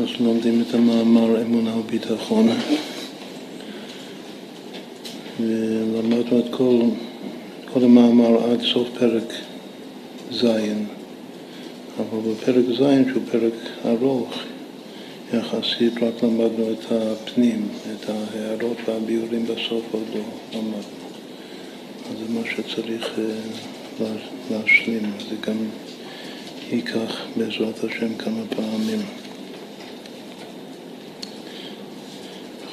[0.00, 2.48] אנחנו לומדים את המאמר אמונה וביטחון
[5.40, 6.80] ולמדנו את כל,
[7.72, 9.32] כל המאמר עד סוף פרק
[10.32, 10.44] ז',
[11.98, 14.34] אבל בפרק ז', שהוא פרק ארוך,
[15.34, 20.20] יחסית רק למדנו את הפנים, את ההערות והביאורים בסוף עוד לא
[20.52, 21.00] למדנו.
[22.10, 24.06] אז זה מה שצריך אה,
[24.50, 25.56] להשלים, זה גם
[26.72, 29.00] ייקח בעזרת השם כמה פעמים.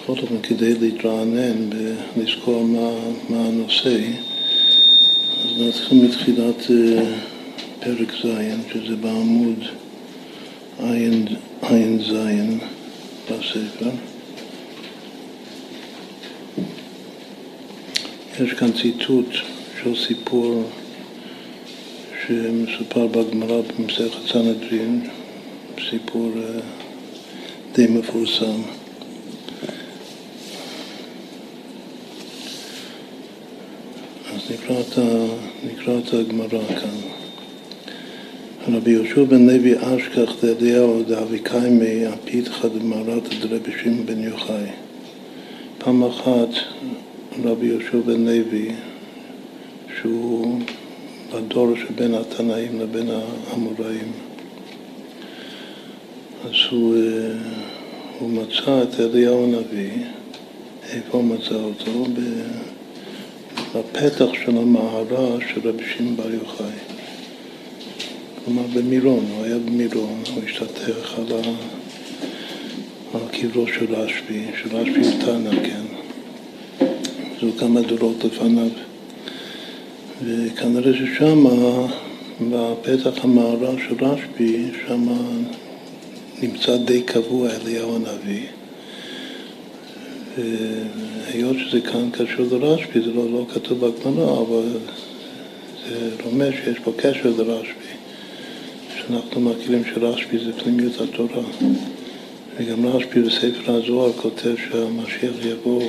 [0.07, 1.70] בכל אופן, כדי להתרענן
[2.15, 2.89] ולזכור מה,
[3.29, 3.99] מה הנושא,
[5.43, 7.02] אז נתחיל מתחילת uh,
[7.79, 8.27] פרק ז',
[8.73, 9.63] שזה בעמוד
[11.62, 12.13] עין ז'
[13.25, 13.89] בספר.
[18.39, 19.29] יש כאן ציטוט
[19.81, 20.63] של סיפור
[22.27, 25.09] שמסופר בגמרא במסכת סנהדרין,
[25.89, 26.62] סיפור uh,
[27.76, 28.77] די מפורסם.
[34.77, 36.97] נקרא את, הגמרא כאן.
[38.75, 44.65] רבי יהושע בן לוי אשכח דאליהו דאביקיימי הפיתחא דמערתא דרבי שמעון בן יוחאי.
[45.77, 46.49] פעם אחת
[47.43, 48.71] רבי יהושע בן לוי,
[50.01, 50.59] שהוא
[51.33, 54.11] בדור שבין התנאים לבין האמוראים,
[56.43, 57.01] אז הוא, אה,
[58.20, 59.91] הוא מצא את אליהו הנביא,
[60.89, 62.05] איפה הוא מצא אותו?
[63.77, 66.78] בפתח של המערה של רבי שמעון בר יוחאי.
[68.45, 71.78] כלומר במירון, הוא היה במירון, הוא השתתף על, ה...
[73.31, 75.83] קברו של רשב"י, של רשב"י הוא כן.
[77.41, 78.69] זו כמה דורות לפניו.
[80.23, 81.45] וכנראה ששם,
[82.51, 85.07] בפתח המערה של רשב"י, שם
[86.41, 88.47] נמצא די קבוע אליהו הנביא.
[91.28, 94.63] היות שזה כאן קשור לרשב"י, זה לא, לא כתוב בגמרא, אבל
[95.89, 97.94] זה רומז שיש פה קשר לרשב"י,
[98.97, 101.44] שאנחנו מכירים שרשב"י זה פנימיות התורה.
[102.57, 105.84] וגם רשב"י בספר הזוהר כותב שהמשיח יבוא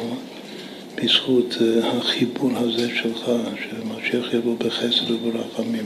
[0.94, 3.30] בזכות אה, החיבור הזה שלך,
[3.62, 5.84] שהמשיח יבוא בחסד וברחמים.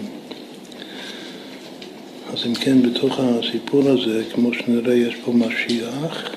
[2.32, 6.30] אז אם כן, בתוך הסיפור הזה, כמו שנראה, יש פה משיח,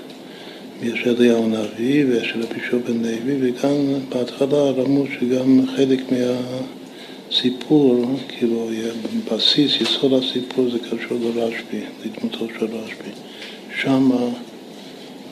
[0.83, 3.75] יש אליהו הנביא ויש רבי שוב בן לוי, וגם
[4.09, 5.99] בהתחלה רמוז שגם חלק
[7.31, 8.69] מהסיפור, כאילו
[9.31, 13.11] בסיס, יסוד הסיפור זה קשור לרשב"י, לדמותו של רשב"י.
[13.81, 14.09] שם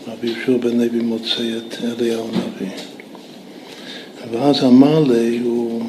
[0.07, 2.75] רבי יהושע בן לוי מוצא את אליהו הנביא.
[4.31, 4.63] ואז
[5.09, 5.81] לי, הוא,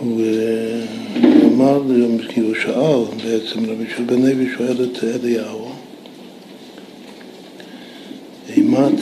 [0.00, 0.84] הוא, אה,
[1.44, 1.82] אמר
[2.28, 5.67] כי הוא שאל בעצם, רבי יהושע בן לוי שואל את אליהו,
[8.78, 9.00] אימת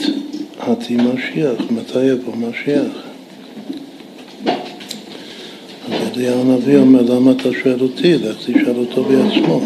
[0.59, 3.03] עתי משיח, מתי יבוא משיח?
[5.91, 8.13] אז אליהו הנביא אומר, למה אתה שואל אותי?
[8.17, 9.61] לך תשאל אותו בעצמו.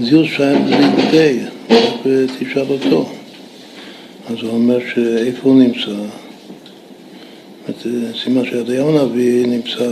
[0.00, 1.38] זיל שייך לידי,
[1.70, 2.06] לך
[2.38, 3.08] תשאל אותו.
[4.28, 5.90] אז הוא אומר שאיפה הוא נמצא?
[8.22, 9.88] סימן שאליהו הנביא נמצא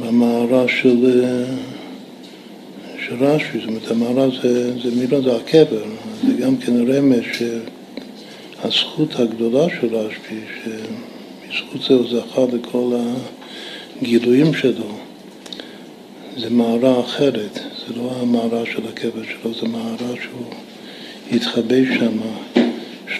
[0.00, 1.24] במערה של...
[3.18, 5.84] של רש"י, זאת אומרת המערה זה, זה מילה, זה הקבר,
[6.26, 7.22] זה גם כן רמז
[8.62, 12.96] שהזכות הגדולה של רש"י, שבזכות זה הוא זכה לכל
[14.02, 14.98] הגילויים שלו,
[16.36, 20.46] זה מערה אחרת, זה לא המערה של הקבר שלו, זה מערה שהוא
[21.32, 22.18] התחבא שם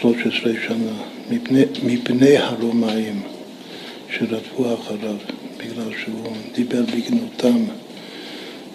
[0.01, 0.93] 13 שנה
[1.31, 3.23] מפני, מפני הרומאים
[4.11, 5.17] שרדפו אחריו
[5.59, 7.65] בגלל שהוא דיבר בגנותם.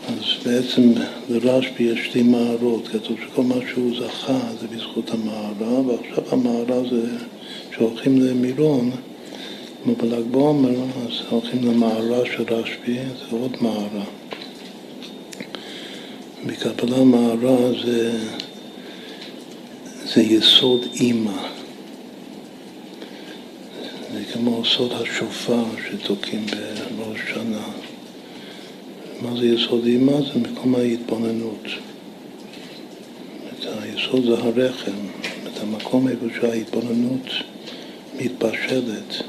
[0.07, 0.93] אז בעצם
[1.29, 7.01] לרשב"י יש שתי מערות, כתוב שכל מה שהוא זכה זה בזכות המערה, ועכשיו המערה זה
[7.75, 8.91] שהולכים למירון,
[9.83, 14.05] כמו בל"ג בעומר, אז הולכים למערה של רשב"י, זה עוד מערה.
[16.45, 18.11] בקבלה מערה זה,
[20.13, 21.47] זה יסוד אימא.
[24.13, 26.45] זה כמו סוד השופר שתוקעים
[26.97, 27.89] בראש שנה.
[29.21, 30.11] מה זה יסוד אימה?
[30.21, 31.63] זה מקום ההתבוננות.
[33.81, 34.91] היסוד זה הרחם,
[35.43, 37.27] את המקום איפה שההתבוננות
[38.19, 39.23] מתבשלת.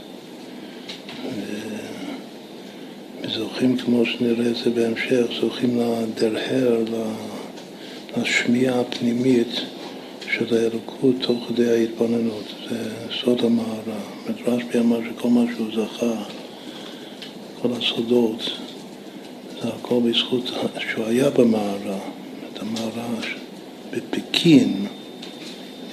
[3.22, 6.84] וזוכים, כמו שנראה את זה בהמשך, זוכים לדרהר,
[8.16, 9.60] לשמיעה הפנימית
[10.30, 12.44] של האלוקות תוך כדי ההתבוננות.
[12.70, 12.90] זה
[13.20, 14.00] סוד המערה.
[14.46, 16.14] רשב"י אמר שכל מה שהוא זכה,
[17.62, 18.50] כל הסודות,
[19.62, 21.98] הכל בזכות שהוא היה במערה,
[22.52, 23.08] את המערה
[23.90, 24.86] בפקין,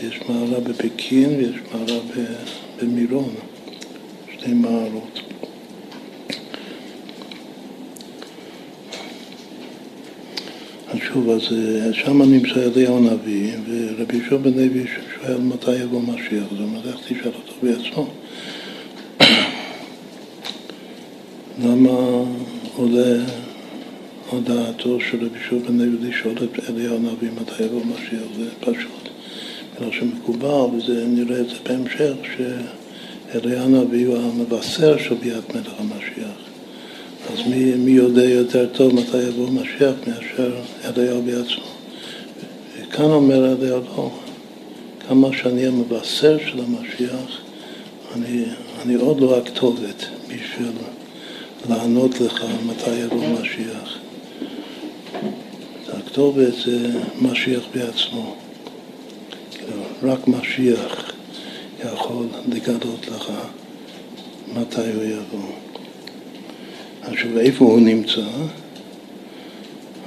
[0.02, 2.00] יש מערה בפקין ויש מערה
[2.82, 3.34] במירון,
[4.34, 5.20] שתי מערות.
[10.88, 16.02] אז שוב, אז אה, שם נמצא אליהו הנביא, ורבי יהושע בן לוי שואל מתי יבוא
[16.02, 18.08] משיח, אז הוא לך תשאל אותו בעצמו.
[21.64, 21.92] למה
[22.76, 23.47] עולה
[24.30, 28.24] הודעתו של רבי יהושע בן לוי לשאול את אליהו הנביא מתי יבוא משיח?
[28.38, 29.10] זה פשוט.
[29.76, 36.38] בגלל שמקובל, וזה נראה את זה בהמשך, שאליהו הנביא הוא המבשר של ביאת מלך המשיח.
[37.34, 40.52] אז מי, מי יודע יותר טוב מתי יבוא משיח מאשר
[40.86, 41.66] אליהו בעצמו?
[42.82, 44.12] וכאן אומר אליהו לא,
[45.10, 47.42] כמה שאני המבשר של המשיח,
[48.16, 48.44] אני,
[48.82, 50.72] אני עוד לא הכתובת בשביל
[51.70, 54.07] לענות לך מתי יבוא משיח.
[56.18, 56.90] הכתובת זה
[57.22, 58.36] משיח בעצמו.
[60.04, 61.12] רק משיח
[61.86, 63.32] יכול לגלות לך
[64.56, 65.50] מתי הוא יבוא.
[67.02, 68.28] עכשיו, איפה הוא נמצא?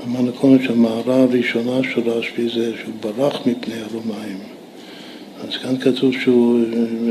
[0.07, 4.39] אמרנו קודם שהמערה הראשונה של רשב"י זה שהוא ברח מפני הרומאים.
[5.49, 6.61] אז כאן כתוב שהוא,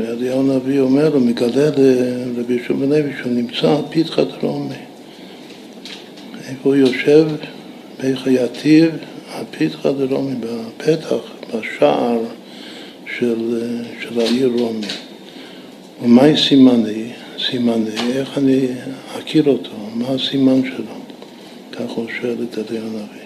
[0.08, 4.74] אליהו הנביא אומר לו, מגלה לרבי בן לוי שהוא נמצא על פתחת רומי.
[6.48, 7.26] איפה הוא יושב?
[8.04, 8.88] בחייתיו,
[9.34, 11.22] על פתחת רומי, בפתח,
[11.54, 12.18] בשער
[13.18, 13.62] של,
[14.00, 14.86] של העיר רומי.
[16.02, 17.04] ומהי סימני?
[17.50, 18.66] סימני, איך אני
[19.18, 20.94] אכיר אותו, מה הסימן שלו?
[21.72, 23.20] כך הוא שואל את אליהו הנביא.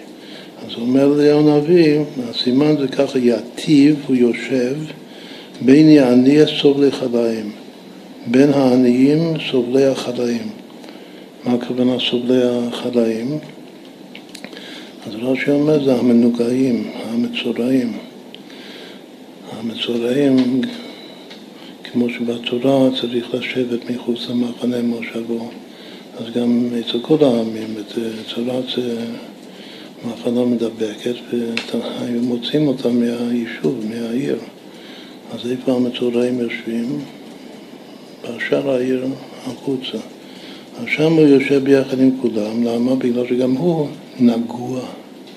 [0.67, 1.99] אז אומר אליהו הנביא,
[2.29, 4.75] הסימן זה ככה, יתיב, הוא יושב
[5.61, 7.51] בין יעני סובלי חלאים,
[8.27, 10.49] בין העניים סובלי החלאים.
[11.43, 13.39] מה הכוונה סובלי החלאים?
[15.07, 17.97] אז רש"י אומר זה המנוגעים, המצורעים.
[19.51, 20.61] המצורעים
[21.83, 25.49] כמו שבתורה צריך לשבת מחוץ למחנה מושבו,
[26.17, 27.75] אז גם אצל כל העמים,
[28.75, 28.95] זה
[30.05, 34.37] מחנה מדבקת, והיו מוצאים אותם מהיישוב, מהעיר.
[35.33, 36.99] אז איפה המצורעים יושבים?
[38.23, 39.05] בשאר העיר
[39.45, 39.97] החוצה.
[40.79, 42.95] אז שם הוא יושב ביחד עם כולם, למה?
[42.95, 43.87] בגלל שגם הוא
[44.19, 44.81] נגוע,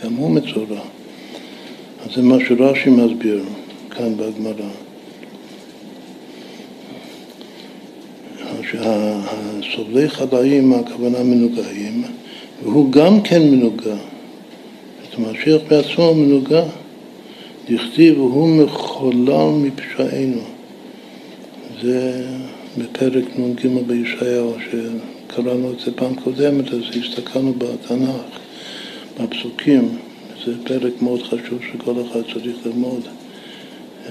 [0.05, 0.81] גם הוא מצורע.
[2.05, 3.43] אז זה מה שרש"י מסביר
[3.91, 4.71] כאן בגמרא.
[8.71, 12.05] שהסובלי חלאים, הכוונה מנוגעים,
[12.63, 13.97] והוא גם כן מנוגע.
[15.03, 16.65] את המשיח בעצמו מנוגע.
[17.71, 20.43] דכתיב והוא מחולל מפשענו.
[21.83, 22.27] זה
[22.79, 28.38] בפרק נ"ג בישעיהו, שקראנו את זה פעם קודמת, אז הסתכלנו בתנ"ך,
[29.21, 29.99] בפסוקים.
[30.45, 33.03] זה פרק מאוד חשוב שכל אחד צריך ללמוד.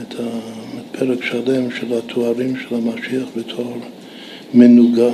[0.02, 3.78] את הפרק שלם של התוארים של המשיח בתור
[4.54, 5.12] מנוגה,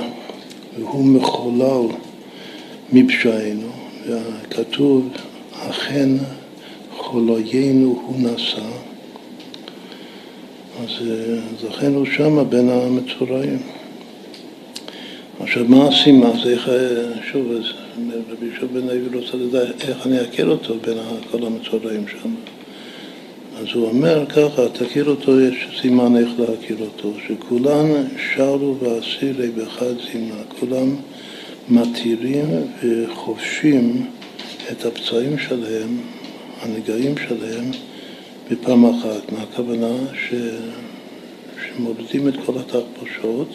[0.78, 1.96] והוא מחולל
[2.92, 3.68] מפשענו,
[4.06, 5.08] וכתוב,
[5.52, 6.08] אכן
[6.96, 8.60] חוליינו הוא נשא,
[10.82, 11.06] אז,
[11.70, 13.58] אכן הוא שמה בין המצורעים.
[15.40, 16.26] עכשיו, מה הסימן?
[16.26, 16.70] אז איך,
[17.32, 17.52] שוב,
[18.30, 20.98] רבי יהושע בן לוי רוצה לדעת איך אני אכיר אותו בין
[21.30, 22.34] כל המצורעים שם.
[23.58, 27.86] אז הוא אומר ככה, תכיר אותו, יש סימן איך להכיר אותו, שכולן
[28.34, 30.96] שרו ואסירי בחד זימה, כולם
[31.68, 32.46] מתירים
[32.82, 34.06] וחובשים
[34.72, 35.98] את הפצעים שלהם,
[36.62, 37.70] הנגעים שלהם,
[38.50, 39.32] בפעם אחת.
[39.32, 39.96] מה הכוונה?
[40.14, 40.34] ש...
[41.66, 43.48] שמורידים את כל התחבושות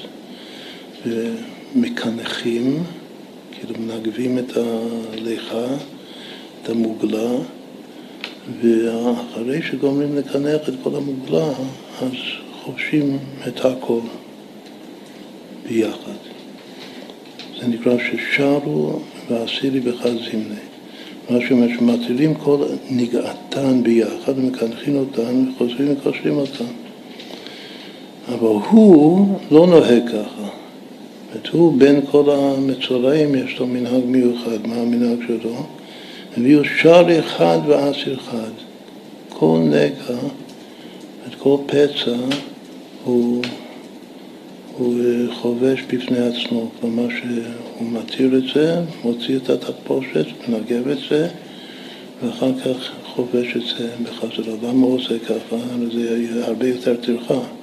[1.05, 2.84] ומקנחים,
[3.60, 5.66] כאילו מנגבים את הליכה,
[6.62, 7.32] את המוגלה,
[8.62, 11.50] ואחרי שגומרים לקנח את כל המוגלה,
[12.01, 12.12] אז
[12.63, 14.00] חובשים את הכל
[15.70, 16.12] ביחד.
[17.60, 19.00] זה נקרא ששרו
[19.30, 20.70] ועשירי בחד זמני.
[21.30, 26.72] מה שאומר שמטילים כל נגעתן ביחד ומקנחים אותן וחוזרים וקושרים אותן.
[28.28, 30.59] אבל הוא לא נוהג ככה.
[31.33, 34.67] זאת הוא בין כל המצורעים יש לו מנהג מיוחד.
[34.67, 35.55] מה המנהג שלו?
[36.38, 38.51] הביאו שער אחד ועשר אחד.
[39.29, 40.19] כל נגע,
[41.27, 42.15] את כל פצע,
[43.03, 43.43] הוא,
[44.77, 44.95] הוא
[45.31, 46.69] חובש בפני עצמו.
[46.79, 51.27] כלומר שהוא מתיר את זה, מוציא את התחפושת, מנגב את זה,
[52.24, 54.55] ואחר כך חובש את זה בחזרה.
[54.63, 55.57] למה הוא עושה ככה?
[55.93, 57.59] זה הרבה יותר טרחה.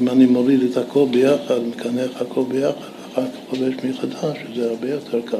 [0.00, 4.90] אם אני מוריד את הכל ביחד, מקנח הכל ביחד, ואחר כך חובש מחדש, זה הרבה
[4.90, 5.36] יותר קל.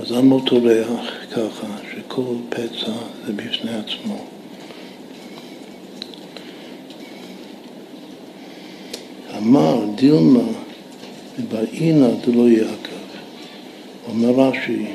[0.00, 2.92] אז למה הוא טורח ככה, שכל פצע
[3.26, 4.24] זה בפני עצמו?
[9.38, 10.48] אמר דילמה
[11.48, 13.02] באינה דלא יעקב.
[14.08, 14.86] אומר רש"י,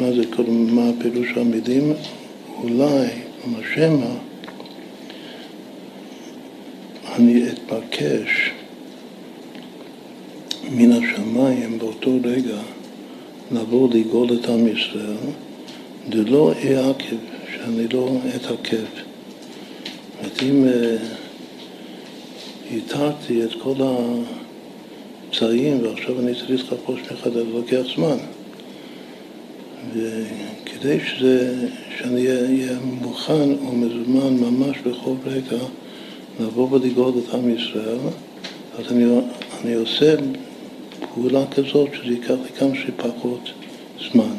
[0.00, 1.92] מה זה קודם, מה הפירוש המילים?
[2.62, 3.08] אולי,
[3.46, 4.33] מה שמא,
[7.14, 8.50] אני אתבקש
[10.70, 12.58] מן השמיים באותו רגע
[13.52, 15.16] לבוא לגאול את עם ישראל,
[16.08, 17.16] דלא אעכב,
[17.52, 18.84] שאני לא אתעכב.
[20.22, 20.66] זאת אם
[22.76, 23.74] התרתי אה, את כל
[25.30, 28.16] הפצעים ועכשיו אני צריך לחפוש מחדש, זה לוקח זמן.
[29.92, 31.68] וכדי שזה,
[31.98, 35.64] שאני אהיה מוכן ומזומן ממש בכל רגע
[36.40, 37.98] לבוא ולגאול את עם ישראל,
[38.78, 39.04] אז אני,
[39.64, 40.14] אני עושה
[41.14, 43.50] פעולה כזאת שזה ייקח לי כמה שפחות
[44.12, 44.34] זמן.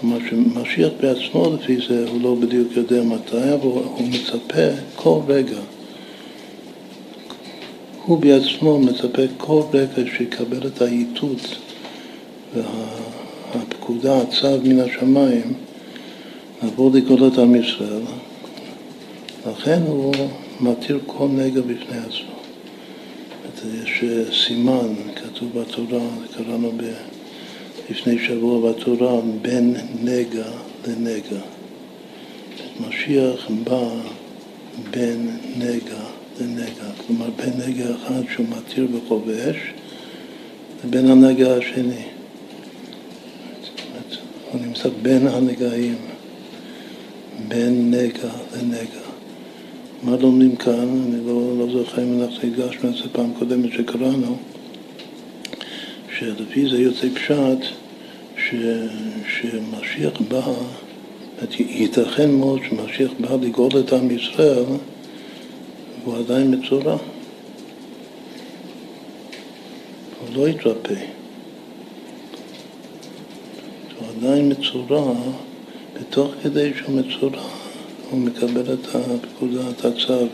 [0.00, 5.58] כלומר שמשיח בעצמו לפי זה הוא לא בדיוק יודע מתי, אבל הוא מצפה כל רגע.
[8.04, 11.58] הוא בעצמו מצפה כל רגע שיקבל את האיתות
[12.54, 15.54] והפקודה, הצו מן השמיים,
[16.62, 18.02] לבוא לגאול עם ישראל.
[19.46, 20.14] לכן הוא
[20.64, 22.34] מתיר כל נגע בפני עצמו.
[23.84, 24.04] יש
[24.46, 26.82] סימן, כתוב בתורה, קראנו ב...
[27.90, 30.46] לפני שבוע בתורה, בין נגע
[30.86, 31.40] לנגע.
[32.80, 33.88] משיח בא
[34.90, 36.04] בין נגע
[36.40, 39.56] לנגע, כלומר בין נגע אחד שהוא מתיר בחובש
[40.84, 42.04] לבין הנגע השני.
[44.52, 45.96] הוא נמצא בין הנגעים,
[47.48, 49.03] בין נגע לנגע.
[50.04, 50.88] מה לומדים כאן?
[50.88, 54.36] אני לא, לא זוכר אם אנחנו הגשנו את זה פעם קודמת שקראנו,
[56.18, 57.74] שלפי זה יוצא פשט
[58.36, 58.54] ש,
[59.28, 60.52] שמשיח בא,
[61.58, 64.64] ייתכן מאוד שמשיח בא לגאול את עם ישראל
[66.04, 66.96] והוא עדיין מצורע.
[70.20, 70.94] הוא לא יתרפא.
[73.98, 75.14] הוא עדיין מצורע
[76.00, 77.63] בתוך כדי שהוא מצורע.
[78.14, 80.26] הוא מקבל את הפקודה, את הצו,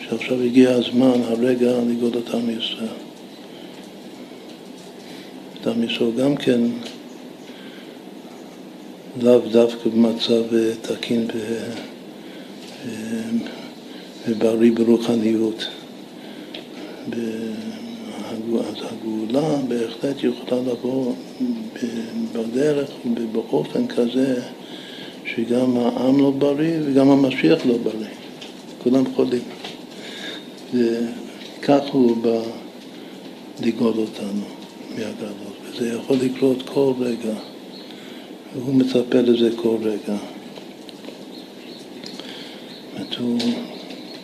[0.00, 2.88] שעכשיו הגיע הזמן, הרגע, לגאול את עם ישראל.
[5.60, 6.60] את עם ישראל גם כן
[9.22, 10.42] לאו דווקא במצב
[10.82, 11.26] תקין
[14.28, 15.66] ובריא ברוחניות.
[18.60, 21.14] אז הגאולה בהחלט יכולה לבוא
[22.32, 24.42] בדרך ובאופן כזה
[25.34, 28.08] שגם העם לא בריא וגם המשיח לא בריא.
[28.82, 29.42] כולם חולים.
[30.74, 32.40] וכך הוא בא
[33.60, 34.44] לגאול אותנו
[34.90, 37.34] מהגלות, וזה יכול לקרות כל רגע,
[38.54, 40.16] והוא מצפה לזה כל רגע.
[42.98, 43.38] זאת הוא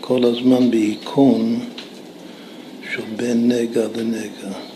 [0.00, 1.60] כל הזמן בהיכון
[2.94, 4.75] של בין נגע לנגע.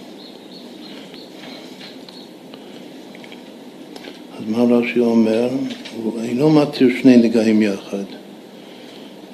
[4.50, 5.48] מה רש"י אומר?
[5.96, 8.04] הוא אינו מתיר שני נגעים יחד.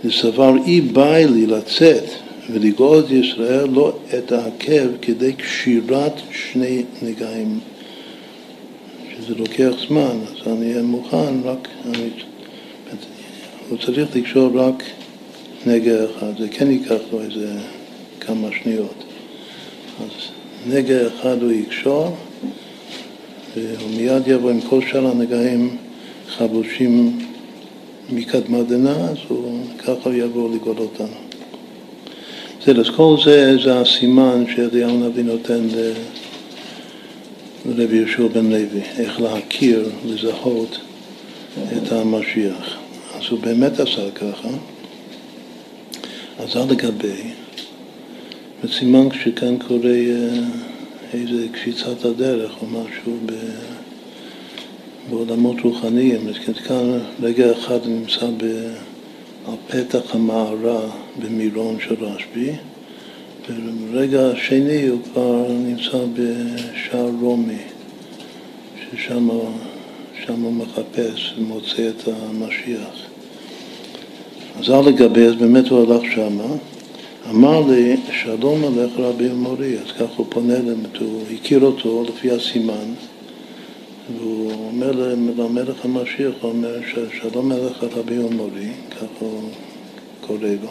[0.05, 2.05] זה סבר אי באי לי לצאת
[2.51, 7.59] ולגאול את ישראל לא את העקב כדי קשירת שני נגעים.
[9.17, 12.09] שזה לוקח זמן, אז אני אהיה מוכן רק, אני,
[13.69, 14.83] הוא צריך לקשור רק
[15.67, 17.59] נגע אחד, זה כן ייקח לו איזה
[18.21, 19.05] כמה שניות.
[20.01, 20.11] אז
[20.67, 22.17] נגע אחד הוא יקשור
[23.57, 25.77] והוא מיד יבוא עם כל שאר הנגעים
[26.29, 27.19] חבושים
[28.11, 31.17] מקדמת דנא, אז הוא ככה יבוא לגאול אותנו.
[32.61, 35.69] בסדר, אז כל זה, זה הסימן שאליהו הנביא נותן
[37.67, 40.79] לרבי יהושע בן לוי, איך להכיר, לזהות
[41.77, 42.77] את המשיח.
[43.15, 44.49] אז הוא באמת עשה ככה,
[46.39, 47.23] אז זה לגבי,
[48.65, 50.29] וסימן שכאן קורה אה,
[51.13, 53.33] איזה קפיצת הדרך או משהו ב...
[55.11, 56.29] בעולמות רוחניים.
[56.29, 56.35] אז
[56.67, 58.45] כאן רגע אחד נמצא ב...
[59.49, 60.81] על פתח המערה
[61.19, 62.53] במירון של רשב"י,
[63.51, 67.63] וברגע השני הוא כבר נמצא בשער רומי,
[68.91, 69.29] ששם
[70.43, 73.07] הוא מחפש ומוצא את המשיח.
[74.61, 76.45] אז על לגבי, אז באמת הוא הלך שמה.
[77.31, 82.31] אמר לי, שלום עליך רבי ומורי, אז כך הוא פונה אליו, הוא הכיר אותו לפי
[82.31, 82.95] הסימן.
[84.17, 84.93] והוא אומר
[85.37, 86.75] למלך המשיח, הוא אומר
[87.21, 89.41] שלום מלך רבי ומורי, כך הוא
[90.21, 90.71] קורא לו.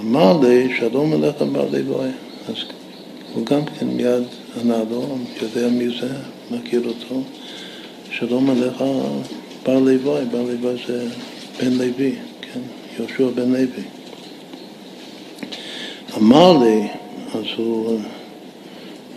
[0.00, 2.10] אמר לי שלום מלך בעלי בואי.
[2.48, 2.56] אז
[3.34, 4.22] הוא גם כן מיד
[4.60, 6.08] ענה לו, יודע מי זה,
[6.50, 7.22] מכיר אותו,
[8.10, 8.84] שלום עליך
[9.66, 11.06] בר לוי, בר לוי זה
[11.60, 12.60] בן לוי, כן,
[12.98, 13.99] יהושע בן לוי.
[16.16, 16.88] אמר לי,
[17.34, 17.98] אז הוא,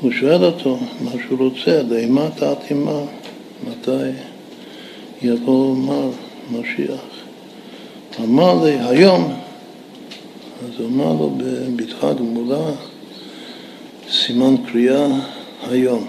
[0.02, 3.00] הוא שואל אותו מה שהוא רוצה, לאימה תעתימה,
[3.68, 4.12] מתי
[5.22, 6.10] יבוא מר,
[6.52, 7.02] משיח.
[8.24, 9.34] אמר לי, היום.
[10.64, 12.72] אז הוא אמר לו בבטחה גמולה,
[14.10, 15.08] סימן קריאה
[15.70, 16.08] היום.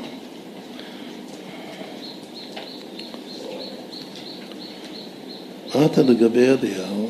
[5.74, 7.08] עתה לגבי אליהו,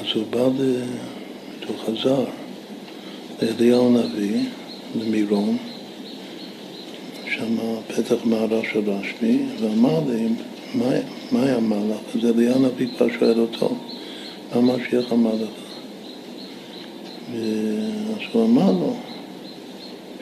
[0.00, 0.40] אז הוא בא,
[1.66, 2.24] הוא חזר
[3.42, 4.40] לאליהו הנביא,
[4.94, 5.56] למירון,
[7.26, 7.56] שם
[7.88, 10.28] פתח מערה של רשב"י, ואמר לי,
[10.74, 10.84] מה,
[11.32, 12.16] מה אמר לך?
[12.16, 13.76] אז אליהו הנביא כבר שואל אותו,
[14.54, 15.68] מה משיח אמר לך?
[17.32, 18.96] אז הוא אמר לו,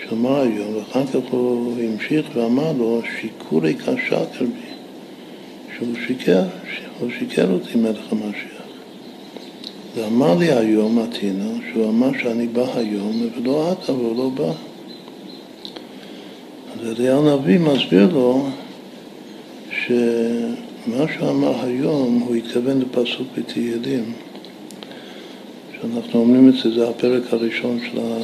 [0.08, 4.66] שאמר היום, ואחר כך הוא המשיך ואמר לו, שיקורי קשה קרבי,
[5.76, 6.44] שהוא שיקר,
[6.99, 8.55] הוא שיקר אותי מלך המשיח.
[9.96, 14.52] ואמר לי היום, עתינה, שהוא אמר שאני בא היום, ולא את, אבל לא בא.
[16.72, 18.46] אז אליהו הנביא מסביר לו
[19.70, 24.12] שמה שהוא אמר היום, הוא התכוון לפסוק בתהילים,
[25.72, 28.18] שאנחנו אומרים את זה, זה הפרק הראשון של ה...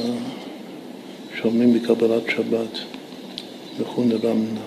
[1.41, 2.79] שאומרים בקבלת שבת,
[3.79, 4.59] בחונה רמנה.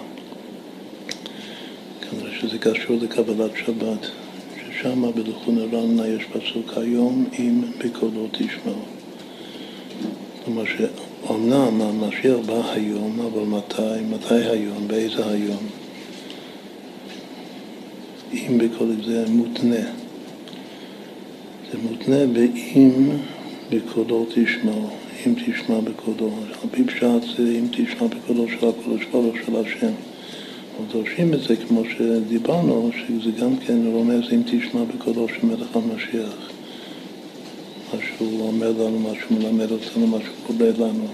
[2.01, 4.26] כנראה שזה קשור לקבלת שבת.
[4.87, 8.83] ששם בלכון רמנה יש פסוק היום אם בקולו תשמעו.
[10.45, 14.03] כלומר שאומנם המשיח בא היום, אבל מתי?
[14.11, 14.89] מתי היום?
[14.89, 15.67] באיזה היום?
[18.33, 19.87] אם בקולו זה מותנה.
[21.73, 23.11] זה מותנה באם
[23.71, 24.89] בקולו תשמעו,
[25.27, 26.31] אם תשמע בקולו.
[26.63, 29.93] על פי פשט זה אם תשמע בקולו של הקודש ברוך של השם.
[30.93, 36.51] דורשים את זה כמו שדיברנו, שזה גם כן רומז אם תשמע בקולו של מלך המשיח.
[37.95, 41.07] מה שהוא אומר לנו, מה שהוא מלמד אותנו, מה שהוא קורא לנו.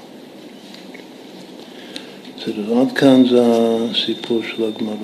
[2.80, 4.96] עד כאן זה הסיפור של הגמרא.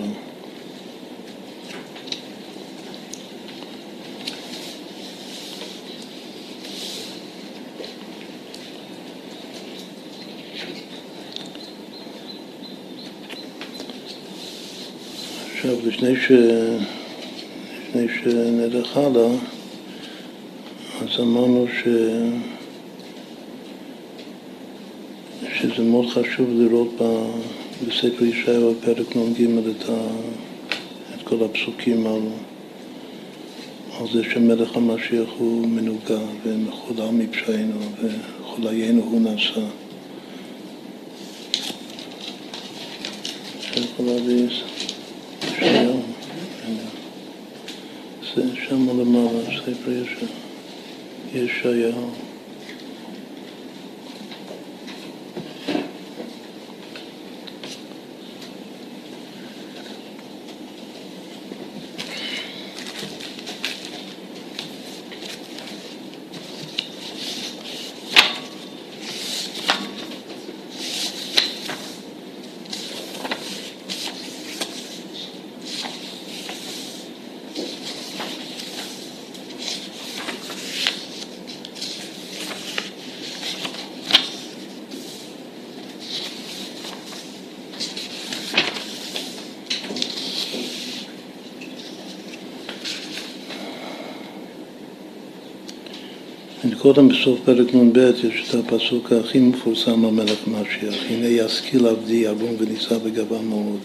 [15.68, 16.32] עכשיו, לפני, ש...
[17.88, 19.28] לפני שנלך הלאה,
[21.00, 21.88] אז אמרנו ש...
[25.54, 27.30] שזה מאוד חשוב לראות ב...
[27.88, 29.92] בספר ישעיהו בפרק נ"ג את, ה...
[31.14, 32.30] את כל הפסוקים האלו,
[34.00, 39.61] על זה שמלך המשיח הוא מנוגע ומחולה מפשענו וחוליינו הוא נשא.
[43.61, 46.00] שיכול להביא ישעיהו,
[48.34, 50.02] זה שם למעלה, ספר
[51.35, 52.27] ישעיהו.
[96.88, 102.16] קודם בסוף פרק נ"ב יש את הפסוק הכי מפורסם על מלך משיח, הנה ישכיל עבדי
[102.16, 103.79] ירום ונישא בגבה מאוד.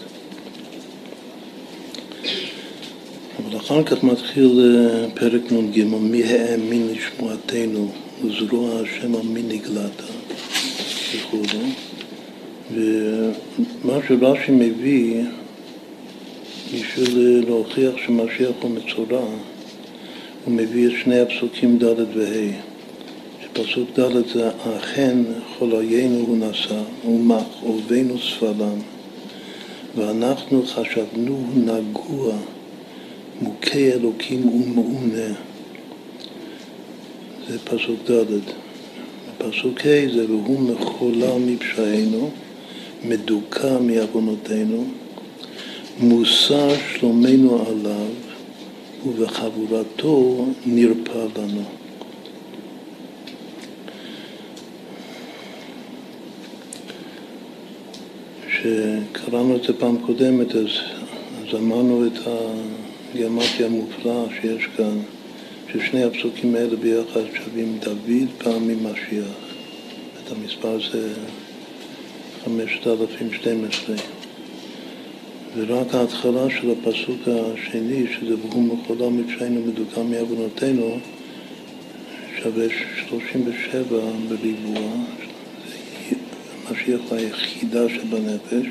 [3.38, 7.88] אבל אחר כך מתחיל אה, פרק נ"ג, מי האמין לשמועתנו
[8.24, 10.02] וזרוע השם על מי נגלת
[11.14, 11.58] וכו'.
[12.74, 15.22] ומה שרש"י מביא
[16.74, 19.24] בשביל להוכיח שמשיח הוא מצורע,
[20.44, 22.73] הוא מביא את שני הפסוקים ד' וה'.
[23.66, 25.18] פסוק ד' זה אכן
[25.58, 28.78] חוליינו הוא נשא ומכאובנו סבלם
[29.96, 32.34] ואנחנו חשבנו נגוע
[33.40, 35.34] מוכה אלוקים ומעונה
[37.48, 38.40] זה פסוק ד'
[39.38, 42.30] פסוק ה' זה והוא מחולל מפשענו
[43.04, 44.84] מדוכא מעוונותינו
[46.00, 48.08] מוסר שלומנו עליו
[49.06, 51.62] ובחבורתו נרפא לנו
[58.64, 60.68] כשקראנו את זה פעם קודמת, אז,
[61.42, 62.18] אז אמרנו את
[63.14, 64.98] הגרמטיה המופלאה שיש כאן,
[65.72, 69.36] ששני הפסוקים האלה ביחד שווים דוד פעמים משיח.
[70.22, 71.12] את המספר זה
[72.44, 73.96] 5012.
[75.56, 80.98] ורק ההתחלה של הפסוק השני, שזה והוא מחולה מפשענו מדוכא מעוונותינו,
[82.42, 82.66] שווה
[83.08, 83.98] 37
[84.28, 84.80] בריבוע,
[86.84, 88.66] משיח היחידה שבנפש,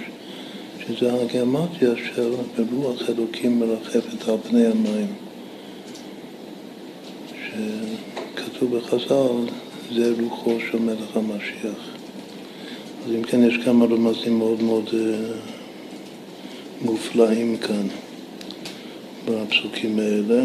[0.88, 2.32] שזה הגרמטיה של
[2.72, 5.08] ברוח אלוקים מרחפת על פני המים.
[7.46, 9.52] שכתוב בחז"ל,
[9.96, 11.80] זה רוחו של מלך המשיח.
[13.06, 15.36] אז אם כן, יש כמה רמזים מאוד מאוד אה,
[16.82, 17.88] מופלאים כאן
[19.26, 20.44] בפסוקים האלה.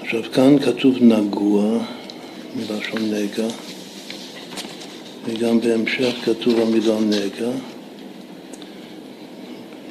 [0.00, 1.78] עכשיו כאן כתוב נגוע,
[2.56, 3.48] מלשון נגע,
[5.26, 7.50] וגם בהמשך כתוב המילה נגע.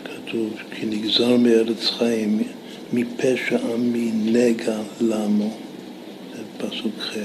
[0.04, 2.44] כתוב כי נגזר מארץ חיים
[2.94, 5.50] מפשע עמי נגע למו,
[6.36, 7.16] זה פסוק ח'.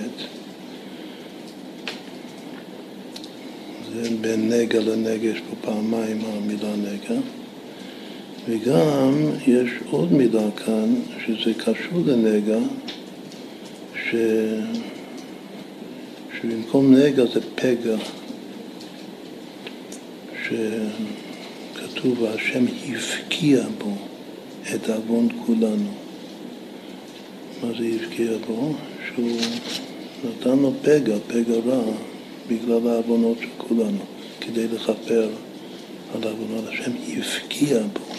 [3.92, 7.20] זה בין נגע לנגע, יש פה פעמיים המילה נגע.
[8.48, 9.14] וגם
[9.46, 10.94] יש עוד מילה כאן,
[11.26, 12.58] שזה קשור לנגע,
[13.94, 14.14] ש...
[16.42, 17.96] שבמקום נגע זה פגע,
[21.74, 23.92] שכתוב, השם הפקיע בו
[24.74, 25.92] את עוון כולנו.
[27.62, 28.72] מה זה הפקיע בו?
[29.06, 29.38] שהוא
[30.24, 31.82] נתן לו פגע, פגע רע,
[32.48, 34.04] בגלל העוונות של כולנו,
[34.40, 35.30] כדי לכפר
[36.14, 36.64] על העוונות.
[36.68, 38.14] השם הפקיע בו.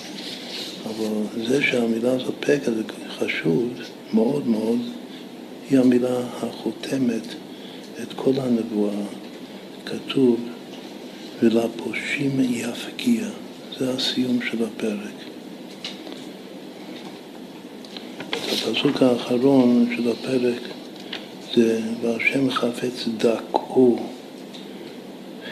[0.86, 3.70] אבל זה שהמילה הזאת פגע זה חשוב
[4.14, 4.80] מאוד מאוד,
[5.70, 7.28] היא המילה החותמת
[8.04, 9.04] את כל הנבואה.
[9.86, 10.40] כתוב
[11.44, 13.28] ולפושעים יפגיע.
[13.80, 15.32] זה הסיום של הפרק.
[18.32, 20.62] הפסוק האחרון של הפרק
[21.56, 23.98] זה והשם חפץ דקו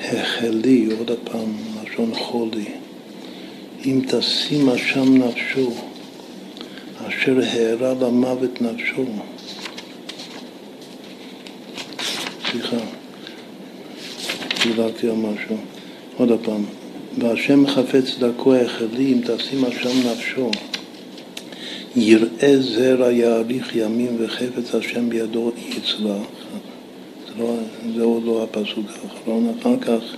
[0.02, 2.66] החלי, עוד הפעם לשון חולי.
[3.86, 5.72] אם תשים אשם נפשו,
[7.08, 9.06] אשר הערה למוות נפשו.
[12.52, 12.78] סליחה,
[14.64, 15.56] דילגתי על משהו.
[16.18, 16.64] עוד פעם,
[17.18, 20.52] והשם חפץ דרכו החלי, אם תשים אשם נפשו.
[21.96, 26.28] יראה זרע יאריך ימים וחפץ השם בידו יצלח.
[27.28, 27.56] זה, לא,
[27.96, 29.54] זה עוד לא הפסוק האחרון.
[29.60, 30.16] אחר כך,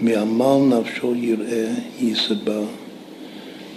[0.00, 1.68] מעמל נפשו יראה
[2.00, 2.60] יסבע.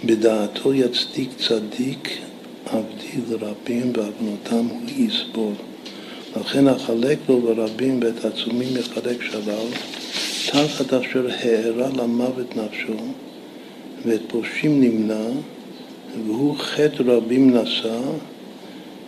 [0.04, 2.18] בדעתו יצדיק צדיק
[2.66, 5.54] עבדי לרבים בעוונותם הוא יסבול.
[6.36, 9.66] לכן אחלק לו ברבים ואת עצומים יחלק שלל,
[10.46, 12.96] תחת אשר הערה למוות נפשו,
[14.04, 15.28] ואת פושעים נמנע,
[16.26, 17.98] והוא חטא רבים נשא,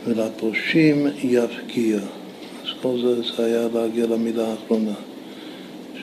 [0.06, 1.98] ולפושעים יפגיע.
[2.62, 4.94] אז כל זה, זה היה להגיע למילה האחרונה.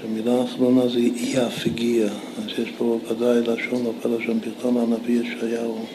[0.01, 5.85] שהמילה האחרונה זה יפגיע, אז יש פה ודאי לשון נופל לשון בכלל הנביא ישעיהו.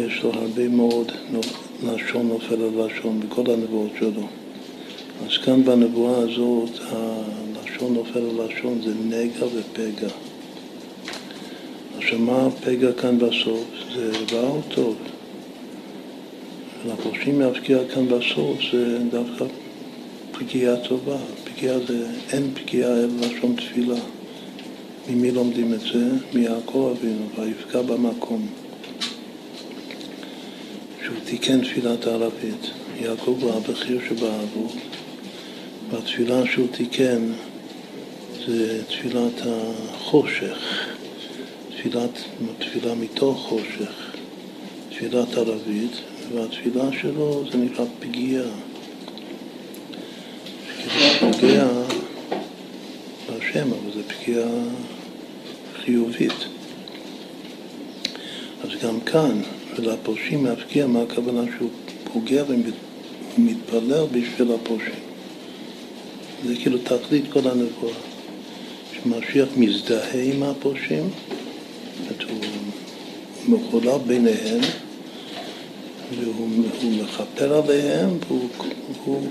[0.00, 1.12] יש לו הרבה מאוד
[1.82, 4.26] לשון נופל על לשון בכל הנבואות שלו.
[5.26, 10.08] אז כאן בנבואה הזאת הלשון נופל על לשון זה נגע ופגע.
[11.98, 13.64] עכשיו מה הפגע כאן בסוף?
[13.94, 14.96] זה רע או טוב?
[16.86, 19.44] לפורשים להפקיע כאן בסוף זה דווקא
[20.32, 21.16] פגיעה טובה.
[21.44, 24.00] פגיעה זה, אין פגיעה אלא לשון תפילה.
[25.10, 26.08] ממי לומדים את זה?
[26.34, 28.46] מיעקב אבינו, ויפגע במקום.
[31.04, 32.70] שהוא תיקן תפילת הערבית.
[33.00, 34.72] יעקב הוא הבכיר שבאבות.
[35.90, 37.32] והתפילה שהוא תיקן
[38.46, 40.88] זה תפילת החושך,
[41.70, 42.10] תפילת,
[42.58, 44.12] תפילה מתוך חושך,
[44.90, 45.92] תפילת ערבית,
[46.34, 48.46] והתפילה שלו זה נקרא פגיעה.
[50.84, 51.68] זה פגיעה
[53.28, 54.48] בהשם, אבל זה פגיעה
[55.84, 56.46] חיובית.
[58.64, 59.42] אז גם כאן,
[59.76, 61.70] ולפושעים להפקיע, מה הכוונה שהוא
[62.12, 65.04] פוגע ומתפלל בשביל הפושעים.
[66.46, 67.94] זה כאילו תכלית כל הנבואה.
[68.92, 71.10] שמשיח מזדהה עם הפושעים,
[72.28, 74.60] הוא מחולל ביניהם,
[76.20, 76.48] והוא
[76.82, 79.22] מכפר עליהם, והוא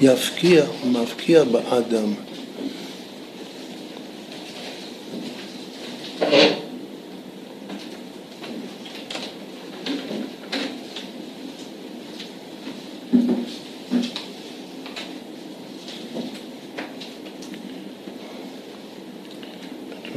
[0.00, 2.14] יפקיע, הוא מפקיע באדם.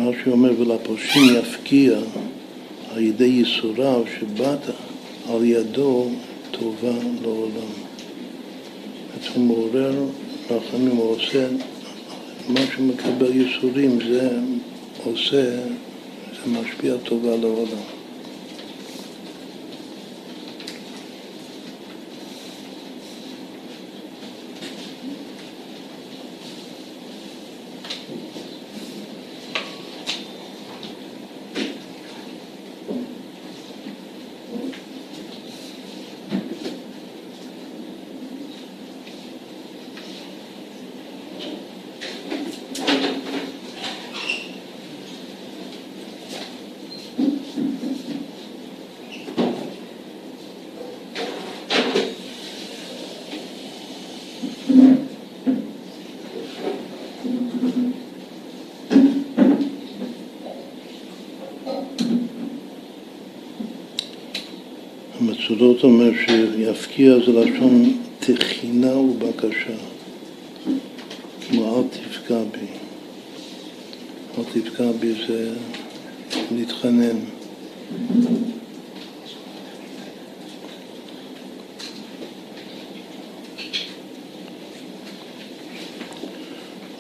[0.07, 0.29] רש"י
[0.97, 1.97] ולפושעים יפקיע
[2.91, 4.59] על ידי ייסוריו שבאת
[5.29, 6.09] על ידו
[6.51, 7.71] טובה לעולם.
[9.13, 10.05] אז הוא מעורר
[10.49, 11.47] רחמים, הוא עושה,
[12.47, 14.29] מה שמקבל ייסורים זה
[15.03, 15.59] עושה,
[16.31, 17.96] זה משפיע טובה לעולם.
[65.57, 69.73] המצודות אומר שיפקיע זה לשון תחינה ובקשה,
[71.49, 72.67] כמו אל תפגע בי.
[74.37, 75.53] אל תפגע בי זה
[76.51, 77.17] להתחנן.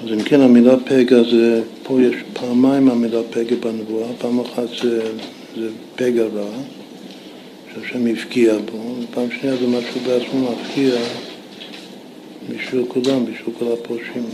[0.03, 5.11] אז אם כן המילה פגע זה, פה יש פעמיים המילה פגע בנבואה, פעם אחת זה,
[5.57, 6.49] זה פגע רע
[7.87, 10.95] שהשם הפקיע בו, ופעם שנייה זה משהו בעצמו מפקיע
[12.49, 14.29] בשביל כולם, בשביל כל הפושעים.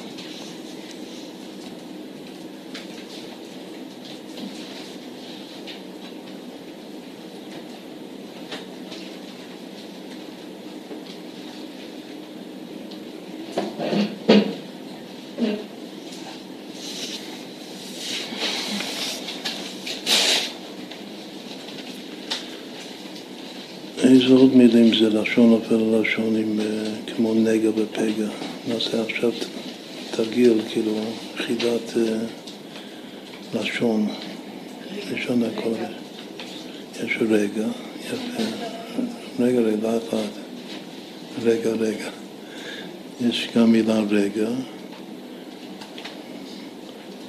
[24.04, 24.56] איזה עוד
[25.13, 26.65] מילים זה לשון נופל לשון עם, אה,
[27.15, 28.28] כמו נגע ופגע?
[28.67, 29.32] נעשה עכשיו
[30.12, 30.91] תרגיל, כאילו,
[31.36, 32.17] חידת אה,
[33.54, 34.08] לשון,
[35.12, 35.93] לשון הקודש.
[37.04, 37.67] יש רגע,
[37.99, 38.43] יפה,
[39.39, 40.28] רגע, רגע, אחד,
[41.43, 42.10] רגע, רגע.
[43.21, 44.49] יש גם מילה רגע.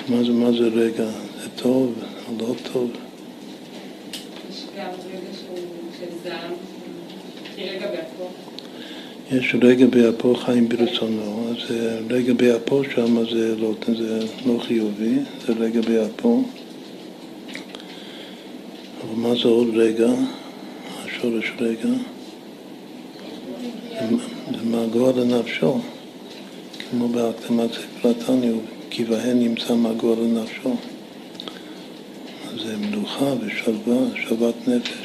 [0.09, 1.07] מה זה, מה זה רגע?
[1.43, 1.95] זה טוב
[2.41, 2.91] לא טוב?
[9.39, 11.77] יש רגע באפו חיים ברצונו, אז
[12.11, 16.43] רגע באפו שם זה לא, זה לא חיובי, זה רגע באפו.
[19.03, 20.09] אבל מה זה עוד רגע?
[21.05, 21.89] השורש רגע?
[24.51, 25.79] זה מגוע לנפשו,
[26.91, 28.53] כמו בהקדמת ספר התניא,
[28.91, 30.77] כי בהן נמצא מגוע לנפשו.
[32.65, 35.04] זה מנוחה ושלווה, שלוות נפש.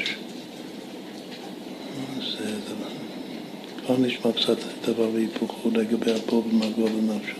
[3.90, 7.36] כבר נשמע קצת דבר והיפוכו לגבי אפו ומגוע לנפשו.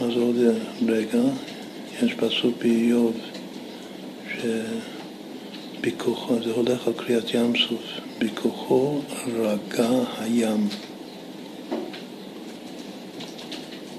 [0.00, 0.36] מה זה עוד
[0.88, 1.22] רגע?
[2.02, 3.16] יש פסוק באיוב
[5.82, 7.82] שבכוחו, זה הולך על קריאת ים סוף,
[8.18, 10.68] בכוחו רגע הים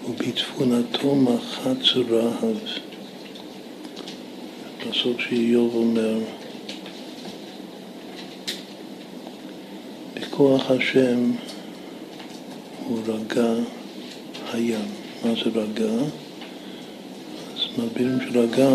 [0.10, 2.58] ובצפונתו מחץ רהב.
[4.90, 6.20] פסוק שאיוב אומר
[10.38, 11.32] כוח השם
[12.88, 13.54] הוא רגע
[14.54, 14.86] הים.
[15.24, 15.92] מה זה רגע?
[17.54, 18.70] אז מסבירים שרגע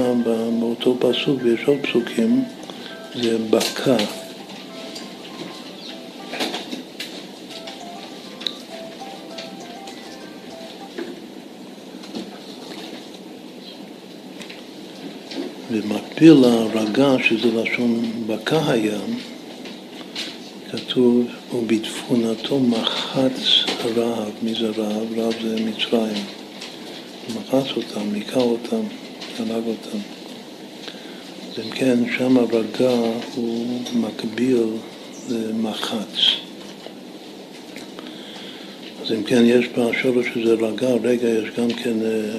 [0.61, 2.44] באותו פסוק, ויש עוד פסוקים,
[3.14, 3.96] זה בקע.
[15.70, 19.32] במקביל לרגע, שזה לשון בקע הים,
[20.93, 23.65] כתוב, ובתפונתו מחץ
[23.97, 24.33] רהב.
[24.43, 25.19] מי זה רהב?
[25.19, 26.25] רהב זה מצרים.
[27.29, 28.83] מחץ אותם, היכה אותם,
[29.39, 29.99] הרג אותם.
[31.51, 32.91] אז אם כן, שם הרגע
[33.35, 34.67] הוא מקביל
[35.29, 36.17] למחץ.
[39.03, 42.39] אז אם כן, יש בשורש שזה רגע, רגע יש גם כן אה,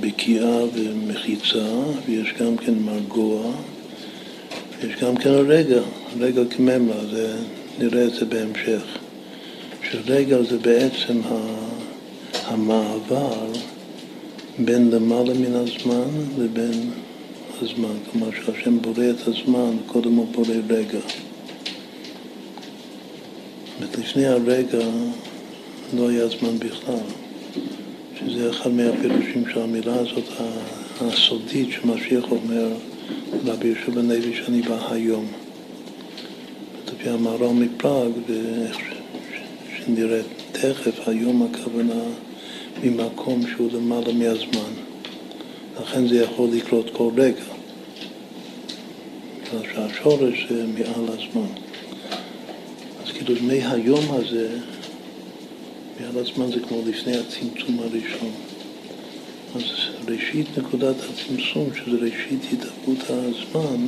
[0.00, 1.68] בקיעה ומחיצה,
[2.06, 3.52] ויש גם כן מרגוע.
[4.82, 5.80] יש גם כן רגע,
[6.20, 7.36] רגע כממלה, זה,
[7.78, 8.82] נראה את זה בהמשך.
[9.90, 11.20] שרגע זה בעצם
[12.44, 13.52] המעבר
[14.58, 16.90] בין למעלה מן הזמן לבין
[17.62, 17.94] הזמן.
[18.12, 20.98] כלומר שהשם בורא את הזמן, קודם הוא בורא רגע.
[23.98, 24.84] לפני הרגע
[25.96, 27.06] לא היה זמן בכלל.
[28.34, 30.24] זה אחד מהפירושים של המילה הזאת,
[31.00, 32.68] הסודית, שמשיח אומר
[33.44, 35.26] רבי יהושע בן לוי שאני בא היום.
[37.08, 38.12] לפי המהר"ל מפראג,
[39.76, 40.20] שנראה
[40.52, 42.02] תכף, היום הכוונה
[42.82, 44.70] ממקום שהוא למעלה מהזמן.
[45.80, 47.42] לכן זה יכול לקרות כל רגע.
[49.42, 51.48] בגלל שהשורש זה מעל הזמן.
[53.04, 54.58] אז כאילו מהיום הזה,
[56.00, 58.32] מעל הזמן זה כמו לפני הצמצום הראשון.
[59.54, 59.62] אז
[60.08, 63.86] ראשית נקודת הצמצום, שזה ראשית התהוות הזמן,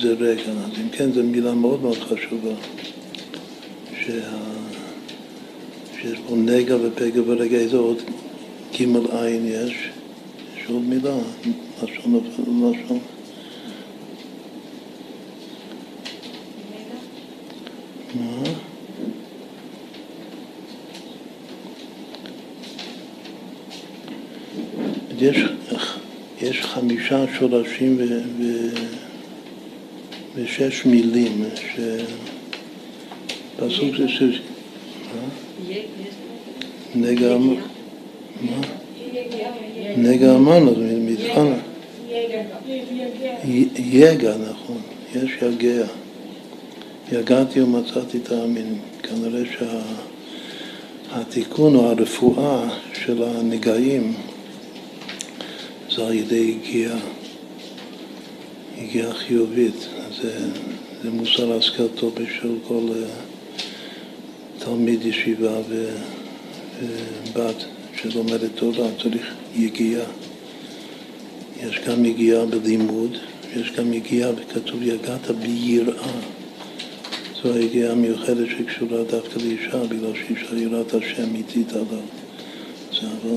[0.00, 0.42] זה רגע.
[0.42, 2.54] אז אם כן, זו מילה מאוד מאוד חשובה.
[4.00, 4.20] שה...
[6.00, 8.02] שיש פה נגע ופגע ורגע, איזה עוד
[8.72, 8.80] ג'
[9.12, 9.90] עין יש?
[10.56, 11.14] יש עוד מילה,
[11.82, 12.20] לשון
[12.62, 12.98] לשון.
[18.14, 18.42] מה?
[25.18, 25.36] יש,
[26.40, 28.68] יש חמישה שורשים ו, ו,
[30.34, 31.44] ושש מילים,
[33.56, 34.22] שפסוק זה ש...
[36.94, 37.36] נגע...
[38.40, 38.60] מה?
[39.96, 41.52] נגע אמרנו, זה מבחן.
[43.76, 44.80] יגע, נכון,
[45.14, 45.86] יש יגע.
[47.12, 48.78] יגעתי ומצאתי את האמין.
[49.02, 49.42] כנראה
[51.10, 52.68] שהתיקון או הרפואה
[53.04, 54.14] של הנגעים
[55.90, 56.98] זה על ידי הגיעה,
[58.78, 59.88] הגיעה חיובית.
[60.22, 60.38] זה,
[61.02, 65.58] זה מוסר השכל טוב בשביל כל uh, תלמיד ישיבה
[67.32, 67.64] ובת
[67.96, 70.06] שלומדת תורה, צריך יגיעה.
[71.60, 73.18] יש גם יגיעה בלימוד,
[73.56, 76.12] יש גם יגיעה, וכתוב יגעת ביראה.
[77.42, 81.84] זו היגיעה המיוחדת שקשורה דווקא לאישה, בגלל שאישה יראת השם איטית עליו.
[83.02, 83.36] אבל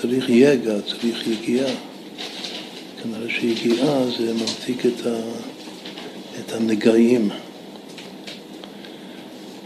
[0.00, 1.70] צריך יגע, צריך יגיעה.
[3.02, 5.16] כנראה שיגיעה זה ממתיק את, ה,
[6.40, 7.28] את הנגעים.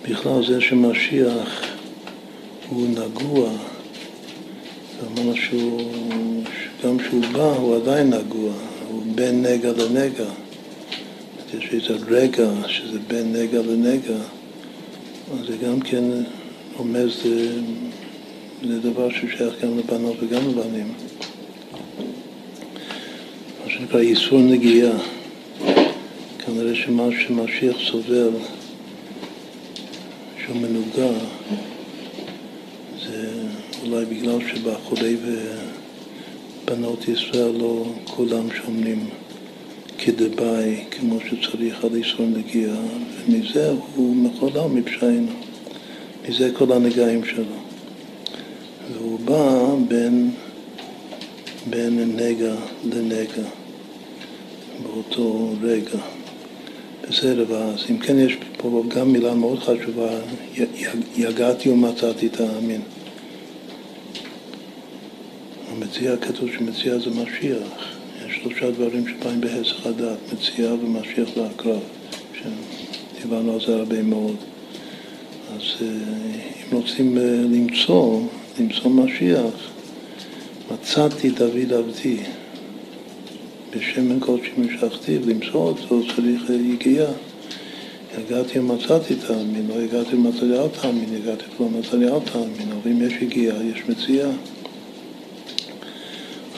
[0.09, 1.67] בכלל זה שמשיח
[2.69, 3.51] הוא נגוע,
[5.07, 5.93] אמרנו שהוא,
[6.85, 8.53] גם כשהוא בא הוא עדיין נגוע,
[8.89, 10.31] הוא בין נגע לנגע.
[11.59, 14.19] יש איזה רגע שזה בין נגע לנגע,
[15.33, 16.05] אז זה גם כן
[16.79, 17.53] אומר, זה,
[18.69, 20.93] זה דבר ששייך גם לבנות וגם לבנים.
[23.81, 24.99] שנקרא איסור נגיעה.
[26.39, 28.31] כנראה שמה שמשיח סובל,
[30.45, 31.19] שהוא מנוגע,
[33.03, 33.33] זה
[33.83, 35.17] אולי בגלל שבחולי
[36.65, 39.09] ובנות ישראל לא כולם שומרים
[39.99, 42.81] כדבעי, כמו שצריך על איסור נגיעה,
[43.27, 45.33] ומזה הוא מחולל מפשענו.
[46.29, 47.45] מזה כל הנגעים שלו.
[48.93, 50.31] והוא בא בין,
[51.71, 53.60] בין נגע לנגע
[54.83, 55.99] באותו רגע.
[57.09, 60.09] בסדר, אז אם כן יש פה גם מילה מאוד חשובה,
[61.17, 62.81] יגעתי ומצאתי את האמין.
[65.71, 67.97] המציע, כתוב שמציע זה משיח.
[68.27, 71.81] יש שלושה דברים שבאים בהסך הדעת, מציע ומשיח והקרב,
[72.35, 74.37] שדיברנו על זה הרבה מאוד.
[75.55, 75.87] אז אה,
[76.73, 78.21] אם רוצים אה, למצוא,
[78.61, 79.71] למצוא משיח,
[80.73, 82.17] מצאתי דוד עבדי,
[83.71, 87.13] בשמן קודשי משכתי, למצוא אותו צריך יגיעה.
[88.19, 93.03] הגעתי ומצאתי תאמין, לא הגעתי ומצאתי אל תאמין, הגעתי ולא מצאתי אל תאמין, אבל אם
[93.03, 94.31] יש יגיעה, יש מציאה.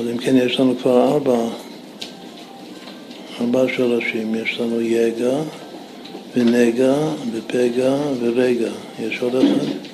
[0.01, 1.49] אז אם כן, יש לנו כבר ארבע,
[3.41, 4.35] ארבע שורשים.
[4.35, 5.43] יש לנו יגע
[6.37, 6.95] ונגע
[7.33, 8.71] ופגע ורגע.
[9.01, 9.93] יש עוד אחד?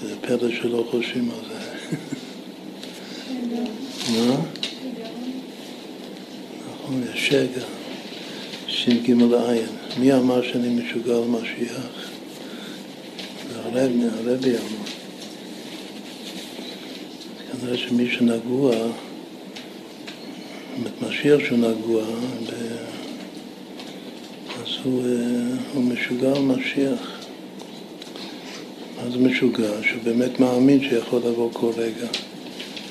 [0.00, 1.96] זה פלא שלא חושבים על זה.
[4.12, 4.36] מה?
[6.72, 7.64] נכון, יש שגע.
[8.66, 9.66] ש"ג עין.
[9.98, 12.10] מי אמר שאני משוגע על משיח?
[13.54, 14.84] הרבי, הרבי אמר.
[17.60, 18.74] כנראה שמי שנגוע,
[21.02, 22.04] משיח שהוא נגוע,
[24.62, 25.02] אז הוא,
[25.74, 27.13] הוא משוגע על משיח.
[29.12, 29.70] זה משוגע?
[29.82, 32.06] שהוא באמת מאמין שיכול לבוא כל רגע,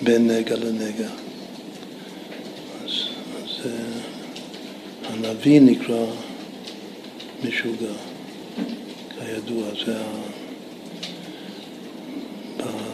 [0.03, 1.09] בין נגע לנגע.
[5.03, 6.05] הנביא נקרא
[7.43, 7.93] משוגע,
[9.20, 10.03] כידוע, זה ה...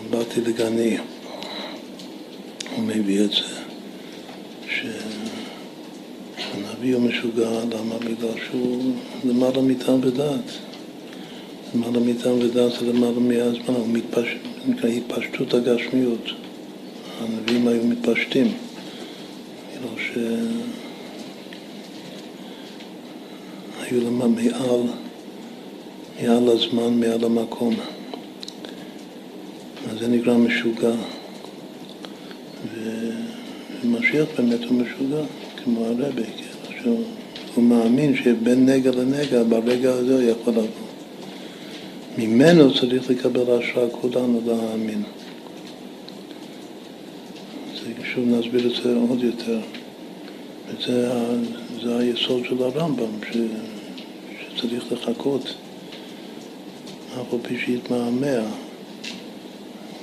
[0.09, 0.97] באתי לגני,
[2.76, 3.59] הוא מביא את זה,
[4.70, 4.82] ש...
[6.38, 7.97] הנביא הוא משוגע, למה?
[7.97, 8.93] בגלל שהוא
[9.26, 10.68] למעלה מטעם ודעת.
[11.76, 14.36] למעלה מטעם ודעת זה למעלה מהזמן, הוא מתפש...
[14.67, 16.30] נקרא התפשטות הגשמיות.
[17.22, 18.47] הנביאים היו מתפשטים.
[19.72, 20.17] כאילו ש...
[23.82, 24.82] היו למה מעל,
[26.22, 27.76] מעל הזמן, מעל המקום.
[29.89, 30.91] אז זה נקרא משוגע.
[33.84, 35.22] ומשיח באמת הוא משוגע,
[35.63, 36.24] כמו הרבי,
[36.78, 36.97] כאילו,
[37.53, 40.89] שהוא מאמין שבין נגע לנגע, ברגע הזה הוא יכול לבוא.
[42.20, 45.03] ממנו צריך לקבל השראה כולנו להאמין.
[48.13, 49.59] שוב נסביר את זה עוד יותר.
[50.67, 51.11] וזה
[51.84, 53.38] זה היסוד של הרמב"ם, ש,
[54.55, 55.53] שצריך לחכות,
[57.13, 58.45] אף על פי שיתמהמה.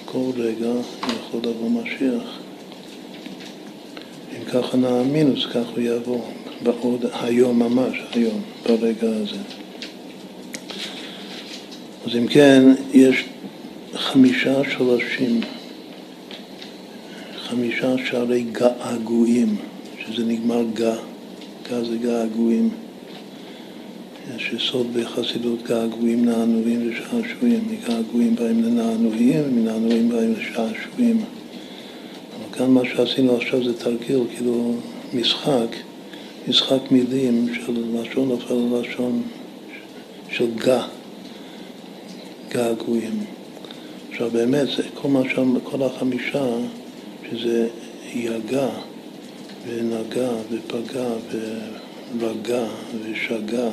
[0.04, 0.72] כל רגע
[1.04, 2.38] יכול לבוא משיח.
[4.32, 6.20] אם ככה נאמין, אז כך הוא יבוא,
[6.62, 9.65] בעוד היום ממש, היום, ברגע הזה.
[12.06, 13.24] אז אם כן, יש
[13.94, 15.40] חמישה שורשים,
[17.38, 19.56] חמישה שערי געגועים,
[19.98, 20.94] שזה נגמר גע,
[21.70, 22.70] גע זה געגועים.
[24.36, 27.68] יש יסוד בחסידות געגועים, נענועים ושעשועים.
[27.70, 31.16] מגעגועים באים לנענועים, ומנענועים באים לשעשועים.
[31.16, 34.74] אבל כאן מה שעשינו עכשיו זה תרגיל, כאילו
[35.14, 35.76] משחק,
[36.48, 39.22] משחק מילים של לשון נופל ללשון
[40.30, 40.82] של גע,
[42.48, 43.24] געגועים.
[44.10, 46.46] עכשיו באמת, זה כל מה שם, כל החמישה,
[47.30, 47.68] שזה
[48.14, 48.68] יגע
[49.66, 51.08] ונגע ופגע
[52.18, 52.64] ורגע
[53.02, 53.68] ושגע,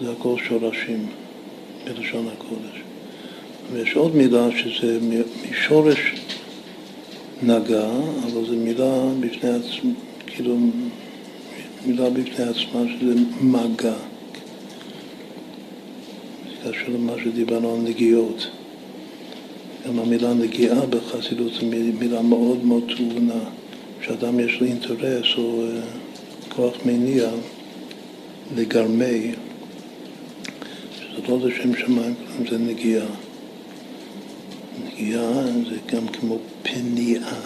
[0.00, 1.06] זה הכל שורשים
[1.84, 2.82] בלשון הקודש.
[3.72, 4.98] ויש עוד מילה שזה
[5.50, 6.14] משורש
[7.42, 7.90] נגע,
[8.22, 9.90] אבל זו מילה בפני עצמה,
[10.26, 10.56] כאילו
[11.86, 14.11] מילה בפני עצמה שזה מגע.
[16.62, 18.50] קשור למה שדיברנו על נגיעות.
[19.86, 21.66] גם המילה נגיעה בחסידות זו
[21.98, 23.44] מילה מאוד מאוד טעונה,
[24.02, 25.80] שאדם יש לו אינטרס או אה,
[26.48, 27.30] כוח מניע
[28.56, 29.32] לגרמי
[31.16, 32.14] זה לא לשם שמיים,
[32.50, 33.06] זה נגיעה.
[34.84, 37.40] נגיעה זה גם כמו פניעה.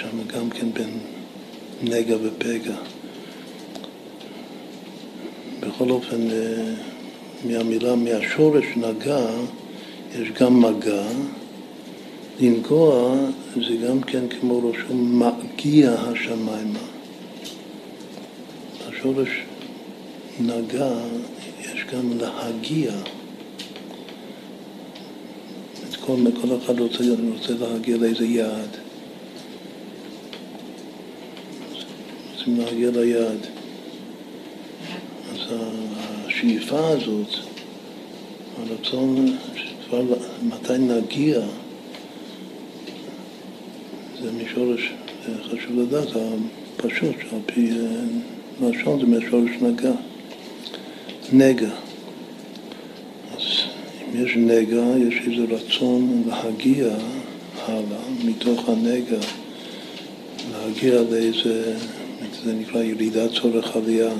[0.00, 0.98] שם גם כן בין
[1.82, 2.76] נגע ופגע.
[5.60, 6.74] בכל אופן, אה,
[7.44, 9.26] מהמילה, מהשורש נגע,
[10.14, 11.06] יש גם מגע.
[12.40, 13.14] לנגוע
[13.54, 16.78] זה גם כן כמו רשום מגיע השמיימה.
[18.88, 19.28] השורש
[20.40, 20.90] נגע,
[21.60, 22.92] יש גם להגיע.
[25.90, 27.04] את כל, כל אחד רוצה,
[27.34, 28.76] רוצה להגיע לאיזה יעד.
[32.34, 33.57] רוצים להגיע ליעד.
[35.50, 37.28] השאיפה הזאת,
[38.58, 39.36] הרצון,
[39.86, 40.02] כבר
[40.42, 41.40] מתי נגיע,
[44.22, 44.92] זה משורש,
[45.44, 46.08] חשוב לדעת,
[46.76, 49.92] פשוט, שעל פי אה, לשון זה משורש נגע.
[51.32, 51.70] נגע.
[53.36, 53.42] אז
[54.02, 56.86] אם יש נגע, יש איזה רצון להגיע
[57.66, 59.18] הלאה, מתוך הנגע,
[60.52, 61.76] להגיע לאיזה,
[62.44, 64.10] זה נקרא ירידת צורך עלייה,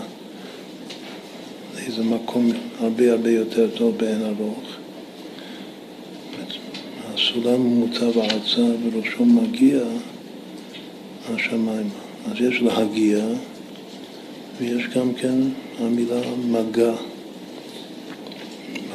[1.99, 4.62] לאיזה מקום הרבה הרבה יותר טוב באין ארוך.
[7.14, 9.80] הסולם מוצב העצה וראשו מגיע
[11.34, 11.88] השמיים.
[12.30, 13.24] אז יש להגיע
[14.61, 15.38] ויש גם כן
[15.78, 16.20] המילה
[16.51, 16.94] מגע,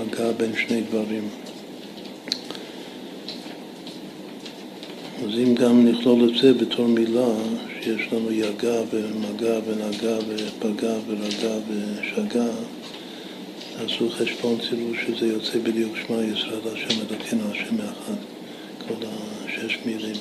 [0.01, 1.27] מגע בין שני דברים.
[5.25, 7.33] אז אם גם נכלול את זה בתור מילה,
[7.81, 12.47] שיש לנו יגע ומגע ונגע ופגע ורגע ושגע,
[13.77, 18.13] תעשו חשבון תראו שזה יוצא בדיוק שמע ישראל השם אלוקינו השם אחד,
[18.87, 19.05] כל
[19.45, 20.15] השש מילים.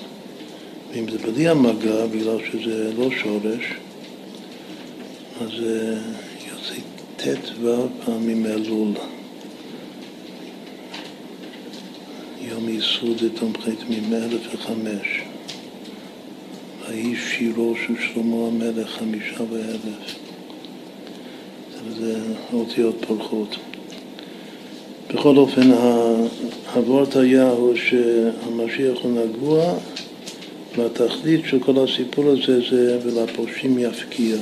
[0.92, 3.64] ואם זה בלי המגע, בגלל שזה לא שורש,
[5.40, 5.98] אז אה,
[6.48, 6.80] יוצא
[7.16, 8.92] ט"ו פעמים אלול.
[12.40, 15.22] יום ייסוד זה תומכת ממלך וחמש.
[16.88, 20.21] האיש שירו של שלמה המלך חמישה ואלף.
[22.02, 22.14] זה
[22.52, 23.56] אותיות פורחות.
[25.14, 25.70] בכל אופן,
[26.74, 29.74] הוורט היה הוא שהמשיח הוא נגוע,
[30.76, 34.36] והתכלית של כל הסיפור הזה זה ולפושעים יפקיע.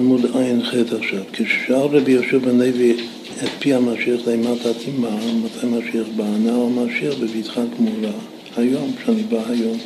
[0.00, 1.22] בעמוד ע"ח עכשיו.
[1.32, 2.96] כששאל רבי יהושע בן לוי
[3.44, 5.10] את פי המשיח למטה תימא,
[5.44, 6.24] מתי משיח בא?
[6.24, 8.12] נא המשיח בבטחה גמולה,
[8.56, 9.78] היום, שאני בא היום.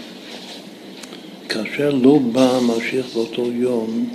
[1.49, 4.09] כאשר לא בא המשיח באותו יום,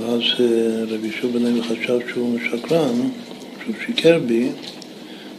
[0.00, 3.08] ואז אה, רבי יהושע בן לוי חשב שהוא שקרן,
[3.62, 4.48] שהוא שיקר בי,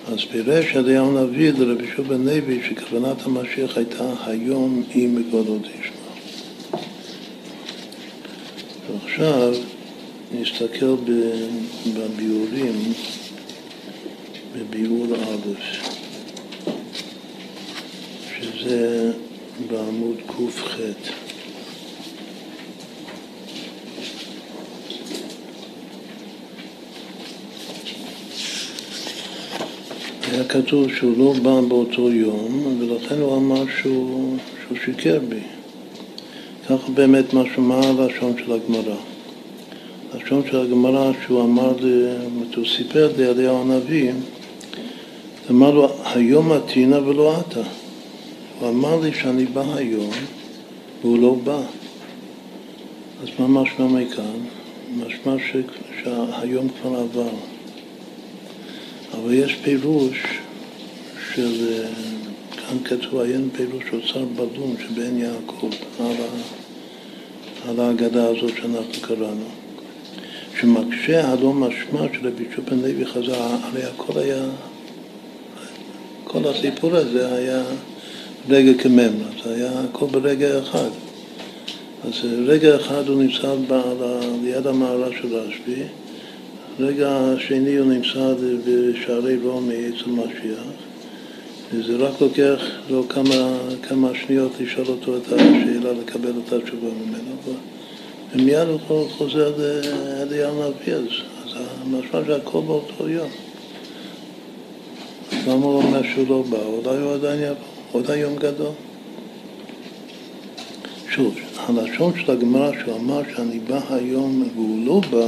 [0.08, 6.01] אז פירש אליהו הנביא לרבי יהושע בן לוי שכוונת המשיח הייתה היום עם כבודו תשמע.
[9.22, 9.54] ועכשיו
[10.32, 10.96] נסתכל
[11.94, 12.94] בביאורים,
[14.56, 15.62] בביאור א',
[18.40, 19.12] שזה
[19.68, 20.78] בעמוד ק"ח.
[30.32, 35.42] היה כתוב שהוא לא בא באותו יום, ולכן הוא אמר שהוא, שהוא שיקר בי.
[36.70, 39.11] ככה באמת משמע הלשון של הגמרא.
[40.32, 41.74] הלשון של הגמרא שהוא אמר
[42.56, 44.12] הוא סיפר לי אליהו הנביא,
[45.50, 47.62] אמר לו, היום עתינה ולא אתה.
[48.60, 50.12] הוא אמר לי שאני בא היום,
[51.02, 51.62] והוא לא בא.
[53.24, 54.40] אז מה משמע מכאן?
[54.98, 55.36] משמע
[56.04, 57.30] שהיום כבר עבר.
[59.14, 60.24] אבל יש פירוש
[61.36, 61.84] של,
[62.52, 65.70] כאן כתוב, עיין פירוש אוצר בלום שבן יעקב
[66.00, 69.61] על, ה, על ההגדה הזאת שאנחנו קראנו.
[70.60, 74.44] שמקשה הלא משמע של רבי שופן לוי חזר, הרי הכל היה,
[76.24, 77.64] כל הסיפור הזה היה
[78.50, 80.90] רגע כממרה, זה היה הכל ברגע אחד.
[82.04, 82.14] אז
[82.46, 83.56] רגע אחד הוא נמצא
[84.44, 85.84] ליד המערה של רשב"י,
[86.80, 88.34] רגע שני הוא נמצא
[88.66, 90.64] בשערי רומי אצל משיח,
[91.74, 97.56] וזה רק לוקח לו כמה, כמה שניות לשאול אותו את השאלה, לקבל את התשובה ממנו,
[98.36, 101.08] ומיד הוא חוזר לאליהו הנביא, אז
[101.82, 103.30] המשמע שהכל באותו יום.
[105.48, 106.58] למה הוא אומר שהוא לא בא?
[106.58, 107.56] אולי הוא עדיין יבוא,
[107.92, 108.72] עוד היום גדול.
[111.10, 115.28] שוב, הלשון של הגמרא שהוא אמר שאני בא היום והוא לא בא,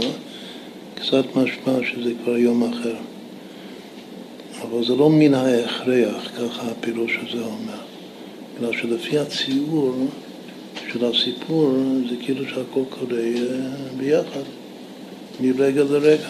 [0.95, 2.95] קצת משמע שזה כבר יום אחר.
[4.62, 7.80] אבל זה לא מן ההכרח, ככה הפירוש הזה אומר.
[8.58, 9.95] בגלל שלפי הציור
[10.94, 11.74] של הסיפור
[12.10, 13.36] זה כאילו שהכל קורה אה,
[13.98, 14.41] ביחד,
[15.39, 16.28] מרגע לרגע.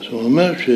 [0.00, 0.70] אז הוא אומר ש...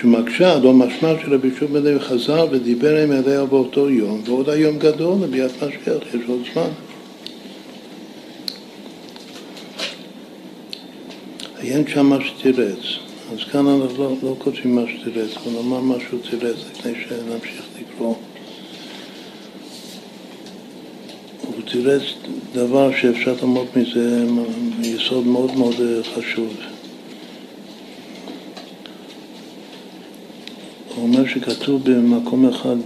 [0.00, 4.78] שמקשה, לא משמע שרבי שוב בן לוי חזר ודיבר עם אליה באותו יום, ועוד היום
[4.78, 6.70] גדול לביאת משיח, יש עוד זמן.
[11.60, 13.09] עיין שם מה שתירץ.
[13.32, 17.64] אז כאן אנחנו לא, לא כותבים מה שתירץ, אבל נאמר מה שהוא תירץ לפני שנמשיך
[17.80, 18.14] לקרוא.
[21.42, 22.02] הוא תירץ
[22.52, 24.26] דבר שאפשר ללמוד מזה
[24.82, 25.74] יסוד מאוד מאוד
[26.14, 26.54] חשוב.
[30.94, 32.76] הוא אומר שכתוב במקום אחד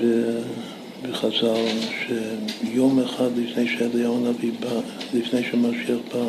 [1.03, 1.65] בחז"ל,
[2.07, 4.81] שיום אחד לפני שאליהו הנביא בא,
[5.15, 6.27] לפני שמשיח בא,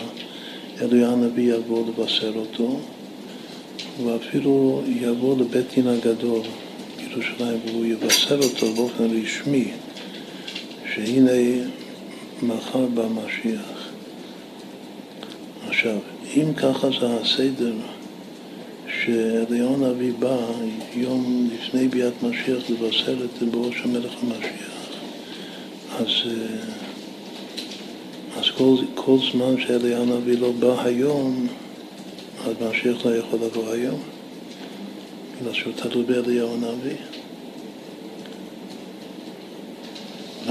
[0.82, 2.80] אליהו הנביא יבוא לבשר אותו,
[4.04, 6.42] ואפילו יבוא לבית דין הגדול
[6.98, 9.72] בירושלים, והוא יבשר אותו באופן רשמי,
[10.94, 11.66] שהנה
[12.44, 13.90] מחר בא משיח.
[15.68, 15.98] עכשיו,
[16.36, 17.74] אם ככה זה הסדר,
[18.88, 20.38] שאליהו הנביא בא
[20.96, 24.90] יום לפני ביאת משיח לבשר את בראש המלך המשיח,
[25.98, 26.08] אז,
[28.38, 31.48] אז כל, כל זמן שאליהו הנביא לא בא היום,
[32.46, 34.00] אז משיח לא יכול לבוא היום,
[35.42, 36.96] בגלל שהוא תלוי באליהו הנביא.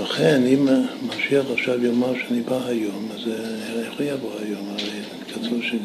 [0.02, 0.68] לכן, אם
[1.06, 3.28] משיח עכשיו יאמר שאני בא היום, אז
[3.78, 4.68] איך הוא יבוא היום?
[4.70, 5.78] הרי כתוב שלי.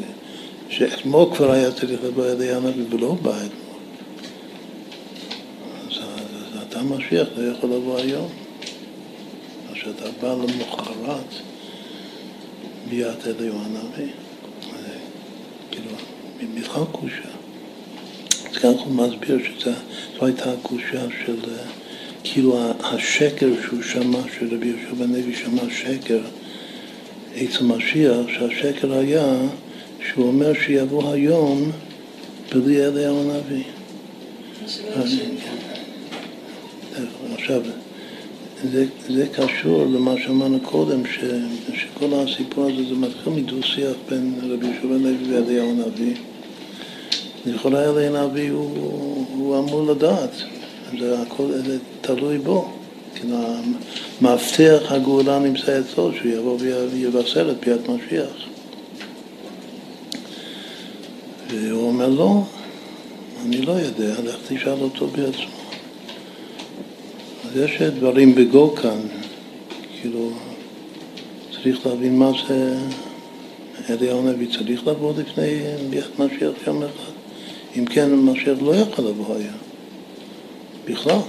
[0.70, 3.80] שאתמול כבר היה צריך לבוא אלי הנביא ולא בא אתמול.
[5.88, 8.30] אז, אז אתה משיח לא יכול לבוא היום.
[9.70, 11.34] אז כשאתה בא למחרת
[12.90, 14.12] ביאת אליהו הנביא,
[16.56, 17.30] מבחן קושה.
[18.52, 19.72] אז כאן הוא מסביר שזו
[20.22, 21.36] הייתה הקושה של
[22.24, 26.20] כאילו השקר שהוא שמע, שרבי יהושע בן לוי שמע שקר
[27.36, 29.38] אצל משיח, שהשקר היה
[30.08, 31.72] שהוא אומר שיבוא היום
[32.52, 33.64] בלי אליהו הנביא.
[37.34, 37.62] עכשיו,
[38.64, 41.20] זה, זה קשור למה שאמרנו קודם, ש,
[41.74, 46.16] שכל הסיפור הזה זה מתחיל מדו-שיח בין רבי בן לוי ואליהו הנביא.
[47.46, 50.32] לכאורה אליהו הנביא הוא, הוא אמור לדעת,
[51.00, 52.68] זה הכל זה תלוי בו.
[53.16, 53.38] כאילו,
[54.22, 56.58] מפתח הגאולה נמצא אצלו, שהוא יבוא
[56.92, 58.30] ויבשר את ביאת משיח.
[61.50, 62.42] והוא אומר לא,
[63.46, 65.59] אני לא יודע, לך תשאל אותו בעצמו.
[67.50, 69.00] אז יש דברים בגו כאן,
[70.02, 70.30] כאילו,
[71.52, 72.78] צריך להבין מה זה
[73.90, 77.12] אליהו הנביא, צריך לבוא לפני ביאת משיח יום אחד.
[77.78, 79.52] אם כן, משיח לא יכול לבוא היה,
[80.86, 81.20] בכלל.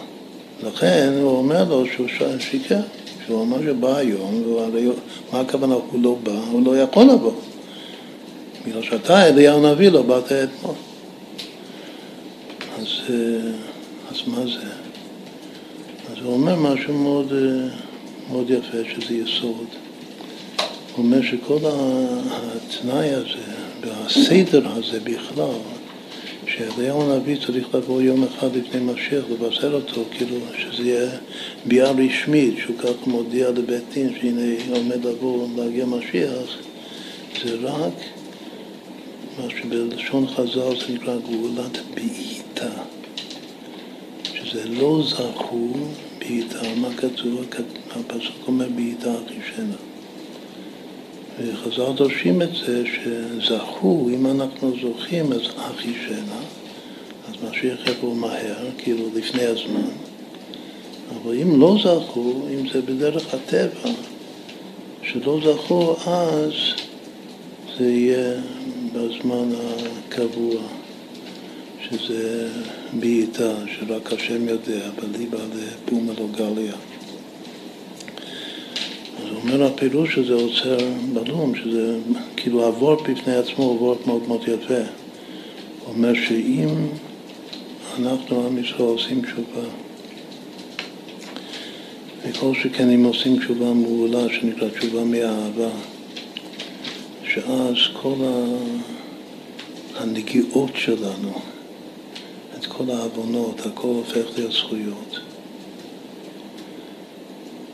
[0.62, 2.06] לכן הוא אומר לו שהוא
[2.38, 2.80] שיקר,
[3.26, 4.42] שהוא אמר שבא היום,
[5.32, 6.40] מה הכוונה הוא לא בא?
[6.50, 7.32] הוא לא יכול לבוא.
[8.66, 10.74] בגלל שאתה, אליהו הנביא, לא באת אתמול.
[12.78, 13.50] אז, אה,
[14.10, 14.79] אז מה זה?
[16.24, 17.68] הוא אומר משהו מאוד, אה,
[18.30, 19.66] מאוד יפה, שזה יסוד.
[20.96, 25.58] הוא אומר שכל התנאי הזה והסדר הזה בכלל,
[26.46, 31.10] שאליהו הנביא צריך לבוא יום אחד לפני משיח לבשר אותו, כאילו שזה יהיה
[31.66, 36.56] ביאה רשמית, שהוא כך מודיע לבית דין שהנה עומד לבוא, להגיע משיח,
[37.44, 37.94] זה רק
[39.38, 42.70] מה שבלשון חז"ל זה נקרא גאולת בעיטה,
[44.34, 45.72] שזה לא זכו
[46.30, 47.44] בעיטה, מה כתוב?
[47.90, 49.76] הפסוק אומר בעיטה אחישנה.
[51.38, 56.40] וחז"ל דורשים את זה שזכו, אם אנחנו זוכים אז אחישנה,
[57.28, 59.90] אז משיח יבוא מהר, כאילו לפני הזמן.
[61.16, 63.90] אבל אם לא זכו, אם זה בדרך הטבע,
[65.02, 66.52] שלא זכו, אז
[67.78, 68.40] זה יהיה
[68.92, 69.48] בזמן
[70.08, 70.60] הקבוע,
[71.90, 72.48] שזה
[72.92, 76.72] בעיטה, שרק השם יודע, בליבה לפומה לא גליה.
[79.18, 80.76] אז אומר הפירוש שזה עוצר
[81.12, 81.98] בלום, שזה
[82.36, 84.82] כאילו הוורט בפני עצמו וורט מאוד מאוד יפה.
[85.86, 86.68] אומר שאם
[87.98, 89.68] אנחנו, עם ישראל, עושים תשובה,
[92.24, 95.70] וכל שכן אם עושים תשובה מעולה, שנקרא תשובה מהאהבה,
[97.24, 98.14] שאז כל
[99.96, 101.40] הנגיעות שלנו,
[102.60, 105.20] את כל העוונות, הכל הופך להיות זכויות.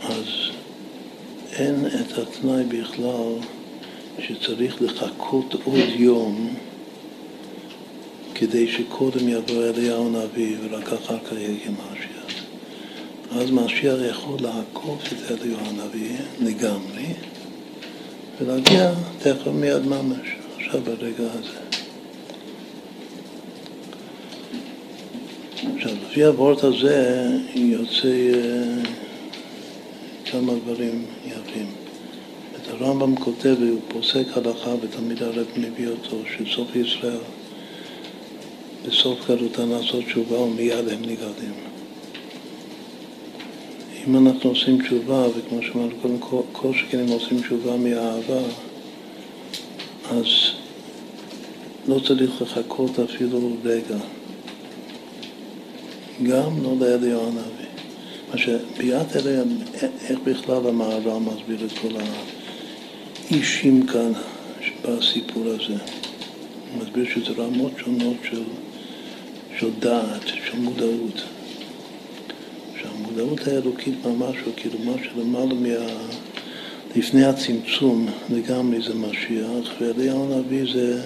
[0.03, 0.27] אז
[1.53, 3.33] אין את התנאי בכלל
[4.19, 6.55] שצריך לחכות עוד יום
[8.35, 12.45] כדי שקודם יבוא אליהו הנביא ורק אחר כך יגיע משיח.
[13.31, 17.07] אז משיח יכול לעקוף את אליהו הנביא לגמרי
[18.41, 20.29] ולהגיע תכף מיד ממש,
[20.59, 21.66] עכשיו ברגע הזה.
[25.75, 28.83] עכשיו, לפי הוורט הזה יוצא אה,
[30.25, 31.67] כמה דברים יפים.
[32.57, 37.19] את הרמב"ם כותב, והוא פוסק הלכה, ותמיד הרב מביא אותו, שסוף ישראל,
[38.89, 41.55] בסוף גלותה לעשות תשובה ומיד הם נגדים.
[44.07, 48.41] אם אנחנו עושים תשובה, וכמו שאמרנו קודם, כל, שכן אם עושים תשובה מאהבה,
[50.11, 50.27] אז
[51.89, 53.97] לא צריך לחכות אפילו רגע.
[56.23, 57.67] גם לא לאליהו הנביא.
[58.31, 59.43] מה שביאת אליה,
[60.09, 61.89] איך בכלל המהר"ל מסביר את כל
[63.31, 64.13] האישים כאן
[64.85, 65.83] בסיפור הזה.
[66.73, 68.43] הוא מסביר שזה רמות שונות של,
[69.59, 71.23] של דעת, של מודעות.
[73.17, 75.87] המודעות האלוקית ממש, או כאילו מה שלמעלה מה...
[76.97, 81.01] לפני הצמצום לגמרי זה משיח, ואליהו הנביא זה,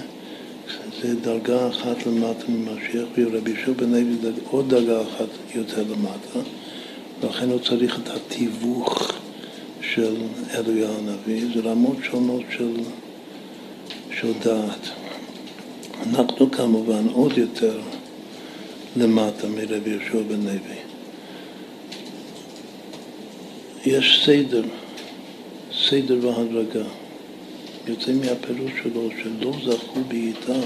[1.02, 6.48] זה דרגה אחת למטה ממשיח, ורבי יהושע בן לוי זה עוד דרגה אחת יותר למטה,
[7.20, 9.12] ולכן הוא צריך את התיווך
[9.80, 10.16] של
[10.54, 12.72] אליהו הנביא, זה רמות שונות של,
[14.20, 14.88] של דעת.
[16.06, 17.80] אנחנו כמובן עוד יותר
[18.96, 20.80] למטה מרבי יהושע בן לוי.
[23.86, 24.62] יש סדר,
[25.88, 26.99] סדר והדרגה.
[27.86, 30.60] יוצא מהפירוש שלו שלא זכו בעיטה,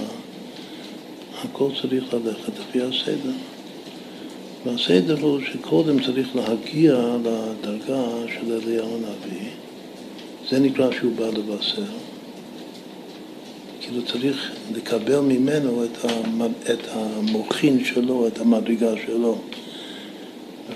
[1.45, 3.33] הכל צריך ללכת לפי הסדר.
[4.67, 8.05] והסדר הוא שקודם צריך להגיע לדרגה
[8.35, 9.49] של אליהו הנביא,
[10.51, 11.85] זה נקרא שהוא בא לבשר.
[13.81, 15.85] כאילו צריך לקבל ממנו
[16.71, 19.39] את המוחין שלו, את המדרגה שלו.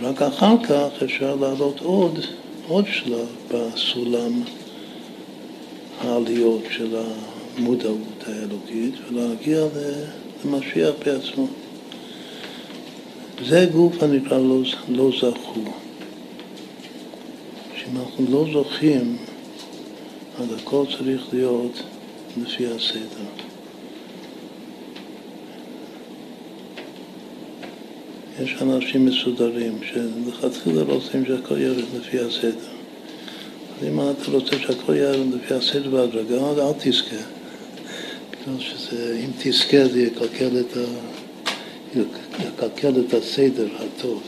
[0.01, 2.19] ורק אחר כך אפשר לעלות עוד,
[2.69, 4.43] עוד שלב בסולם
[6.01, 6.97] העליות של
[7.59, 9.65] המודעות האלוקית ולהגיע
[10.45, 11.47] למשיח בעצמו.
[13.45, 15.61] זה גוף הנקרא לא, לא זכו.
[17.77, 19.17] שאם אנחנו לא זוכים,
[20.39, 21.83] אז הכל צריך להיות
[22.43, 23.25] לפי הסדר.
[28.43, 32.78] יש אנשים מסודרים שלכתחילה רוצים שהכל יהיה לפי הסדר.
[33.87, 37.17] אם אתה רוצה שהכל יהיה לפי הסדר והדרגה, אל תזכה.
[38.31, 41.99] בגלל שזה, אם תזכה זה יקלקל את, ה,
[42.49, 44.23] יקלקל את הסדר הטוב.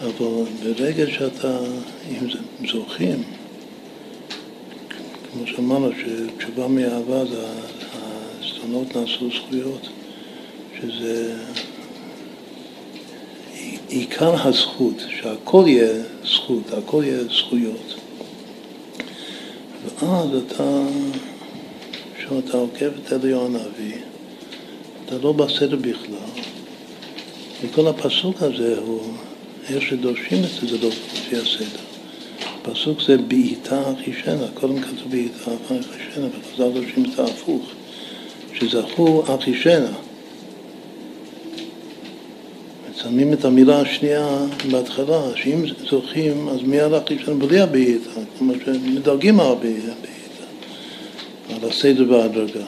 [0.00, 1.58] אבל ברגע שאתה,
[2.10, 2.26] אם
[2.72, 3.22] זוכים,
[5.32, 7.46] כמו שאמרנו, שתשובה מאהבה זה
[8.40, 9.88] הזדונות נעשו זכויות,
[10.80, 11.34] שזה
[13.88, 17.91] עיקר הזכות, שהכל יהיה זכות, הכל יהיה זכויות.
[20.02, 20.82] ואז אתה,
[22.16, 23.96] כשאתה עוקב את עליון הנביא,
[25.04, 26.42] אתה לא בסדר בכלל.
[27.62, 29.00] וכל הפסוק הזה הוא,
[29.68, 31.82] איך שדורשים את זה, לא לפי הסדר.
[32.44, 37.70] הפסוק זה בעיטה אחישנה, קודם כתוב בעיטה אחישנה, וחז"ל דורשים את ההפוך,
[38.54, 39.92] שזכו אחישנה.
[43.12, 44.38] שמים את המילה השנייה
[44.70, 49.92] בהתחלה, שאם זוכים, אז מיד אחישנה בלי הבעיטה, כלומר שמדרגים על הבעיטה,
[51.48, 52.64] על הסדר וההדרגה.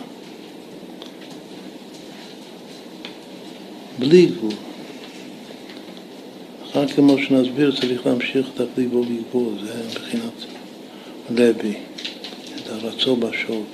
[3.98, 4.52] בלי גבול.
[6.70, 10.44] אחר כמו שנסביר צריך להמשיך תכלית בו לגבול, זה מבחינת
[11.30, 11.74] לוי,
[12.56, 13.64] את הרצו בשוב.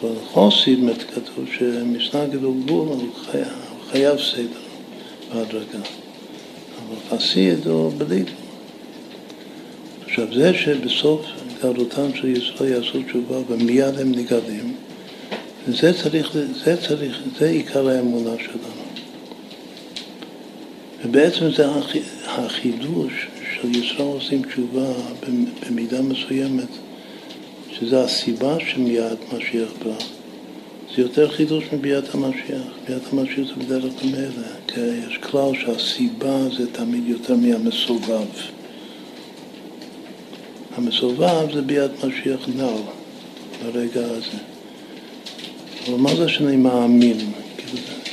[0.00, 0.78] אבל חוסיד
[1.14, 3.08] כתוב שמשנה גדול גבול הוא
[3.90, 4.69] חייב סדר
[5.34, 5.78] בהדרגה.
[6.76, 8.22] אבל חסיד הוא בלי.
[10.04, 11.26] עכשיו זה שבסוף
[11.58, 14.74] גדולתם של ישראל יעשו תשובה ומיד הם נגדים,
[15.68, 18.80] זה צריך, זה צריך, זה עיקר האמונה שלנו.
[21.04, 21.66] ובעצם זה
[22.26, 23.12] החידוש
[23.54, 24.92] של ישראל עושים תשובה
[25.66, 26.68] במידה מסוימת,
[27.72, 30.19] שזה הסיבה שמיד משיח בא.
[30.96, 32.62] זה יותר חידוש מביאת המשיח.
[32.88, 34.30] ביאת המשיח זה בדרך כלל
[34.66, 38.26] כי יש כלל שהסיבה זה תמיד יותר מהמסובב.
[40.76, 42.82] המסובב זה ביאת משיח נעל
[43.62, 44.38] ברגע הזה.
[45.88, 47.18] אבל מה זה שאני מאמין?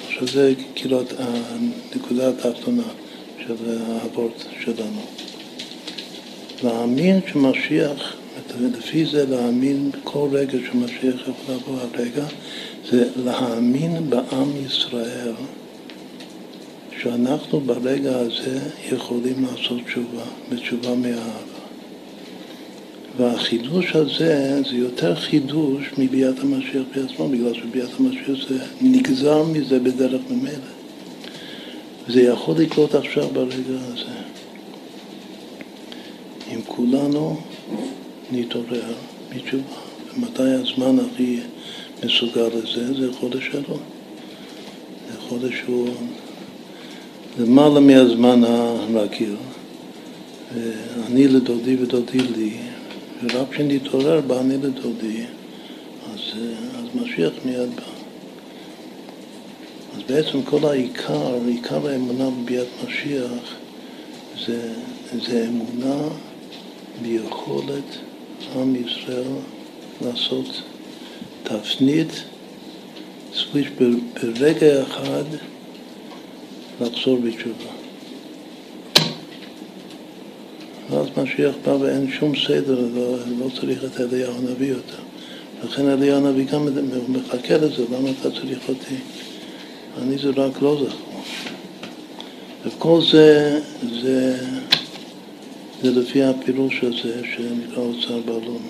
[0.07, 2.84] עכשיו זה כאילו הנקודה התחתונה
[3.47, 3.55] של
[3.88, 5.01] האבות שלנו.
[6.63, 8.15] להאמין שמשיח,
[8.78, 12.25] לפי זה להאמין כל רגע שמשיח יכול לבוא הרגע,
[12.92, 15.34] זה להאמין בעם ישראל
[17.02, 18.60] שאנחנו ברגע הזה
[18.92, 21.58] יכולים לעשות תשובה, בתשובה מאהבה.
[23.18, 30.22] והחידוש הזה זה יותר חידוש מביאת המשיח בעצמו, בגלל שביאת המשיח זה נגזר מזה בדרך
[30.30, 30.72] ממילא.
[32.08, 34.18] זה יכול לקרות עכשיו ברגע הזה.
[36.54, 37.40] אם כולנו
[38.32, 38.94] נתעורר
[39.36, 39.76] מתשובה,
[40.18, 41.40] ומתי הזמן הכי
[42.06, 42.93] מסוגל לזה?
[43.00, 43.78] זה חודש אלו.
[45.12, 45.89] זה חודש שהוא
[47.39, 49.36] למעלה מהזמן הרגיל.
[50.54, 52.58] ואני לדודי ודודי לי,
[53.24, 55.24] ורק כשנתעורר בא אני לדודי,
[56.14, 56.20] אז,
[56.78, 57.84] אז משיח מיד בא.
[59.95, 63.56] אז בעצם כל העיקר, עיקר האמונה בביאת משיח
[64.45, 64.74] זה,
[65.28, 66.08] זה אמונה
[67.02, 67.98] ביכולת
[68.56, 69.24] עם ישראל
[70.02, 70.62] לעשות
[71.48, 72.24] תפנית,
[73.34, 73.68] סוויש
[74.24, 75.24] ברגע אחד
[76.82, 77.72] לחזור בתשובה.
[80.89, 85.04] ואז משיח בא ואין שום סדר, לא, לא צריך את אליהו הנביא יותר.
[85.64, 86.68] לכן אליהו הנביא גם
[87.08, 88.95] מחכה לזה, למה אתה צריך אותי?
[90.02, 91.22] אני זה רק לא זכור.
[92.66, 93.60] וכל זה,
[94.02, 94.38] זה,
[95.84, 98.62] זה לפי הפירוש הזה שנקרא אוצר בלון,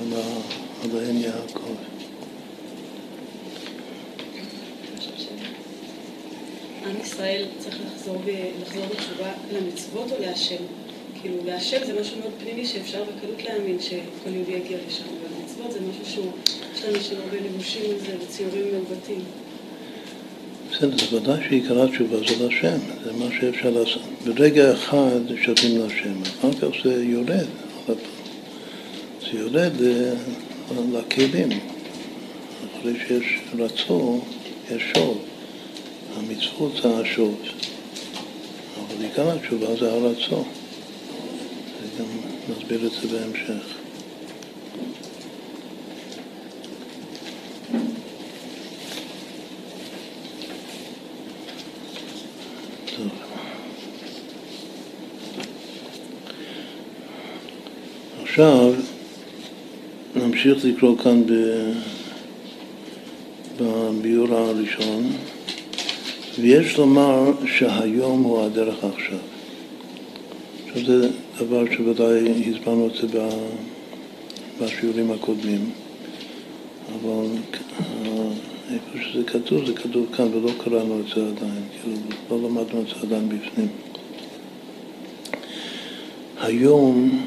[0.00, 1.74] על, על העין יעקב.
[6.86, 8.22] עם ישראל צריך לחזור,
[8.62, 10.62] לחזור בתשובה למצוות או להשם?
[11.20, 15.72] כאילו, להשם זה משהו מאוד פנימי שאפשר בקלות להאמין שכל יהודי יגיע לשם, אבל מצוות
[15.72, 16.32] זה משהו שהוא,
[16.74, 19.20] יש לנו של הרבה לבושים לזה וציורים מעוותים.
[20.70, 24.02] בסדר, זה ודאי שעיקר התשובה זה לשם, זה מה שאפשר לעשות.
[24.24, 27.46] ברגע אחד שווים לשם, אחר כך זה יורד,
[29.20, 29.72] זה יורד
[30.70, 31.48] לכלים.
[32.80, 34.20] אחרי שיש רצון,
[34.70, 35.18] יש שוב.
[36.16, 37.40] המצוות זה השוב,
[38.74, 40.44] אבל עיקר התשובה זה הרצון.
[41.82, 42.06] וגם
[42.48, 43.76] נסביר את זה בהמשך.
[58.22, 58.85] עכשיו
[60.46, 61.22] נמשיך לקרוא כאן
[63.60, 65.12] בביור הראשון.
[66.40, 69.18] ויש לומר שהיום הוא הדרך עכשיו.
[70.66, 73.28] עכשיו זה דבר שוודאי הסברנו את זה
[74.60, 75.70] בשיעורים הקודמים,
[76.88, 77.26] אבל
[78.70, 81.96] איפה שזה כתוב, זה כתוב כאן ולא קראנו את זה עדיין, כאילו
[82.30, 83.68] לא למדנו את זה עדיין בפנים.
[86.40, 87.26] היום,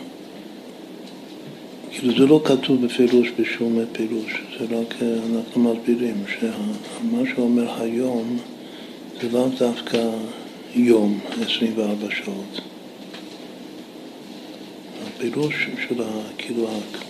[2.00, 4.96] כאילו זה לא כתוב בפירוש בשום פירוש, זה רק
[5.36, 8.38] אנחנו מסבירים שמה שאומר היום
[9.22, 10.10] זה לאו דווקא
[10.76, 12.62] יום, 24 שעות.
[15.08, 16.04] הפירוש של
[16.38, 16.68] כאילו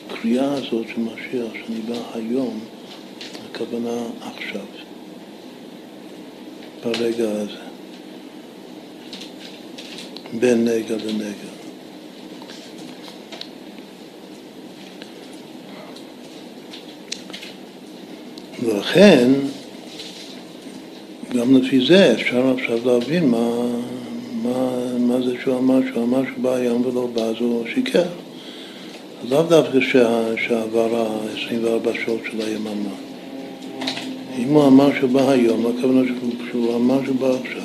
[0.07, 2.59] הקריאה הזאת של משיח, שאני בא היום,
[3.51, 4.65] הכוונה עכשיו,
[6.83, 7.61] ברגע הזה,
[10.39, 11.58] בין נגע לנגע.
[18.89, 19.29] ולכן,
[21.35, 23.49] גם לפי זה אפשר עכשיו להבין מה,
[24.43, 24.69] מה,
[24.99, 26.49] מה זה שהוא אמר, שהוא אמר שהוא בא
[26.85, 28.03] ולא בא, אז הוא שיקר.
[29.23, 29.79] אז לאו דווקא
[30.37, 32.95] שעבר ה-24 שעות של היממה.
[34.39, 36.01] אם הוא אמר שהוא בא היום, הכוונה
[36.51, 37.61] שהוא אמר שהוא בא עכשיו,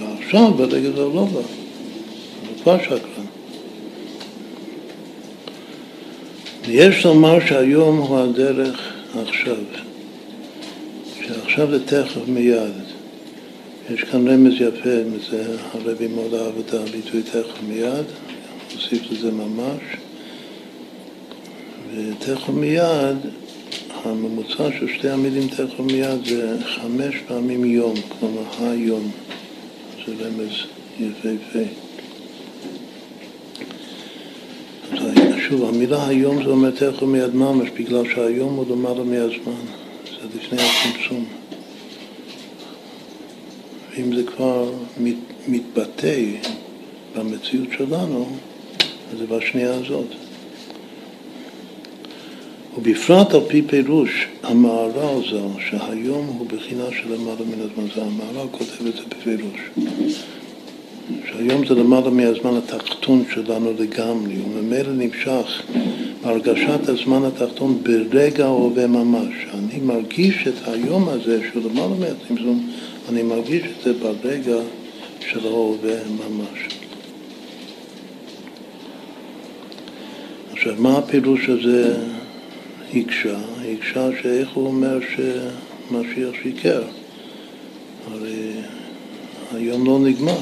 [0.00, 1.40] ועכשיו ברגע זה לא בא.
[1.40, 3.26] הוא כבר שקרן.
[6.66, 8.92] ויש לומר שהיום הוא הדרך
[9.22, 9.89] עכשיו.
[11.60, 12.72] שעכשיו זה תכף מיד.
[13.90, 18.04] יש כאן רמז יפה, מזה הרבי מאוד אהב את הביטוי תכף מיד,
[18.74, 19.80] הוסיף לזה ממש.
[21.94, 23.16] ותכף מיד,
[24.04, 29.10] הממוצע של שתי המילים תכף מיד זה חמש פעמים יום, כלומר היום.
[30.06, 30.52] זה רמז
[31.00, 31.70] יפהפה.
[35.48, 39.62] שוב, המילה היום זה אומר תכף מיד ממש, בגלל שהיום הוא למעלה מהזמן.
[40.04, 41.39] זה לפני הצמצום.
[43.90, 45.14] ואם זה כבר מת,
[45.48, 46.24] מתבטא
[47.16, 48.26] במציאות שלנו,
[49.12, 50.06] אז זה בשנייה הזאת.
[52.78, 58.48] ובפרט על פי פירוש המהר"ל ז"ל, שהיום הוא בחינה של למעלה מן הזמן, זה המהר"ל
[58.50, 59.60] כותב את זה בפירוש.
[61.28, 65.62] שהיום זה למעלה מהזמן התחתון שלנו לגמרי, וממילא נמשך
[66.22, 69.34] הרגשת הזמן התחתון ברגע ההווה ממש.
[69.54, 72.70] אני מרגיש את היום הזה שהוא למעלה מהצמצום,
[73.08, 74.56] אני מרגיש את זה ברגע
[75.20, 76.68] של ההווה ממש.
[80.52, 81.96] עכשיו, מה הפירוש הזה
[82.94, 83.38] הקשה?
[83.72, 86.82] הקשה שאיך הוא אומר שמשיח שיקר?
[88.12, 88.52] הרי
[89.54, 90.38] היום לא נגמר,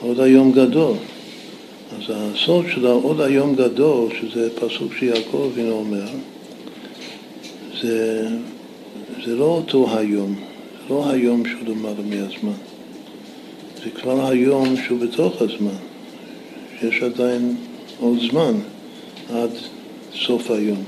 [0.00, 0.96] עוד היום גדול.
[1.96, 6.06] אז הסוד של העוד היום גדול, שזה פסוק שיעקב אבינו אומר,
[7.82, 8.28] זה,
[9.24, 10.34] זה לא אותו היום,
[10.72, 12.58] זה לא היום שהוא למעלה מהזמן,
[13.84, 15.78] זה כבר היום שהוא בתוך הזמן,
[16.80, 17.56] שיש עדיין
[18.00, 18.52] עוד זמן
[19.30, 19.50] עד
[20.26, 20.82] סוף היום.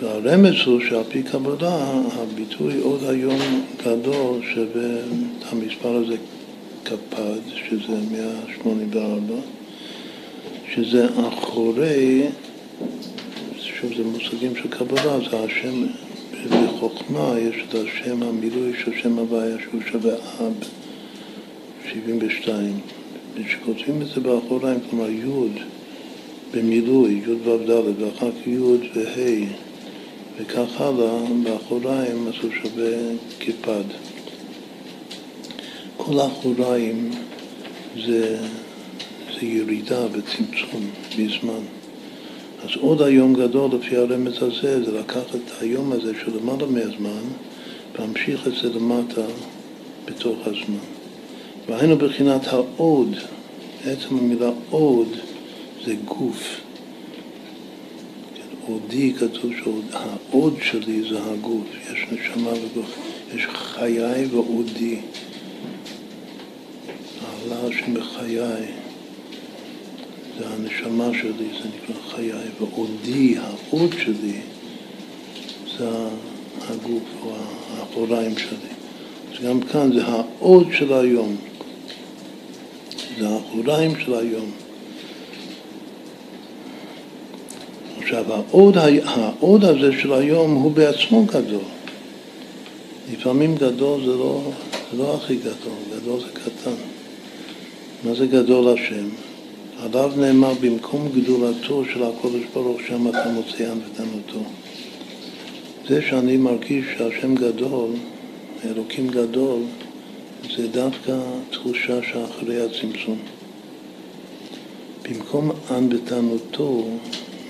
[0.00, 3.40] והרמז הוא שעל פי קבלה הביטוי עוד היום
[3.84, 4.90] גדול שווה
[5.50, 6.16] המספר הזה
[6.84, 9.34] קפד, שזה 184,
[10.74, 12.22] שזה אחורי,
[13.58, 15.86] שוב זה מושגים של קבלה, זה השם,
[16.50, 20.52] בחוכמה יש את השם המילוי של שם הוויה שהוא שווה אב,
[21.92, 22.80] 72.
[23.34, 25.60] וכשכותבים את זה באחוריים, כלומר י'
[26.52, 28.58] במילוי, י' ו' ד', ואחר כך י'
[28.94, 29.46] וה'
[30.40, 32.92] וכך הלאה, באחוריים אז הוא שווה
[33.38, 34.13] קיפד.
[36.04, 37.10] כל האחוריים
[38.06, 38.38] זה,
[39.34, 41.62] זה ירידה וצמצום בזמן.
[42.64, 47.22] אז עוד היום גדול לפי הרמז הזה, זה לקחת את היום הזה של למעלה מהזמן
[47.98, 49.22] להמשיך את זה למטה
[50.04, 50.84] בתוך הזמן.
[51.68, 53.16] והיינו בחינת העוד,
[53.84, 55.08] עצם המילה עוד
[55.84, 56.60] זה גוף.
[58.66, 62.98] עודי כתוב שהעוד שלי זה הגוף, יש נשמה וגוף,
[63.34, 65.00] יש חיי ועודי.
[67.44, 68.66] עלה השם בחיי,
[70.38, 74.40] זה הנשמה שלי, זה נקרא חיי, ועודי, העוד שלי,
[75.78, 75.88] זה
[76.68, 77.32] הגוף או
[77.76, 78.74] האחוריים שלי.
[79.32, 81.36] אז גם כאן זה העוד של היום,
[83.18, 84.50] זה האחוריים של היום.
[87.98, 91.64] עכשיו, העוד, העוד הזה של היום הוא בעצמו גדול.
[93.12, 94.40] לפעמים גדול זה לא,
[94.92, 96.93] זה לא הכי גדול, גדול זה קטן.
[98.04, 99.08] מה זה גדול השם?
[99.78, 104.44] עליו נאמר במקום גדולתו של הקודש ברוך שם אתה מוציאן ותנותו.
[105.88, 107.90] זה שאני מרגיש שהשם גדול,
[108.64, 109.60] אלוקים גדול,
[110.56, 111.18] זה דווקא
[111.50, 113.18] תחושה שאחרי הצמצום.
[115.02, 116.88] במקום ענוותנותו,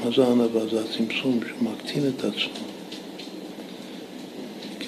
[0.04, 0.66] מה זה ענווה?
[0.66, 2.64] זה הצמצום שמקטין את עצמו.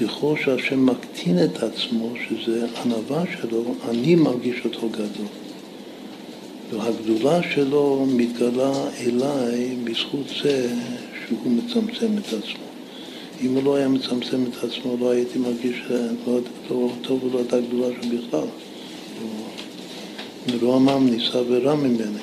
[0.01, 5.46] ככל שהשם מקטין את עצמו, שזה ענווה שלו, אני מרגיש אותו גדול.
[6.71, 10.69] והגדולה שלו מתגלה אליי בזכות זה
[11.27, 12.67] שהוא מצמצם את עצמו.
[13.41, 15.77] אם הוא לא היה מצמצם את עצמו, לא הייתי מרגיש
[16.27, 16.39] לא,
[16.71, 18.49] לא טוב ולא הייתה גדולה שלו בכלל.
[20.77, 22.23] אמר ניסה ורע ממני.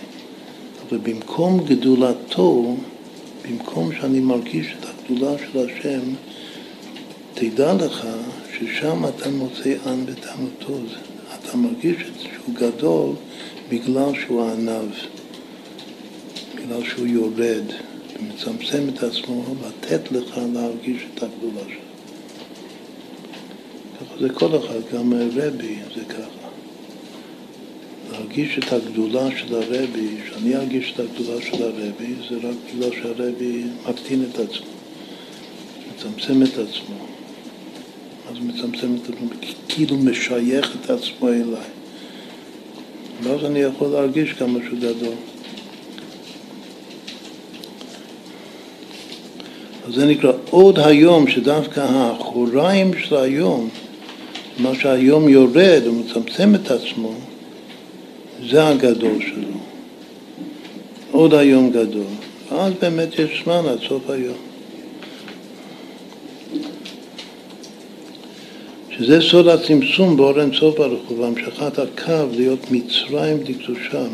[0.89, 2.75] אבל במקום גדולתו,
[3.49, 6.01] במקום שאני מרגיש את הגדולה של השם,
[7.33, 8.07] תדע לך
[8.53, 10.73] ששם אתה מוצא אן בטענותו.
[11.33, 13.09] אתה מרגיש שהוא גדול
[13.69, 14.91] בגלל שהוא ענב,
[16.55, 17.63] בגלל שהוא יורד
[18.19, 21.83] ומצמצם את עצמו לתת לך להרגיש את הגדולה שלו.
[23.99, 26.47] ככה זה כל אחד, גם רבי זה ככה.
[28.11, 33.63] להרגיש את הגדולה של הרבי, שאני ארגיש את הגדולה של הרבי, זה רק בגלל שהרבי
[33.89, 34.65] מקטין את עצמו,
[35.95, 36.95] מצמצם את עצמו.
[38.31, 39.27] אז מצמצם את עצמו,
[39.69, 41.72] כאילו משייך את עצמו אליי.
[43.23, 45.15] ואז אני יכול להרגיש כמה שהוא גדול.
[49.87, 53.69] אז זה נקרא עוד היום, שדווקא האחוריים של היום,
[54.57, 57.13] מה שהיום יורד ומצמצם את עצמו,
[58.49, 59.57] זה הגדול שלו.
[61.11, 62.05] עוד היום גדול.
[62.51, 64.52] ואז באמת יש זמן עד סוף היום.
[68.97, 74.05] שזה סוד הצמצום באור אינסוף ברוך הוא, והמשכת הקו להיות מצרים דקדושה.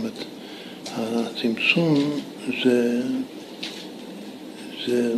[0.97, 2.19] הצמצום
[2.63, 3.01] זה,
[4.87, 5.13] זה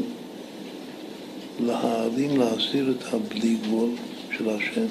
[1.65, 3.89] להעלים, להסיר את הבלי גבול
[4.37, 4.85] של השם,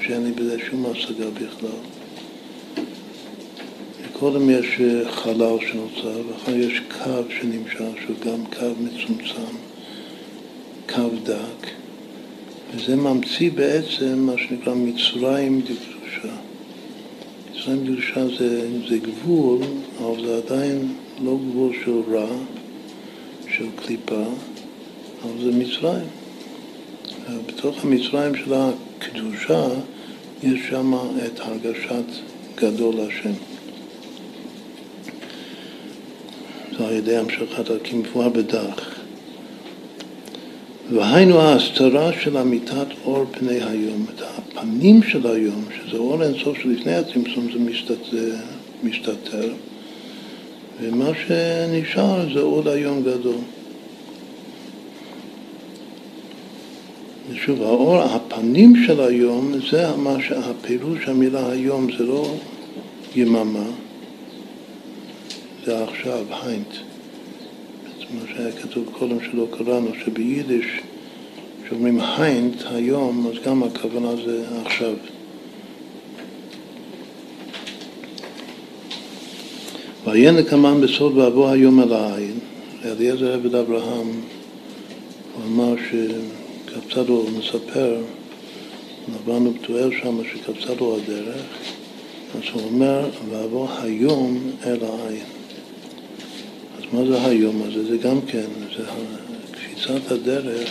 [0.00, 1.80] שאין לי בזה שום השגה בכלל.
[4.12, 4.66] קודם יש
[5.10, 9.56] חלל שנוצר, ואחר יש קו שנמשך, שהוא גם קו מצומצם,
[10.88, 11.85] קו דק.
[12.76, 16.34] וזה ממציא בעצם מה שנקרא מצרים דקדושה.
[17.50, 19.58] מצרים דקדושה זה, זה גבול,
[19.98, 20.92] אבל זה עדיין
[21.24, 22.28] לא גבול של רע,
[23.56, 24.24] של קליפה,
[25.22, 26.06] אבל זה מצרים.
[27.46, 29.66] בתוך המצרים של הקדושה
[30.42, 30.94] יש שם
[31.26, 32.04] את הרגשת
[32.54, 33.32] גדול השם.
[36.78, 38.95] זה על ידי המשכת כמפואר בדרך.
[40.94, 46.94] והיינו ההסתרה של אמיתת אור פני היום, את הפנים של היום, שזה אור אינסוף שלפני
[46.94, 48.34] הצמצום זה מסתתר,
[48.82, 49.52] מסתתר,
[50.80, 53.36] ומה שנשאר זה עוד היום גדול.
[57.30, 62.34] ושוב, האור, הפנים של היום, זה מה שהפירוש המילה היום, זה לא
[63.16, 63.66] יממה,
[65.64, 66.95] זה עכשיו, היינט.
[68.10, 70.66] מה שהיה כתוב קודם שלא קראנו, שביידיש
[71.64, 74.94] כשאומרים היינט, היום, אז גם הכוונה זה עכשיו.
[80.04, 82.38] ויהיה נקמן בסוד ואבוא היום אל העין,
[82.84, 84.20] אליעזר עבד אברהם,
[85.34, 87.96] הוא אמר שקפצה לו, מספר,
[89.08, 91.42] נבענו בתואר שם שקפצה לו הדרך,
[92.34, 95.35] אז הוא אומר, ואבוא היום אל העין.
[96.92, 97.84] מה זה היום הזה?
[97.84, 98.84] זה גם כן, זה
[99.50, 100.70] קפיצת הדרך,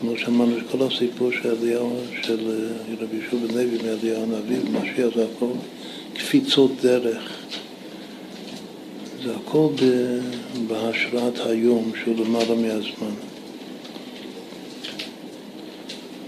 [0.00, 5.14] כמו שאמרנו, כל הסיפור של אליהו, של אה, רבי ישוב בן לוי מאליהו הנביא ומשיח,
[5.16, 5.50] זה הכל
[6.14, 7.32] קפיצות דרך.
[9.24, 9.68] זה הכל
[10.68, 13.14] בהשראת היום, שהוא למעלה מהזמן.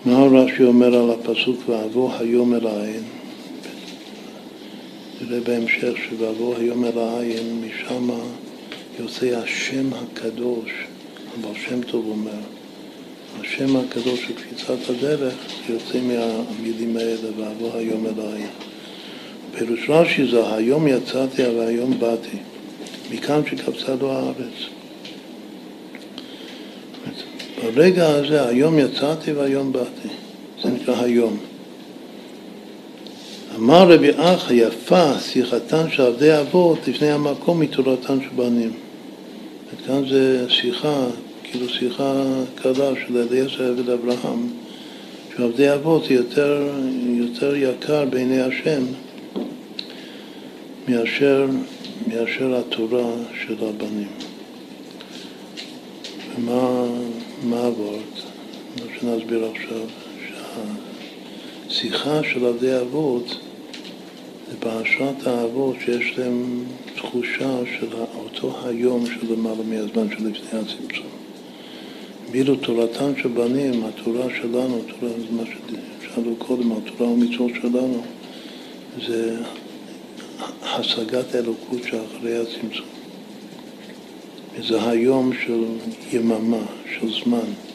[0.04, 3.02] מה רש"י אומר על הפסוק ואבוא היום אל העין?
[5.20, 8.18] נראה בהמשך שבאבוא היום אל העין, משמה
[9.00, 10.70] יוצא השם הקדוש,
[11.40, 12.40] אבל שם טוב אומר,
[13.40, 15.34] השם הקדוש של קפיצת הדרך
[15.68, 18.46] יוצא מהמילים האלה, ואבוא היום אליי.
[19.58, 22.36] פירוש רש"י זה היום יצאתי והיום באתי,
[23.10, 24.76] מכאן שקפצה לו הארץ.
[27.74, 30.08] ברגע הזה, היום יצאתי והיום באתי,
[30.62, 31.38] זה נקרא היום.
[33.56, 38.85] אמר רבי אח יפה שיחתן של עבדי אבות לפני המקום מתורתן של בנים.
[39.86, 41.06] כאן זה שיחה,
[41.42, 42.22] כאילו שיחה
[42.54, 44.48] קלה של אליעזר עבד אברהם,
[45.36, 46.68] שעבדי אבות יותר,
[47.06, 48.82] יותר יקר בעיני השם
[50.88, 51.46] מאשר,
[52.06, 53.12] מאשר התורה
[53.46, 54.08] של הבנים.
[56.36, 56.86] ומה
[57.42, 58.02] מה עבוד?
[58.76, 59.86] מה שנסביר עכשיו,
[61.68, 63.45] השיחה של עבדי אבות
[64.50, 66.64] זה בהשראת האבות שיש להם
[66.96, 67.86] תחושה של
[68.16, 71.06] אותו היום של למעלה מהזמן של לפני הצמצום.
[72.30, 78.02] ואילו תורתם של בנים, התורה שלנו, תורה, מה ששאלו קודם, התורה ומצוות שלנו,
[79.06, 79.36] זה
[80.62, 82.86] השגת האלוקות שאחרי הצמצום.
[84.68, 85.64] זה היום של
[86.12, 86.66] יממה,
[86.98, 87.65] של זמן.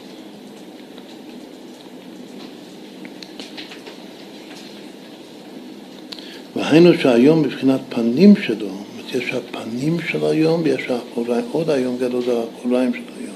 [6.72, 8.68] והיינו שהיום מבחינת פנים שלו,
[9.14, 13.34] יש הפנים של היום ויש האחוריים, עוד היום גדול זה האחוריים של היום.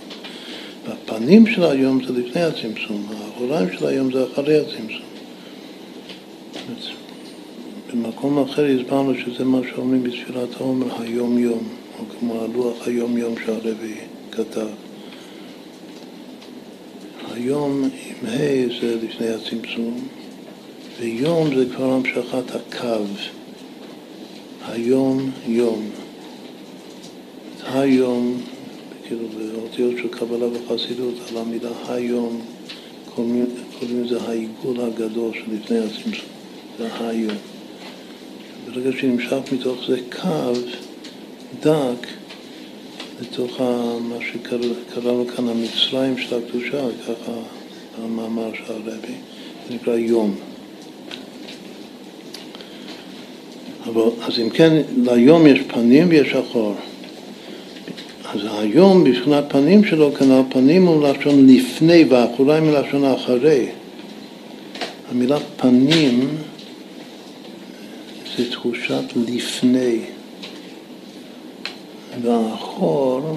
[0.86, 5.06] והפנים של היום זה לפני הצמצום, האחוריים של היום זה אחרי הצמצום.
[7.92, 11.68] במקום אחר הסברנו שזה מה שאומרים בספירת העומר היום-יום,
[11.98, 13.94] או כמו הלוח היום-יום שהרבי
[14.32, 14.66] כתב.
[17.34, 20.08] היום עם ה' זה לפני הצמצום,
[21.00, 23.04] ויום זה כבר המשכת הקו.
[24.68, 25.90] היום יום.
[27.64, 28.40] היום,
[29.06, 32.40] כאילו באותיות של קבלה וחסידות, על המילה היום,
[33.14, 33.46] קוראים
[33.82, 36.28] לזה העיגול הגדול שלפני הצמצום,
[36.78, 37.36] זה היום.
[38.66, 40.52] ברגע שנמשך מתוך זה קו
[41.60, 42.06] דק
[43.20, 43.60] לתוך
[44.00, 47.32] מה שקראנו כאן המצרים של הקדושה, ככה
[48.02, 49.14] המאמר של הרבי,
[49.68, 50.34] זה נקרא יום.
[53.86, 56.74] אבל, אז אם כן, ליום יש פנים ויש אחור.
[58.24, 63.66] אז היום מבחינת פנים שלו, כאן הפנים הוא לשון לפני והאחוריים הוא לשון אחרי.
[65.10, 66.28] המילה פנים
[68.36, 69.98] זה תחושת לפני,
[72.22, 73.36] והאחור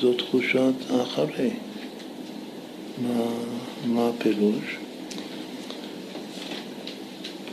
[0.00, 1.50] זו תחושת אחרי.
[3.02, 3.24] מה,
[3.86, 4.76] מה הפירוש?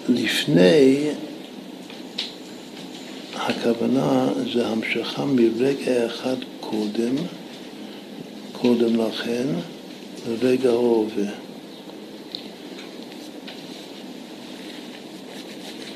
[0.10, 1.10] לפני
[3.36, 7.16] הכוונה זה המשכה מרגע אחד קודם,
[8.52, 9.48] קודם לכן,
[10.30, 11.32] לרגע ההווה.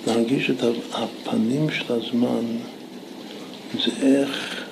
[0.07, 0.63] להרגיש את
[0.93, 2.45] הפנים של הזמן
[3.73, 4.63] זה איך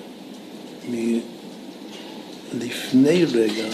[2.54, 3.68] מלפני רגע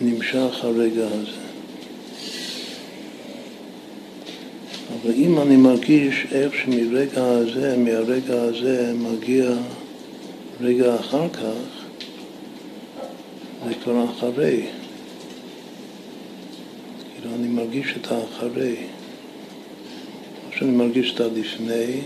[0.00, 1.49] נמשך הרגע הזה.
[5.02, 9.50] אבל אם אני מרגיש איך שמרגע הזה, מהרגע הזה מגיע
[10.60, 11.84] רגע אחר כך,
[13.68, 14.66] זה כבר אחרי.
[17.14, 18.76] כאילו אני מרגיש את האחרי.
[20.46, 22.00] או שאני מרגיש את הלפני,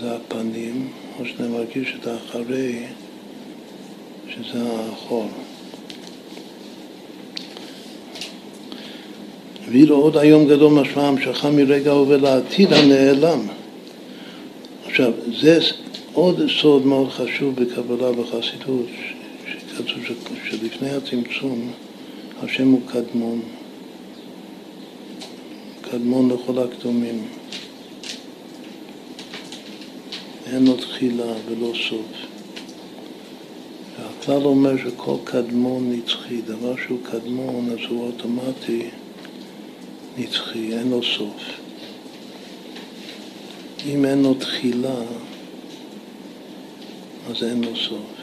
[0.00, 2.78] זה הפנים, או שאני מרגיש את האחרי,
[4.28, 5.28] שזה האחור.
[9.68, 13.40] ואילו עוד היום גדול משמע המשכה מרגע ההווה לעתיד הנעלם.
[14.86, 15.58] עכשיו, זה
[16.12, 18.86] עוד סוד מאוד חשוב בקבלה בחסידות,
[19.46, 21.70] שכתוב שלפני הצמצום
[22.42, 23.40] השם הוא קדמון,
[25.80, 27.22] קדמון לכל הקדומים.
[30.46, 32.06] אין לו תחילה ולא סוף.
[33.98, 38.88] והכלל אומר שכל קדמון נצחי, דבר שהוא קדמון אז הוא אוטומטי
[40.18, 41.42] נצחי, אין לו סוף.
[43.86, 44.94] אם אין לו תחילה,
[47.30, 48.14] אז אין לו סוף.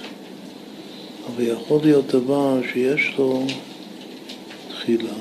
[1.27, 3.43] אבל יכול להיות דבר שיש לו
[4.69, 5.13] תחילה,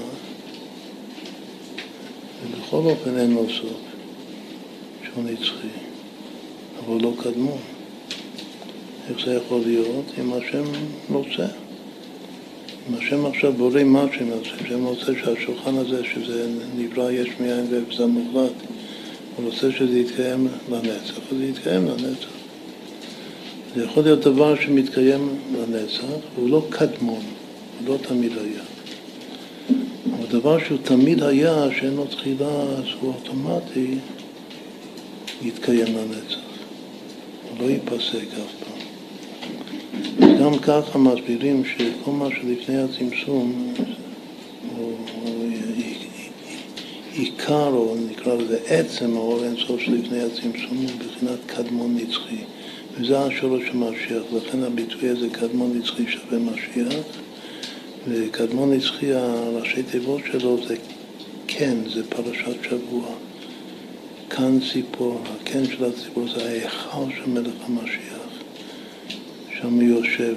[2.42, 3.80] ובכל אופן אין לו סוף,
[5.04, 5.78] שהוא נצחי,
[6.78, 7.58] אבל לא קדמון.
[9.08, 10.04] איך זה יכול להיות?
[10.20, 10.64] אם השם
[11.08, 11.46] רוצה.
[12.98, 14.30] השם עכשיו בורא משהו, אם
[14.64, 16.46] השם רוצה שהשולחן הזה, שזה
[16.76, 18.52] נברא יש מאין וזה מוחלט,
[19.36, 22.28] הוא רוצה שזה יתקיים לנצח, אז זה יתקיים לנצח.
[23.76, 26.04] זה יכול להיות דבר שמתקיים לנצח,
[26.34, 27.22] והוא לא קדמון,
[27.78, 28.62] הוא לא תמיד היה.
[30.12, 33.94] אבל דבר שהוא תמיד היה, שאין לו תחילה, אז הוא אוטומטי
[35.42, 36.40] יתקיים לנצח.
[37.50, 38.69] הוא לא ייפסק אף פעם.
[40.20, 43.74] גם ככה מסבירים שכל מה שלפני הצמצום
[44.76, 44.96] הוא,
[47.12, 52.44] עיקר, או נקרא לזה עצם האור אינסוף שלפני הצמצום הוא בחינת קדמון נצחי.
[52.94, 57.04] וזה השורש של משיח, לכן הביטוי הזה קדמון נצחי שווה משיח,
[58.08, 60.76] וקדמון נצחי, הראשי תיבות שלו זה
[61.46, 63.06] כן, זה פרשת שבוע.
[64.30, 68.19] כאן ציפור, הקן של הציפור זה ההיכל של מלך המשיח.
[69.62, 70.34] שם יושב,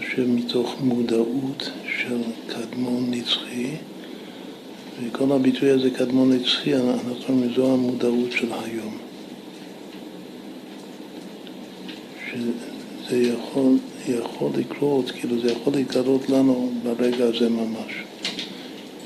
[0.00, 3.70] יושב מתוך מודעות של קדמון נצחי,
[5.02, 8.96] וכל הביטוי הזה קדמון נצחי, אנחנו אומרים, זו המודעות של היום.
[12.30, 13.78] שזה יכול,
[14.08, 17.92] יכול לקרות, כאילו זה יכול להתגלות לנו ברגע הזה ממש.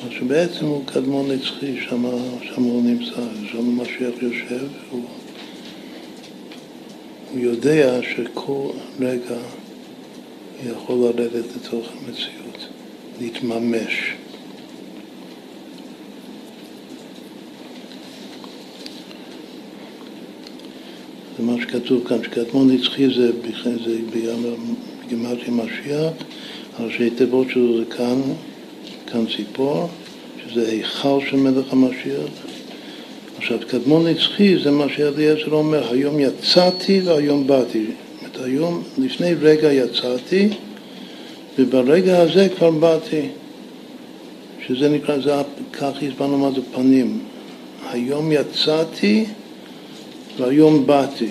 [0.05, 3.23] מה שבעצם הוא קדמון נצחי, שם הוא נמצא,
[3.53, 5.03] שם משיח יושב, הוא,
[7.33, 8.69] הוא יודע שכל
[9.01, 9.37] רגע
[10.67, 12.69] יכול לרדת לתוך המציאות,
[13.21, 14.13] להתממש.
[21.39, 23.31] זה מה שכתוב כאן, שקדמון נצחי זה,
[23.85, 23.99] זה
[25.07, 26.13] בגימטרי משיח,
[26.81, 28.21] ראשי תיבות שלו זה כאן,
[29.07, 29.89] כאן ציפור,
[30.47, 32.48] שזה היכל של מלך המשיח.
[33.39, 37.85] עכשיו, קדמון נצחי זה מה שאליעזר אומר, היום יצאתי והיום באתי.
[37.85, 40.49] זאת אומרת, היום, לפני רגע יצאתי,
[41.59, 43.29] וברגע הזה כבר באתי.
[44.67, 45.33] שזה נקרא, זה,
[45.73, 47.19] כך הסברנו מה זה פנים.
[47.91, 49.25] היום יצאתי
[50.39, 51.31] והיום באתי.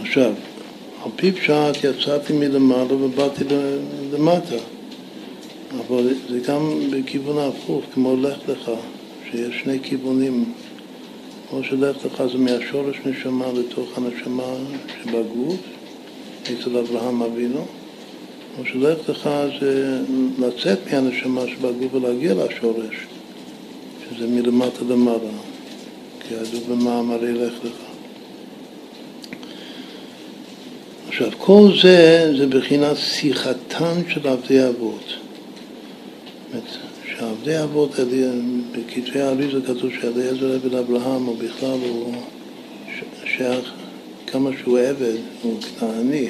[0.00, 0.32] עכשיו,
[1.04, 3.44] על פי פשט יצאתי מלמעלה ובאתי
[4.12, 4.56] למטה,
[5.78, 8.70] אבל זה גם בכיוון ההפוך, כמו לך לך,
[9.30, 10.52] שיש שני כיוונים.
[11.50, 14.54] כמו שלך לך זה מהשורש נשמה לתוך הנשמה
[15.02, 15.56] שבגוף,
[16.42, 17.66] אצל אברהם אבינו,
[18.58, 19.30] או שלך לך
[19.60, 20.00] זה
[20.38, 22.96] לצאת מהנשמה שבגוף ולהגיע לשורש,
[24.10, 25.30] שזה מלמטה למעלה.
[26.28, 27.88] כידוע במאמרי לך לך.
[31.08, 35.27] עכשיו, כל זה זה בחינת שיחתן של עבדי אבות.
[37.38, 37.90] שעבדי אבות,
[38.72, 42.14] בכתבי האריזה כתוב שאליעזר עבד אברהם, הוא בכלל הוא
[43.24, 43.72] שייך,
[44.26, 46.28] כמה שהוא עבד, הוא כנעני.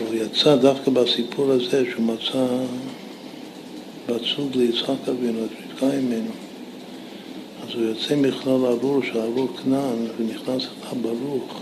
[0.00, 2.46] הוא יצא דווקא בסיפור הזה שהוא מצא
[4.08, 6.30] בת זוג ליצחק אבינו, את רבקה ממנו.
[7.62, 11.60] אז הוא יוצא מכלל ארור, שארור כנען, ונכנס לך ברוך,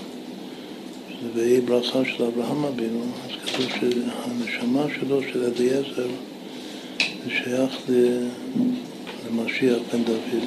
[1.34, 6.09] ויהי ברכה של אברהם אבינו, אז כתוב שהנשמה שלו, של אליעזר,
[7.24, 7.90] זה שייך
[9.30, 10.44] למשיח בן דוד.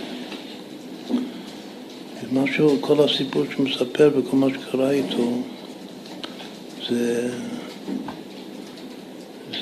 [2.23, 5.31] ומשהו, כל הסיפור שמספר וכל מה שקרה איתו,
[6.89, 7.31] זה,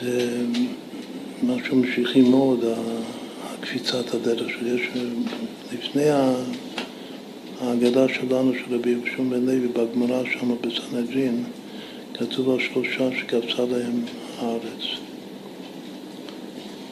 [0.02, 0.46] זה
[1.44, 2.66] משהו משיחי מאוד,
[3.62, 4.82] קפיצת הדרך שיש
[5.74, 6.10] לפני
[7.62, 11.44] ההגדה שלנו של רבי ירושלים בן לוי בגמרא שם בסנהדרין
[12.14, 14.02] כתוב על שלושה שקפצה להם
[14.40, 14.84] הארץ.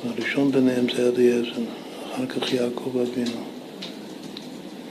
[0.03, 1.61] והראשון ביניהם זה אליעזר,
[2.13, 3.41] אחר כך יעקב אבינו,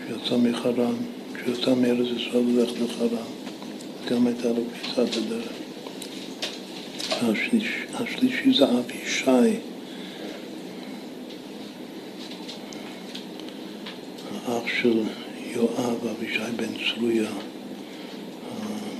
[0.06, 0.94] שיצא מחרן,
[1.34, 3.26] כשיצא מארץ ישראל ללכת לחרן,
[4.10, 5.52] גם הייתה לו קפיצת הדרך.
[7.94, 9.58] השלישי זה אבישי
[14.46, 15.02] האח של
[15.54, 17.30] יואב, אבישי בן צרויה,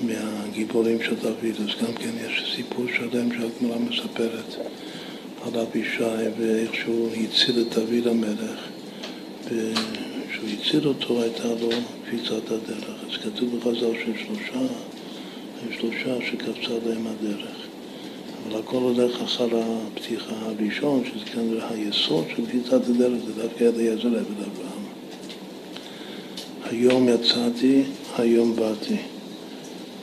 [0.02, 4.56] מהגיבורים של דוד, אז גם כן יש סיפור שלם שהגמרא מספרת
[5.46, 8.68] על אבישי ואיך שהוא הציל את דוד המלך.
[9.44, 11.68] וכשהוא הציל אותו הייתה לו
[12.06, 12.96] קפיצת הדרך.
[13.10, 14.66] אז כתוב בחז"ל ששלושה,
[15.78, 17.56] שלושה שקפצה להם הדרך.
[18.48, 24.08] אבל הכל הולך אחר הפתיחה הראשון, שזה כנראה היסוד של קפיצת הדרך, זה דווקא אליעזר
[24.08, 24.81] עבד אברהם.
[26.72, 27.82] היום יצאתי,
[28.18, 28.96] היום באתי.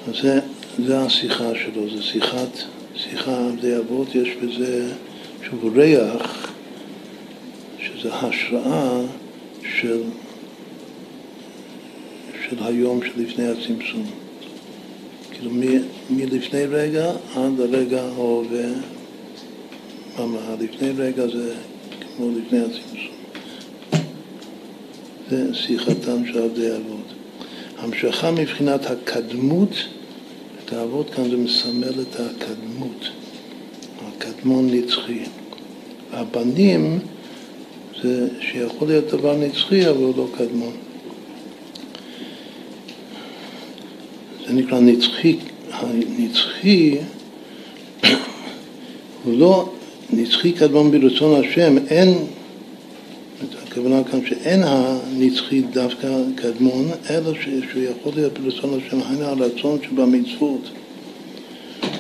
[0.07, 0.39] אז זה,
[0.85, 2.57] זה השיחה שלו, זה שיחת,
[2.95, 4.93] שיחה עבדי אבות, יש בזה
[5.43, 6.53] שוב ריח,
[7.79, 9.01] שזה השראה
[9.63, 10.01] של,
[12.43, 14.05] של היום שלפני הצמצום.
[15.31, 15.63] כאילו מ,
[16.09, 18.69] מלפני רגע עד הרגע ההווה,
[20.59, 21.55] לפני רגע זה
[22.17, 23.18] כמו לפני הצמצום.
[25.29, 27.13] זה שיחתם של עבדי אבות.
[27.77, 29.69] המשכה מבחינת הקדמות,
[30.65, 33.09] את האבות כאן זה מסמל את הקדמות,
[34.07, 35.19] הקדמון נצחי.
[36.11, 36.99] הבנים
[38.03, 40.73] זה שיכול להיות דבר נצחי אבל הוא לא קדמון.
[44.47, 45.37] זה נקרא נצחי,
[45.71, 46.97] הנצחי
[49.23, 49.69] הוא לא
[50.13, 52.17] נצחי קדמון ברצון השם, אין
[53.79, 60.69] הכוונה כאן שאין הנצחי דווקא קדמון, אלא שהוא יכול להיות ברצון השם, היינו הרצון שבמצוות.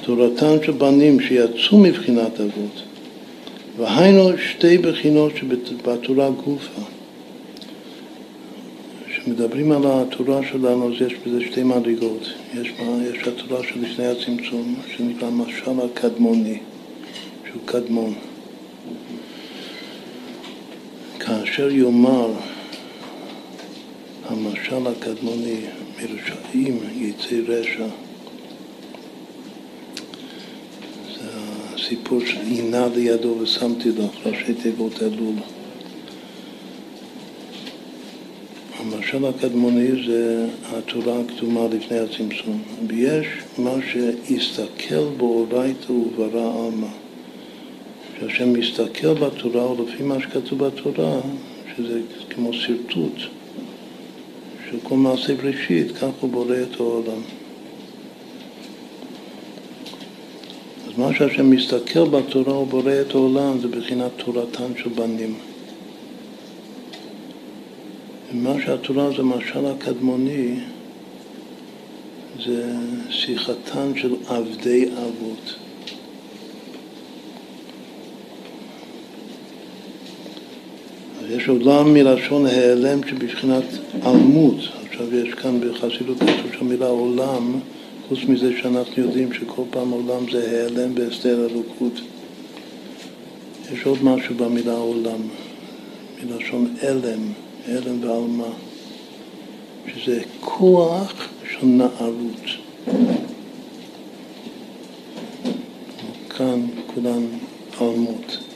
[0.01, 2.83] תורתם של בנים שיצאו מבחינת אבות,
[3.77, 6.81] והיינו שתי בחינות שבתורה גופה,
[9.09, 12.29] כשמדברים על התורה שלנו, אז יש בזה שתי מדרגות.
[12.61, 12.73] יש,
[13.13, 16.57] יש התורה שלפני הצמצום, שנקרא משל הקדמוני,
[17.49, 18.13] שהוא קדמון.
[21.29, 22.31] כאשר יאמר
[24.25, 25.57] המשל הקדמוני
[25.97, 27.85] מרשעים יצא רשע,
[31.15, 31.29] זה
[31.73, 35.35] הסיפור של עינה לידו ושמתי לך ראשי תיבות אלול.
[38.79, 43.27] המשל הקדמוני זה התורה הקדומה לפני הצמצום, ויש
[43.57, 47.08] מה שהסתכל באורייתא וברא עלמא.
[48.19, 51.19] שהשם מסתכל בתורה, או לפי מה שכתוב בתורה,
[51.75, 53.19] שזה כמו שרטוט
[54.69, 57.21] של כל מעשה בראשית, כך הוא בורא את העולם.
[60.87, 65.35] אז מה שהשם מסתכל בתורה, הוא בורא את העולם, זה בחינת תורתן של בנים.
[68.33, 70.55] ומה שהתורה זה משל הקדמוני,
[72.45, 72.73] זה
[73.09, 75.55] שיחתן של עבדי אבות.
[81.29, 83.63] יש עולם מלשון העלם שבבחינת
[84.01, 84.55] עלמות.
[84.89, 87.59] עכשיו יש כאן בחסידות כתוב שהמילה עולם,
[88.07, 92.01] חוץ מזה שאנחנו יודעים שכל פעם עולם זה העלם בהסתר אלוקות.
[93.73, 95.21] יש עוד משהו במילה עולם,
[96.23, 97.31] מלשון אלם.
[97.67, 98.47] הלם ועלמה,
[99.87, 102.45] שזה כוח של נערות.
[106.29, 107.25] כאן כולן
[107.79, 108.48] עלמות.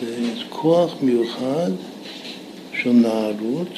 [0.00, 1.70] זה כוח מיוחד
[2.72, 3.68] של נערות,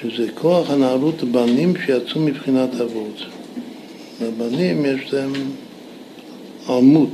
[0.00, 3.22] שזה כוח הנערות לבנים שיצאו מבחינת אבות.
[4.20, 5.32] לבנים יש להם
[6.68, 7.12] עלמות.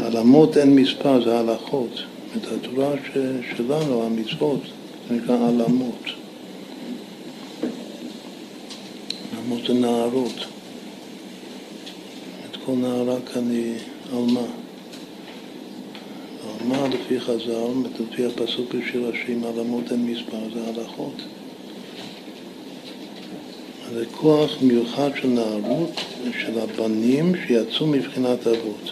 [0.00, 2.02] העלמות אין מספר, זה הלכות.
[2.36, 2.90] את התורה
[3.56, 4.60] שלנו, המצוות,
[5.08, 6.04] זה נקרא עלמות.
[9.36, 10.44] עלמות זה נערות.
[12.50, 13.74] את כל נערה כאן היא
[14.12, 14.63] עלמה.
[16.64, 21.22] עלמה לפי חז"ל, לפי הפסוק בשיר השירים, עלמות אין מספר, זה הלכות.
[23.94, 25.90] זה כוח מיוחד של נערות,
[26.40, 28.90] של הבנים שיצאו מבחינת אבות.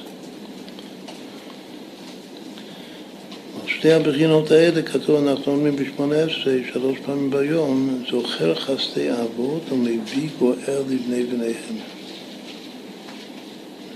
[3.67, 10.29] שתי הבחינות האלה כתוב, אנחנו אומרים בשמונה עשרה, שלוש פעמים ביום, זוכר חסדי אבות ומביא
[10.39, 11.79] גואל לבני בניהם.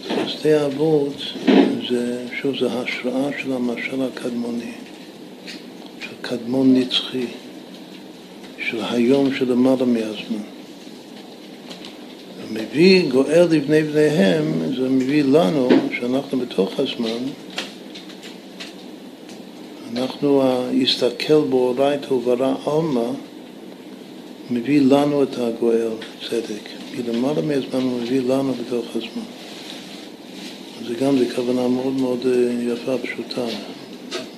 [0.08, 1.16] חסדי אבות
[1.90, 4.72] זה, שוב, זה השראה של המשל הקדמוני,
[6.00, 7.26] של קדמון נצחי,
[8.70, 10.42] של היום שלמעלה מהזמן.
[12.42, 15.68] ומביא גואל לבני בניהם, זה מביא לנו,
[15.98, 17.18] שאנחנו בתוך הזמן,
[19.92, 20.42] אנחנו,
[20.82, 23.10] הסתכל באורייתא וברא עלמא,
[24.50, 25.90] מביא לנו את הגואל,
[26.28, 26.68] צדק.
[26.96, 29.35] מלמעלה מהזמן הוא מביא לנו בתוך הזמן.
[30.88, 33.44] זה גם, זו כוונה מאוד מאוד אה, יפה, פשוטה,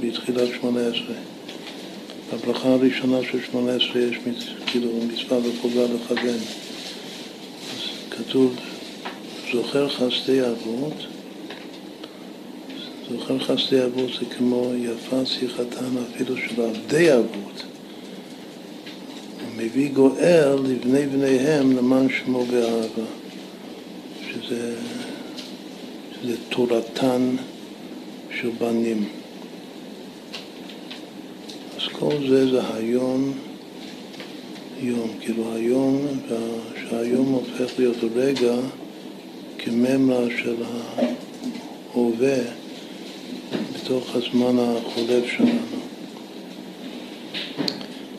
[0.01, 1.17] בתחילת שמונה עשרה.
[2.33, 4.17] בברכה הראשונה של שמונה עשרה יש
[4.67, 6.39] כאילו מצווה וחובה לכוון.
[7.75, 8.57] אז כתוב,
[9.53, 11.07] זוכר חסדי אבות
[13.11, 17.63] זוכר חסדי אבות זה כמו יפה שיחתם אפילו של עבדי אבות.
[19.57, 23.09] מביא גואל לבני בניהם למען שמו באהבה,
[24.31, 24.75] שזה,
[26.23, 27.37] שזה תורתן
[28.41, 29.05] של בנים.
[31.77, 33.33] אז כל זה זה היום,
[34.81, 36.07] יום, כאילו היום,
[36.89, 38.55] שהיום הופך להיות רגע
[39.59, 40.55] כממרה של
[41.95, 42.39] ההווה
[43.75, 45.79] בתוך הזמן החולף שלנו.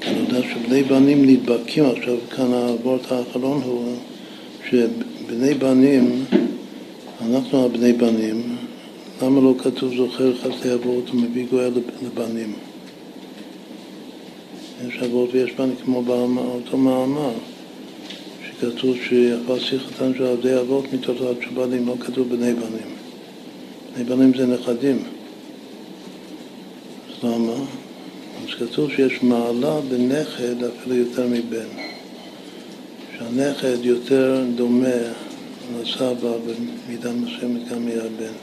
[0.07, 3.95] אני יודע שבני בנים נדבקים, עכשיו כאן הוורט האחרון הוא
[4.69, 6.25] שבני בנים,
[7.25, 8.57] אנחנו הבני בנים,
[9.21, 11.71] למה לא כתוב זוכר חסדי אבות ומביא גואל
[12.01, 12.53] לבנים?
[14.87, 17.31] יש אבות ויש בנים כמו באותו מאמר,
[18.47, 22.95] שכתוב שיפה שיחתן של עבדי אבות מתוצאת של בנים, לא כתוב בני בנים.
[23.95, 25.03] בני בנים זה נכדים.
[27.23, 27.53] למה?
[28.43, 31.67] אז כתוב שיש מעלה בנכד אפילו יותר מבן.
[33.17, 35.28] שהנכד יותר דומה
[35.81, 38.33] לסבא במידה מסוימת גם מהבן.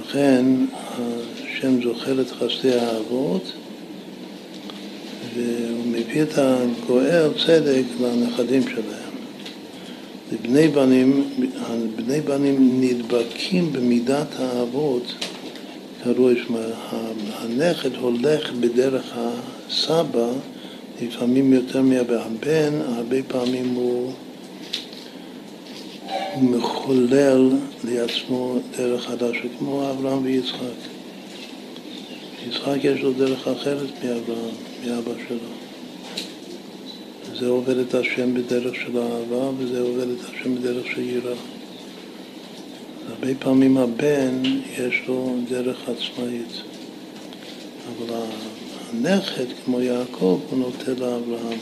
[0.00, 0.44] לכן
[0.84, 3.52] השם זוכר את חסדי האבות
[5.34, 9.14] והוא מביא את הגואל צדק לנכדים שלהם.
[10.32, 11.30] לבני בנים,
[11.96, 15.14] בני בנים נדבקים במידת האבות
[16.04, 16.34] הרואה,
[17.40, 20.28] הנכד הולך בדרך הסבא
[21.02, 22.16] לפעמים יותר מהבן.
[22.16, 24.12] הבן, הרבה פעמים הוא,
[26.34, 27.50] הוא מחולל
[27.84, 30.78] לעצמו דרך חדשה, כמו אברהם ויצחק.
[32.48, 34.54] יצחק יש לו דרך אחרת מאברהם,
[34.86, 35.38] מאבא שלו.
[37.38, 41.34] זה עובד את השם בדרך של אהבה, וזה עובד את השם בדרך של יראה.
[43.08, 44.42] הרבה פעמים הבן
[44.78, 46.62] יש לו דרך עצמאית,
[47.88, 48.16] אבל
[48.92, 51.58] הנכד, כמו יעקב, הוא נוטה לאברהם,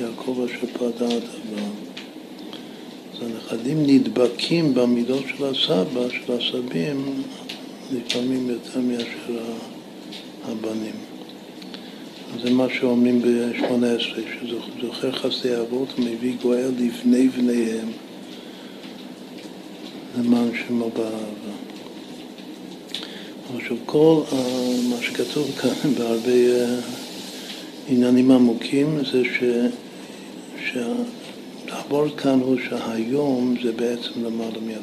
[0.00, 1.89] יעקב אשר פדה את אברהם.
[3.22, 7.22] הנכדים נדבקים במידות של הסבא, של הסבים,
[7.92, 9.42] לפעמים יותר מאשר
[10.44, 10.94] הבנים.
[12.42, 17.88] זה מה שאומרים ב-18, שזוכר חסדי אבות ומביא גואל לפני בניהם
[20.18, 21.54] למען שמו באהבה.
[23.56, 24.34] עכשיו כל uh,
[24.90, 26.82] מה שכתוב כאן בהרבה uh,
[27.88, 29.44] עניינים עמוקים זה ש...
[31.70, 34.78] שהדבר כאן הוא שהיום זה בעצם למעלה מיד.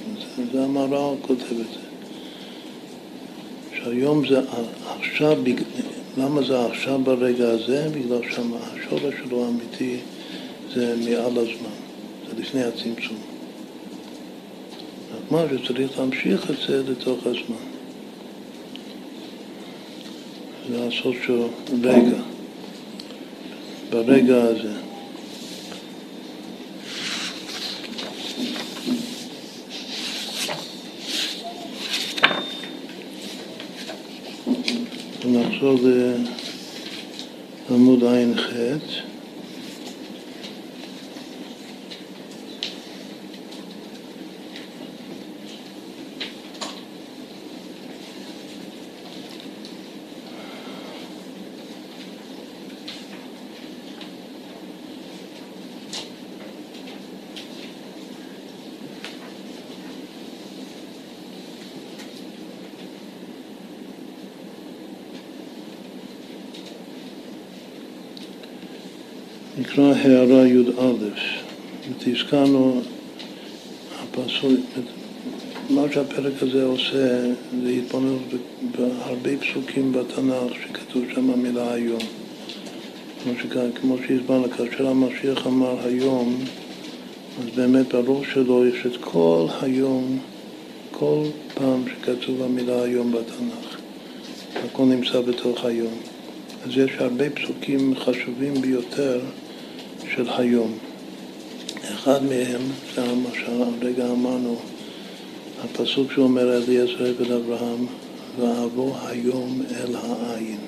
[0.51, 1.87] זה המהר"ל כותב את זה.
[3.77, 4.39] שהיום זה
[4.99, 5.37] עכשיו,
[6.17, 7.89] למה זה עכשיו ברגע הזה?
[7.93, 9.97] בגלל שהשורש שלו האמיתי
[10.73, 11.75] זה מעל הזמן,
[12.27, 13.17] זה לפני הצמצום.
[15.15, 17.67] רק מה שצריך להמשיך את זה לתוך הזמן.
[20.71, 21.49] לעשות שהוא
[21.83, 22.17] רגע,
[23.89, 24.86] ברגע הזה.
[35.47, 35.79] נחזור
[37.69, 38.53] לעמוד ע"ח.
[69.77, 70.91] נקרא הערה י"א,
[71.89, 72.81] ותזכרנו
[73.99, 74.59] הפסוק,
[75.69, 77.19] מה שהפרק הזה עושה
[77.63, 78.21] זה התבוננות
[78.77, 81.99] בהרבה פסוקים בתנ"ך שכתוב שם המילה היום.
[83.23, 83.33] כמו,
[83.75, 86.39] כמו שהסברנו, כאשר המשיח אמר היום,
[87.39, 90.19] אז באמת בראש שלו יש את כל היום,
[90.91, 91.23] כל
[91.53, 93.77] פעם שכתוב המילה היום בתנ"ך.
[94.65, 95.93] הכל נמצא בתוך היום.
[96.65, 99.19] אז יש הרבה פסוקים חשובים ביותר
[100.17, 100.77] של היום.
[101.93, 102.61] אחד מהם
[102.95, 104.55] זה מה שהרגע אמרנו,
[105.63, 107.85] הפסוק שאומר אליעזר עבד אברהם,
[108.39, 110.59] ואבוא היום אל העין.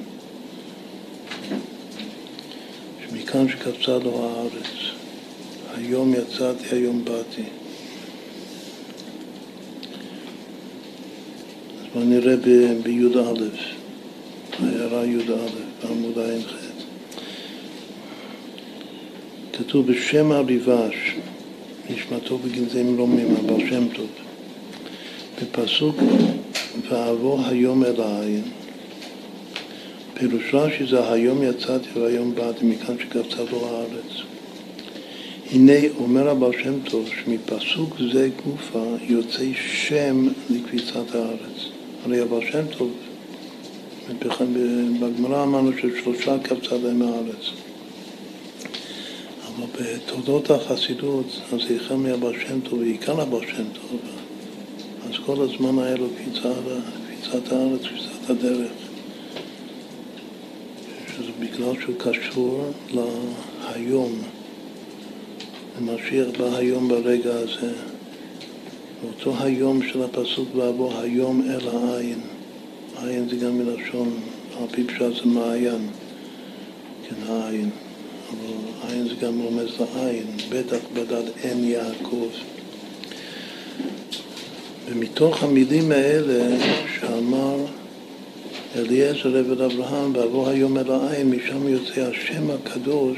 [3.10, 4.70] שמכאן שקפצה לו הארץ.
[5.78, 7.44] היום יצאתי, היום באתי.
[11.80, 12.36] אז בואו נראה
[12.84, 13.20] בי"א,
[14.60, 15.34] הערה י"א,
[15.84, 16.59] בעמוד ע"ח.
[19.60, 21.15] כתוב בשם הריבש,
[21.90, 24.07] נשמתו בגנזי מרומים, הבעל שם טוב.
[25.41, 25.95] בפסוק
[26.90, 28.44] ואבוא היום אל העין.
[30.14, 34.22] פירוש רש"י זה היום יצאתי והיום באתי, מכאן שקפצה לו הארץ.
[35.52, 41.69] הנה אומר הבעל שם טוב שמפסוק זה גופה יוצא שם לקפיצת הארץ.
[42.06, 42.91] הרי הבעל שם טוב,
[44.99, 47.69] בגמרא אמרנו ששלושה קפצה להם הארץ.
[49.65, 53.99] בתולדות החסידות, אז זה החל מהבר שם טוב, ועיקר הבר שם טוב,
[55.10, 56.49] אז כל הזמן היה לו קפיצת,
[57.07, 58.72] קפיצת הארץ, קפיצת הדרך.
[61.07, 64.11] שזה בגלל שהוא קשור להיום,
[65.77, 67.73] למשיח בא היום ברגע הזה.
[69.02, 72.19] באותו היום של הפסוק ואבוא היום אל העין.
[72.98, 74.19] העין זה גם מלשון,
[74.57, 75.90] על פי פשט זה מעיין,
[77.10, 77.69] כן, העין.
[78.88, 82.28] עין זה גם רומז לעין, בטח בדד אין יעקב.
[84.90, 86.58] ומתוך המילים האלה
[87.00, 87.66] שאמר
[88.76, 93.18] אליעזר עבד אברהם, ואבוא היום אל העין, משם יוצא השם הקדוש,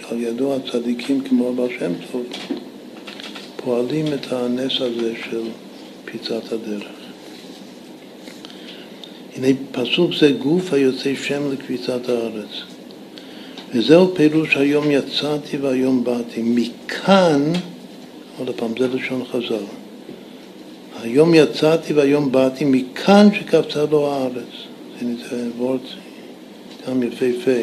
[0.00, 2.22] שעל ידו הצדיקים כמו אבא שם טוב,
[3.56, 5.42] פועלים את הנס הזה של
[6.04, 6.88] פיצת הדרך.
[9.36, 12.77] הנה פסוק זה גוף היוצא שם לקפיצת הארץ.
[13.74, 16.42] וזהו פירוש היום יצאתי והיום באתי.
[16.42, 17.52] מכאן,
[18.38, 19.64] עוד פעם, זה לשון חז"ל.
[21.02, 24.68] היום יצאתי והיום באתי מכאן שקפצה לו הארץ.
[25.30, 25.80] זה וורד
[26.88, 27.60] גם יפהפה.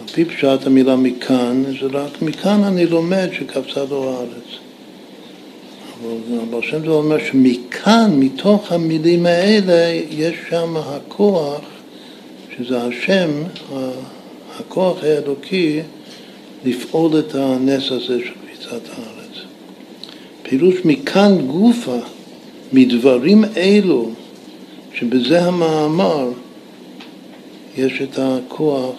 [0.00, 4.60] על פי פשט המילה מכאן, זה רק מכאן אני לומד שקפצה לו הארץ.
[6.50, 11.60] אבל שם טוב אומר שמכאן, מתוך המילים האלה, יש שם הכוח,
[12.56, 13.30] שזה השם,
[14.60, 15.80] הכוח האלוקי,
[16.64, 19.44] לפעול את הנס הזה של קפיצת הארץ.
[20.42, 21.98] פירוש מכאן גופה,
[22.72, 24.10] מדברים אלו,
[24.94, 26.28] שבזה המאמר
[27.76, 28.94] יש את הכוח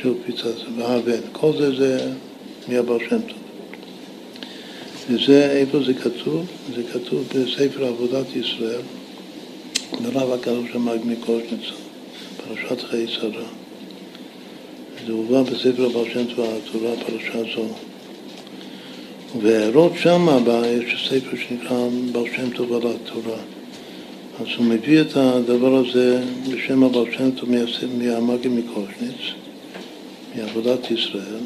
[0.00, 1.20] של קפיצת הארץ.
[1.32, 2.10] כל זה זה
[2.68, 3.38] מהבר שם טוב.
[5.10, 6.46] וזה, איפה זה כתוב?
[6.76, 8.80] זה כתוב בספר עבודת ישראל,
[10.02, 11.74] ברב הקדוש המגני קושניצה,
[12.36, 13.61] פרשת חיי שרה.
[15.06, 17.66] זה הובא בספר הבר שם טוב התורה, פרשה זו.
[19.42, 23.38] והערות שמה, יש ספר שנקרא בר שם טוב על התורה.
[24.40, 27.48] אז הוא מביא את הדבר הזה בשם הבר שם טוב
[27.98, 29.20] מהמגן מקושניץ,
[30.36, 31.42] מעבודת ישראל.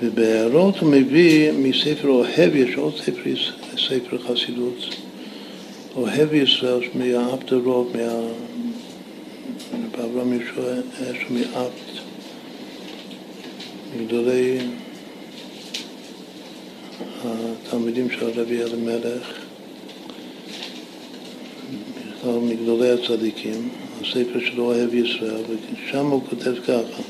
[0.00, 3.34] ובהערות הוא מביא מספר אוהב, יש עוד ספר,
[3.76, 4.94] ספר חסידות,
[5.96, 8.20] אוהב ישראל, מהאפט הרוב, מה...
[10.04, 10.64] אברהם ישוע
[11.02, 11.89] אש מאפט,
[13.96, 14.58] מגדולי
[17.24, 19.32] התלמידים של הרבי אלימלך,
[22.26, 23.68] מגדולי הצדיקים,
[24.00, 25.42] הספר של אוהב ישראל,
[25.86, 27.02] ושם הוא כותב ככה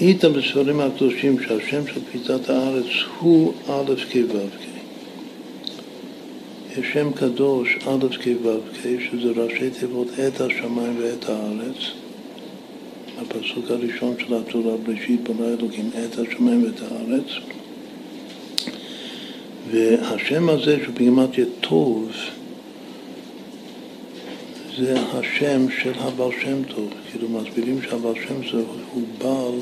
[0.00, 2.86] איתה בספרים הקדושים שהשם של קפיצת הארץ
[3.18, 4.72] הוא א' כ' ו' כ'.
[6.78, 12.01] יש שם קדוש א' כ' ו' כ', שזה ראשי תיבות את השמיים ואת הארץ.
[13.22, 17.26] הפסוק הראשון של התורה, בראשית בנה אלוקים את השמיים ואת הארץ.
[19.70, 22.10] והשם הזה שהוא בגימטריה טוב,
[24.78, 26.88] זה השם של הבעל שם טוב.
[27.10, 29.58] כאילו מסבירים שהבעל שם טוב הוא בעל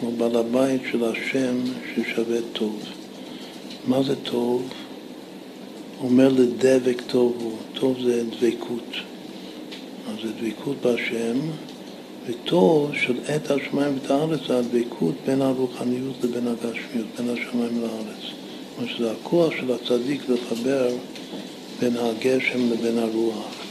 [0.00, 1.56] הוא בעל הבית של השם
[1.94, 2.80] ששווה טוב.
[3.86, 4.72] מה זה טוב?
[6.00, 8.94] אומר לדבק טוב הוא, טוב זה דבקות.
[10.08, 11.38] אז זה דבקות בהשם,
[12.26, 18.32] וטוב של עת השמיים ואת הארץ זה הדבקות בין הרוחניות לבין הגשמיות, בין השמיים לארץ.
[18.76, 20.88] כלומר שזה הכוח של הצדיק לחבר
[21.80, 23.64] בין הגשם לבין הרוח.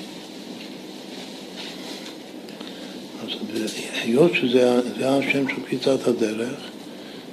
[4.03, 6.59] היות שזה השם של קפיצת הדרך,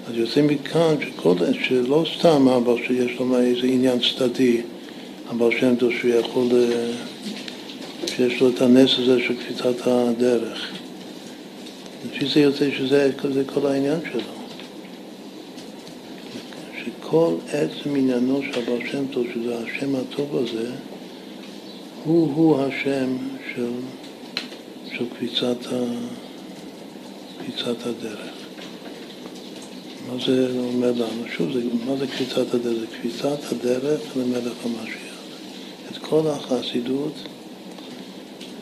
[0.09, 1.35] אז יוצא מכאן שכל,
[1.69, 4.61] שלא סתם אבל שיש לו איזה עניין צדדי,
[5.31, 6.47] אבל שם טוב שהוא יכול,
[8.07, 10.80] שיש לו את הנס הזה של קפיצת הדרך.
[12.07, 14.21] לפי זה יוצא שזה זה כל העניין שלו.
[16.79, 20.71] שכל עצם עניינו של הבעל שם טוב, שזה השם הטוב הזה,
[22.05, 23.17] הוא-הוא השם
[23.55, 23.71] של,
[24.93, 25.77] של קפיצת ה...
[27.39, 28.35] קפיצת הדרך.
[30.09, 31.25] מה זה אומר לנו?
[31.37, 32.81] שוב, זה, מה זה קפיצת הדרך?
[32.81, 35.15] זה קפיצת הדרך למלך המשיח.
[35.91, 37.13] את כל החסידות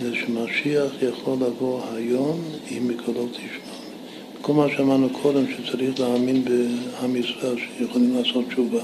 [0.00, 3.72] זה שמשיח יכול לבוא היום אם מקולות תשמע.
[4.42, 8.82] כל מה שאמרנו קודם, שצריך להאמין בעם ישראל שיכולים לעשות תשובה.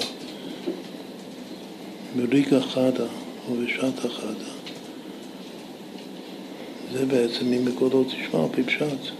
[2.16, 3.06] בריגה חדה
[3.50, 4.50] ובשעת החדה.
[6.92, 9.10] זה בעצם אם מקולות תשמע, על.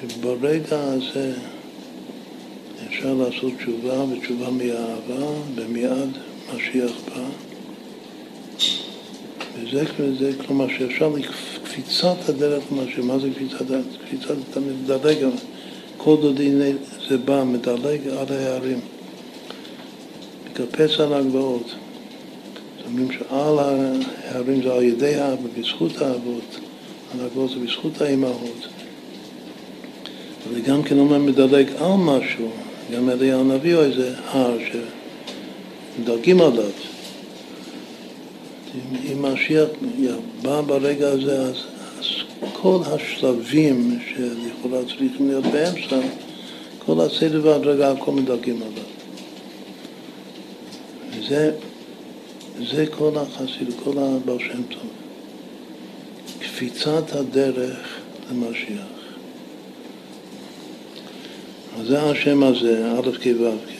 [0.00, 1.34] שברגע הזה
[2.88, 6.10] אפשר לעשות תשובה, ותשובה מאהבה, ומיד
[6.54, 7.49] משיח בא.
[9.70, 12.98] וזה, וזה כלומר שאפשר לקפיצת הדרך למשיח.
[13.04, 13.84] מה זה קפיצת הדרך?
[14.06, 15.16] קפיצת אתה מדלג,
[15.96, 16.50] כל דודי
[17.08, 18.80] זה בא, מדלג על ההרים.
[20.50, 21.74] מקפץ על הגבעות.
[22.86, 26.58] אומרים שעל ההרים זה על ידי האבות, בזכות האבות,
[27.14, 28.68] על הגבעות זה בזכות האימהות.
[30.52, 32.50] וגם כן אומר מדלג על משהו,
[32.94, 34.58] גם אליהו הנביא או איזה הר
[35.98, 36.70] שמדלגים עליו.
[39.12, 39.68] אם משיח
[40.42, 41.54] בא ברגע הזה, אז,
[42.00, 42.06] אז
[42.52, 45.96] כל השלבים שלכאורה צריכים להיות באמצע,
[46.78, 48.84] כל הסדר והדרגה, הכל מדלגים עליו.
[51.10, 51.52] וזה
[52.72, 54.90] זה כל החסיד, כל הבעל שם טוב.
[56.38, 57.98] קפיצת הדרך
[58.30, 58.86] למשיח.
[61.80, 63.79] אז זה השם הזה, א' כ' ו' כ'.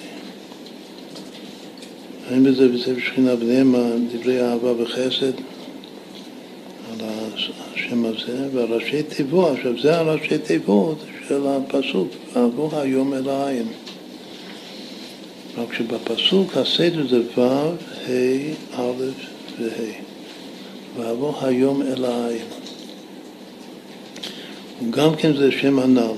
[2.31, 3.75] רואים בזה בספר שכינה בניהם
[4.13, 5.33] דברי אהבה וחסד
[6.91, 7.07] על
[7.75, 10.99] השם הזה, והראשי תיבות, עכשיו זה הראשי תיבות
[11.29, 13.67] של הפסוק, ועבור היום אל העין.
[15.59, 19.05] רק שבפסוק הסדר זה ו', ה', א'
[19.61, 19.93] וה'.
[20.97, 22.47] ואבוא היום אל העין.
[24.91, 26.15] גם כן זה שם הנ"ל.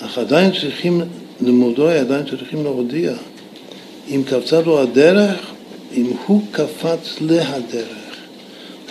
[0.00, 1.00] אך עדיין צריכים,
[1.40, 3.12] לימודוי עדיין צריכים להודיע.
[4.08, 5.50] אם קפצה לו הדרך,
[5.92, 8.16] אם הוא קפץ להדרך.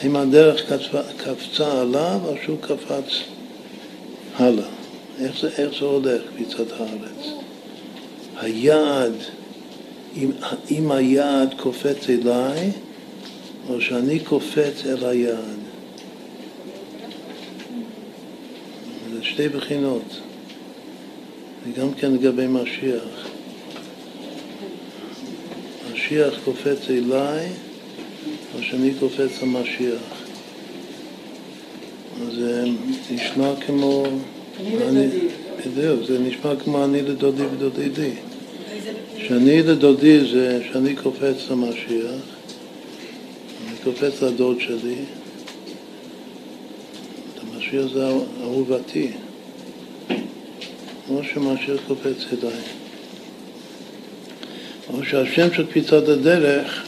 [0.02, 0.74] האם הדרך
[1.18, 3.20] קפצה, עליו או שהוא קפץ
[4.36, 4.66] הלאה?
[5.20, 7.28] איך זה, איך זה הולך, קפיצת הארץ?
[8.38, 9.14] היעד,
[10.18, 10.32] אם,
[10.72, 12.72] אם היעד קופץ אליי,
[13.70, 15.62] או שאני קופץ אל היעד.
[19.14, 20.22] זה שתי בחינות.
[21.64, 23.28] וגם כן לגבי משיח.
[26.02, 27.48] משיח קופץ אליי,
[28.56, 30.02] או שאני קופץ למשיח.
[32.22, 32.66] אז זה
[33.12, 34.06] נשמע כמו...
[34.88, 35.08] אני
[35.66, 38.12] בדיוק, זה נשמע כמו אני לדודי ודודי די.
[39.18, 42.22] שאני לדודי זה שאני קופץ למשיח,
[43.68, 44.96] אני קופץ לדוד שלי,
[47.42, 48.08] המשיח זה
[48.44, 49.12] אהובתי.
[51.10, 52.81] או שמשיח קופץ אליי.
[54.94, 56.84] או שהשם של קפיצת הדרך,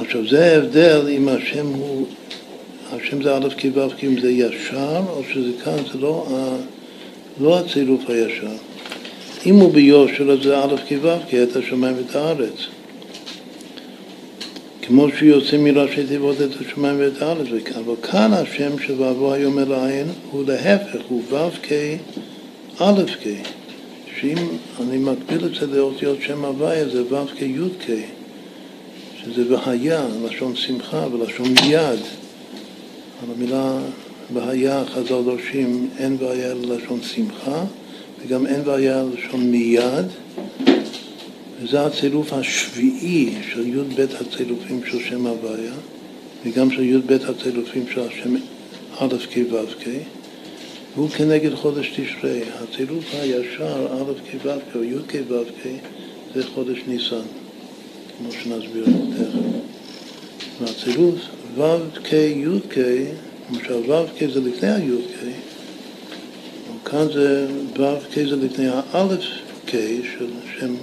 [0.00, 2.06] עכשיו זה ההבדל אם השם הוא,
[2.92, 6.26] השם זה א' כי ו' כי אם זה ישר, או שזה כאן זה לא,
[7.40, 8.56] לא הצירוף הישר.
[9.46, 12.66] אם הוא ביושר אז זה א' כי ו' כי את השמיים ואת הארץ.
[14.86, 17.46] כמו יוצא מראשי תיבות את השמיים ואת הארץ,
[17.76, 21.72] אבל כאן השם ואבוא היום אל העין הוא להפך, הוא ו' כ'
[22.78, 23.26] א' כ',
[24.20, 24.36] שאם
[24.80, 27.90] אני מקביל את זה לאותיות שם הוויה זה ו' כ' י' כ',
[29.22, 32.00] שזה והיה, לשון שמחה ולשון מיד.
[33.22, 33.78] על המילה
[34.32, 37.64] והיה חז"ל דורשים אין והיה ללשון שמחה
[38.20, 40.06] וגם אין והיה ללשון מיד
[41.60, 45.74] וזה הצירוף השביעי של י"ב הצילופים של שם הוויה
[46.46, 48.34] וגם של י"ב הצילופים של השם
[48.98, 50.15] א' כ' ו' כ'
[50.96, 52.40] והוא כנגד חודש תשרי.
[52.62, 55.66] הצילוף הישר א' כ' ו' כ' או י' כ' ו' כ'
[56.34, 57.26] זה חודש ניסן,
[58.18, 59.38] כמו שנסביר תכף.
[60.60, 61.14] והצילוף
[61.56, 61.62] ו'
[62.04, 62.78] כ' י' כ',
[63.50, 65.24] למשל ו' כ' זה לפני הי' כ',
[66.84, 67.48] כאן זה
[67.78, 69.24] ו' כ' זה לפני האלף
[69.66, 69.76] כ'
[70.18, 70.74] של שם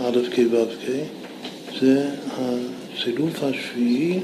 [0.00, 0.90] א' כ' ו' כ',
[1.80, 4.18] זה הצילוף השביעי,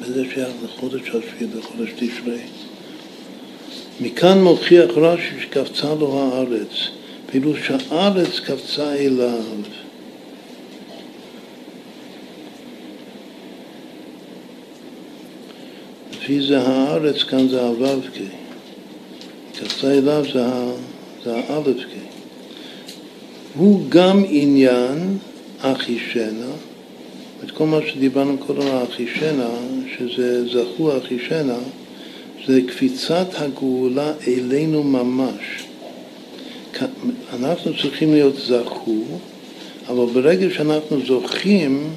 [0.00, 2.40] וזה שייך לחודש השביעי, לחודש תשרי.
[4.00, 6.88] מכאן מוכיח רש"י שקפצה לו הארץ,
[7.30, 9.42] כאילו שהארץ קפצה אליו.
[16.12, 18.04] לפי זה הארץ כאן זה הו"ק,
[19.58, 20.24] קפצה אליו
[21.24, 21.86] זה האל"ק.
[23.54, 25.18] הוא גם עניין
[25.60, 26.52] אחישנה,
[27.44, 29.48] את כל מה שדיברנו קודם על אחישנה,
[29.98, 31.58] שזה זכו אחישנה,
[32.48, 35.64] זה קפיצת הגאולה אלינו ממש.
[37.32, 39.02] אנחנו צריכים להיות זכו,
[39.88, 41.90] אבל ברגע שאנחנו זוכים,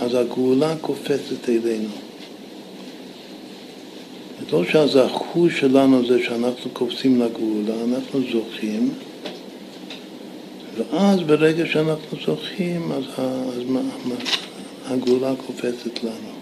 [0.00, 1.88] אז הגאולה קופצת אלינו.
[4.52, 8.90] לא שהזכו שלנו זה שאנחנו קופצים לגאולה, אנחנו זוכים,
[10.76, 13.62] ואז ברגע שאנחנו זוכים, אז, אז
[14.86, 16.33] הגאולה קופצת לנו.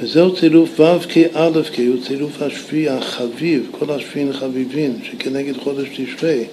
[0.00, 6.44] וזהו צירוף ו' כא' כי הוא צירוף השביעי החביב, כל השביעים חביבים, שכנגד חודש תשרי,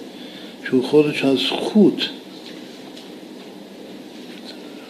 [0.66, 2.08] שהוא חודש הזכות.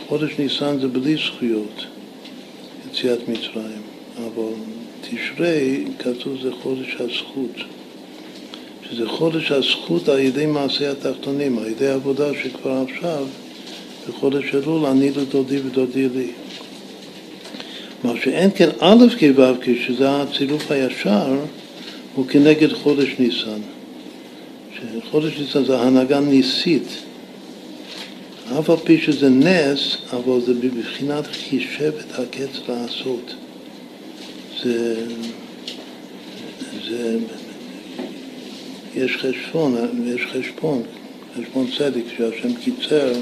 [0.08, 1.84] חודש ניסן זה בלי זכויות,
[2.90, 3.82] יציאת מצרים,
[4.16, 4.52] אבל
[5.00, 7.56] תשרי כתוב זה חודש הזכות,
[8.90, 13.26] שזה חודש הזכות על ידי מעשי התחתונים, על ידי עבודה שכבר עכשיו,
[14.08, 16.30] בחודש אלול אני לדודי ודודי לי.
[18.06, 21.36] מה שאין כן א' כו' כשזה הצירוף הישר,
[22.14, 23.60] הוא כנגד חודש ניסן.
[24.76, 26.88] שחודש ניסן זה הנהגה ניסית.
[28.58, 33.34] אף על פי שזה נס, אבל זה בבחינת חישב את הקץ לעשות.
[34.62, 34.96] זה,
[36.88, 37.18] זה,
[38.94, 39.76] יש חשבון,
[40.06, 40.82] יש חשבון,
[41.38, 43.12] חשבון צדק, שהשם קיצר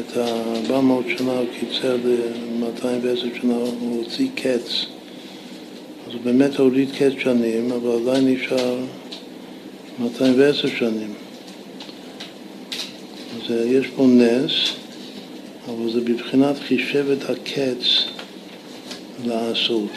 [0.00, 4.86] את ה-400 שנה הוא קיצר ל-210 שנה, הוא הוציא קץ.
[6.06, 8.78] אז הוא באמת הוריד קץ שנים, אבל עדיין נשאר
[9.98, 11.14] 210 שנים.
[13.36, 14.52] אז יש פה נס,
[15.66, 17.84] אבל זה בבחינת חישב את הקץ
[19.24, 19.92] לעשות.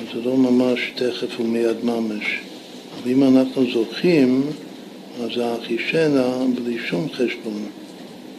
[0.00, 2.40] אז זה לא ממש תכף ומיד ממש,
[3.04, 4.42] ואם אנחנו זוכים,
[5.22, 7.66] אז זה אחישנה בלי שום חשבון,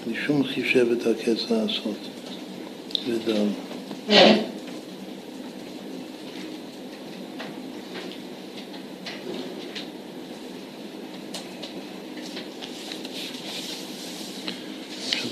[0.05, 1.97] בלי שום חישב את הקץ לעשות.
[3.07, 3.45] ודל.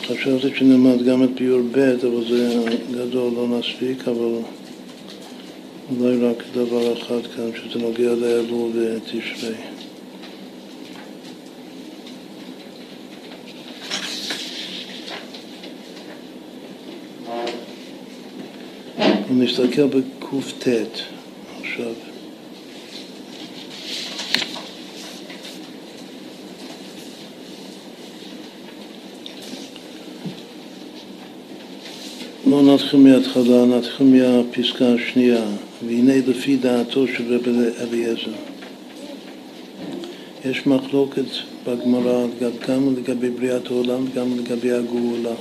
[0.10, 4.36] חשבתי שנלמד גם את ביור ב', אבל זה גדול, לא נספיק, אבל
[6.00, 9.56] אולי רק דבר אחד כאן, שזה נוגע לאלול ותשרי.
[19.40, 21.00] נסתכל בקט
[21.62, 21.92] עכשיו.
[32.48, 35.46] לא נתחיל מההתחלה, נתחיל מהפסקה השנייה.
[35.88, 37.52] והנה לפי דעתו של רבי
[37.82, 38.32] אליעזר.
[40.46, 41.26] יש מחלוקת
[41.68, 42.26] בגמרא
[42.68, 45.36] גם לגבי בריאת העולם וגם לגבי הגאולה.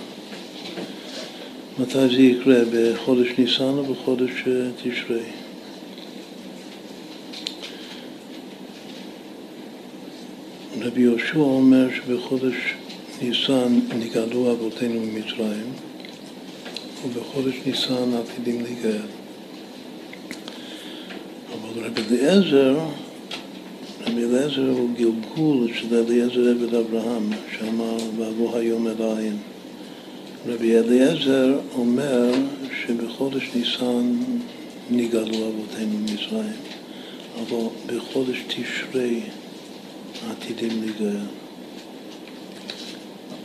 [1.80, 2.56] מתי זה יקרה?
[2.72, 5.22] בחודש ניסן או בחודש אה, תשרי?
[10.80, 12.54] רבי יהושע אומר שבחודש
[13.22, 15.72] ניסן נגאלו אבותינו ממצרים
[17.04, 19.06] ובחודש ניסן עתידים להיגאל.
[21.52, 22.78] אבל רבי אליעזר,
[24.06, 29.36] רבי אליעזר הוא גלגול של אליעזר עבד אברהם, שאמר ואבוא היום אל העין.
[30.46, 32.30] רבי אליעזר אומר
[32.86, 34.16] שבחודש ניסן
[34.90, 36.52] נגאלו אבותינו ממצרים,
[37.40, 39.20] אבל בחודש תשרי
[40.30, 41.20] עתידים להיגאל.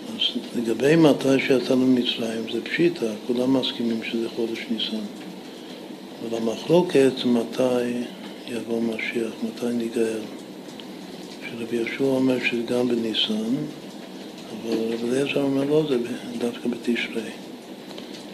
[0.07, 5.05] אז לגבי מתי שיצאנו ממצרים זה פשיטה, כולם מסכימים שזה חודש ניסן.
[6.29, 8.03] אבל המחלוקת מתי
[8.47, 10.19] יבוא משיח, מתי ניגאל.
[11.49, 13.55] שרבי יהושע אומר שזה גם בניסן,
[14.61, 15.97] אבל רבי אליעזר אומר לא, זה
[16.37, 17.31] דווקא בתשרי.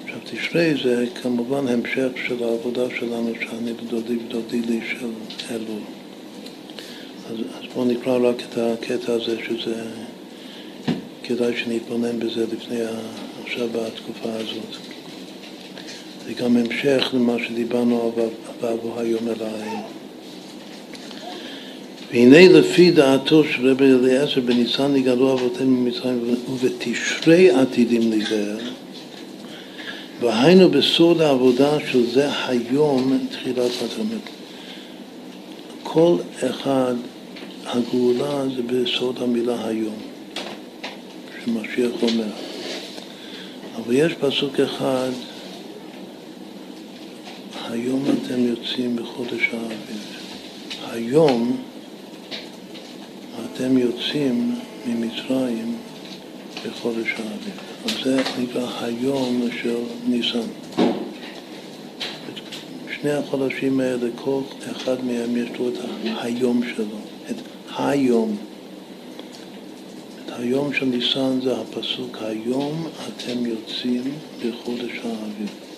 [0.04, 5.08] עכשיו תשרי זה כמובן המשך של העבודה שלנו שאני ודודי ודודי לי של
[5.52, 5.82] אלול.
[7.30, 9.84] אז, אז בואו נקרא רק את הקטע הזה שזה
[11.24, 12.78] כדאי שנתבונן בזה לפני,
[13.44, 14.76] עכשיו בתקופה הזאת.
[16.26, 18.14] זה גם המשך למה שדיברנו
[18.62, 19.99] עליו היום אל העין.
[22.12, 28.58] והנה לפי דעתו של רבי אליעזר בניסן נגאלו אבותינו ממצרים ובתשרי עתידים להיגאל
[30.20, 34.20] והיינו בסוד העבודה של זה היום תחילת התלמוד.
[35.84, 36.94] כל אחד,
[37.66, 39.96] הגאולה זה בסוד המילה היום,
[41.46, 42.32] שמשיח אומר.
[43.76, 45.10] אבל יש פסוק אחד
[47.70, 50.00] היום אתם יוצאים בחודש האביב.
[50.92, 51.58] היום
[53.60, 54.56] אתם יוצאים
[54.88, 55.76] ממצרים
[56.66, 57.54] בחודש האביב.
[57.86, 59.78] אז זה נקרא היום של
[60.08, 60.48] ניסן.
[63.02, 64.42] שני החודשים האלה, כל
[64.72, 65.74] אחד מהם יש לו את
[66.22, 66.98] היום שלו,
[67.30, 67.36] את
[67.78, 68.38] היום.
[70.26, 74.04] את היום של ניסן זה הפסוק, היום אתם יוצאים
[74.40, 75.69] בחודש האביב.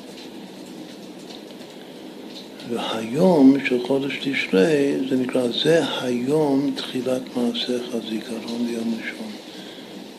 [2.69, 9.31] והיום של חודש תשרי זה נקרא, זה היום תחילת מעשיך זיכרון ליום ראשון,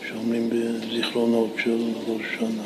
[0.08, 2.62] שאומרים בזיכרונות של ראש שנה.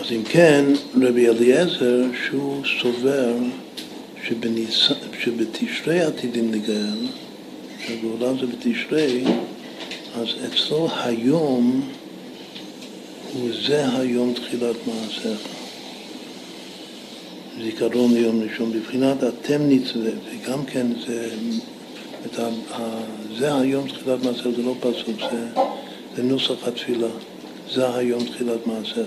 [0.00, 0.64] אז אם כן,
[1.02, 3.34] רבי אליעזר, שהוא סובר
[4.24, 4.90] שבניס...
[5.20, 7.06] שבתשרי עתידים לגאל,
[7.86, 9.24] שהגאולה זה בתשרי,
[10.14, 11.82] אז אצלו היום
[13.32, 15.61] הוא זה היום תחילת מעשיך.
[17.62, 21.30] זיכרון ליום ראשון, בבחינת אתם נצווה, וגם כן זה,
[22.26, 22.48] את ה,
[23.38, 25.46] זה היום תחילת מעשר, זה לא פסוק, זה,
[26.16, 27.08] זה נוסח התפילה,
[27.72, 29.04] זה היום תחילת מעשר.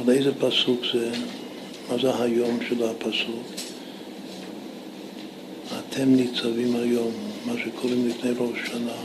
[0.00, 1.10] על איזה פסוק זה,
[1.90, 3.46] מה זה היום של הפסוק?
[5.78, 7.12] אתם ניצבים היום,
[7.46, 8.96] מה שקוראים לפני ראש שנה,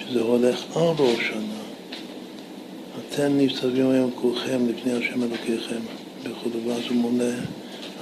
[0.00, 1.60] שזה הולך על ראש שנה.
[3.08, 6.05] אתם ניצבים היום כולכם לפני השם אלוקיכם.
[6.30, 7.34] וכו', ואז הוא מונה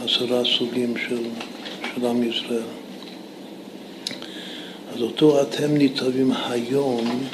[0.04, 1.22] עשרה סוגים של,
[1.94, 2.62] של עם ישראל.
[4.94, 7.24] אז אותו אתם ניצבים היום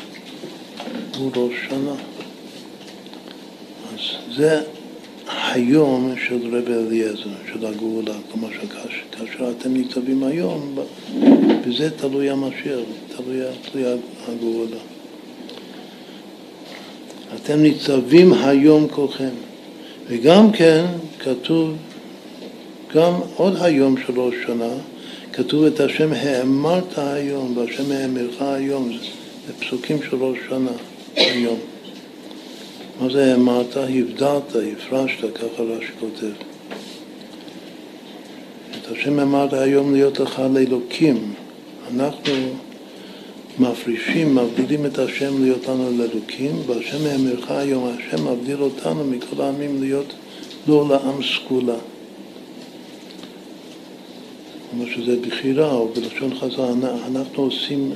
[1.19, 1.95] הוא ראש שנה.
[3.95, 4.63] אז זה
[5.53, 10.79] היום של רבי אליעזר, של הגאולה, כלומר שכאשר אתם ניצבים היום,
[11.67, 12.81] בזה תלוי המשיח,
[13.17, 13.85] תלוי, תלוי
[14.29, 14.77] הגאולה.
[17.35, 19.31] אתם ניצבים היום כולכם.
[20.11, 20.85] וגם כן
[21.19, 21.77] כתוב
[22.95, 24.71] גם עוד היום של ראש שנה,
[25.33, 28.93] כתוב את השם האמרת היום והשם האמרך היום,
[29.47, 30.71] זה פסוקים של ראש שנה
[31.17, 31.59] היום.
[33.01, 33.77] מה זה האמרת?
[33.77, 36.33] הבדלת, הפרשת, ככה רש"י כותב.
[38.71, 41.35] את השם אמרת היום להיות לך לאלוקים.
[41.95, 42.33] אנחנו
[43.61, 49.81] מפרישים, מבדילים את השם להיות לנו לאלוקים, והשם האמרך היום, השם מבדיל אותנו מכל העמים
[49.83, 50.13] להיות
[50.69, 51.79] לא לעם סגולה.
[54.71, 57.93] כמו שזה בחירה, או בלשון חז"ל, אנחנו עושים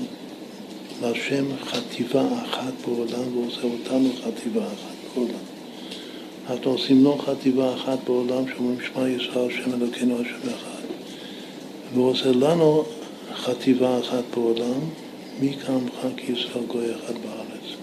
[1.02, 5.44] להשם חטיבה אחת בעולם, והוא עושה אותנו חטיבה אחת בעולם.
[6.50, 10.84] אנחנו עושים לו חטיבה אחת בעולם, שאומרים שמע ישראל, השם אלוקינו, השם אחד.
[11.94, 12.84] והוא עושה לנו
[13.34, 14.80] חטיבה אחת בעולם,
[15.40, 17.76] מי כעמך כי ישראל גוי אחד בארץ.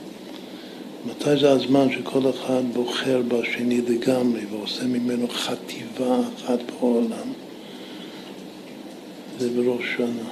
[1.05, 7.33] מתי זה הזמן שכל אחד בוחר בשני לגמרי ועושה ממנו חטיבה אחת בעולם?
[9.39, 10.29] זה בראש שנה.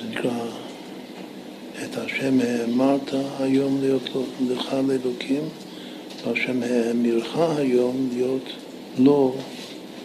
[0.00, 0.44] זה נקרא,
[1.84, 4.10] את השם האמרת היום להיות
[4.48, 5.42] לך לאלוקים,
[6.24, 8.52] והשם האמירך היום להיות
[8.98, 9.34] לו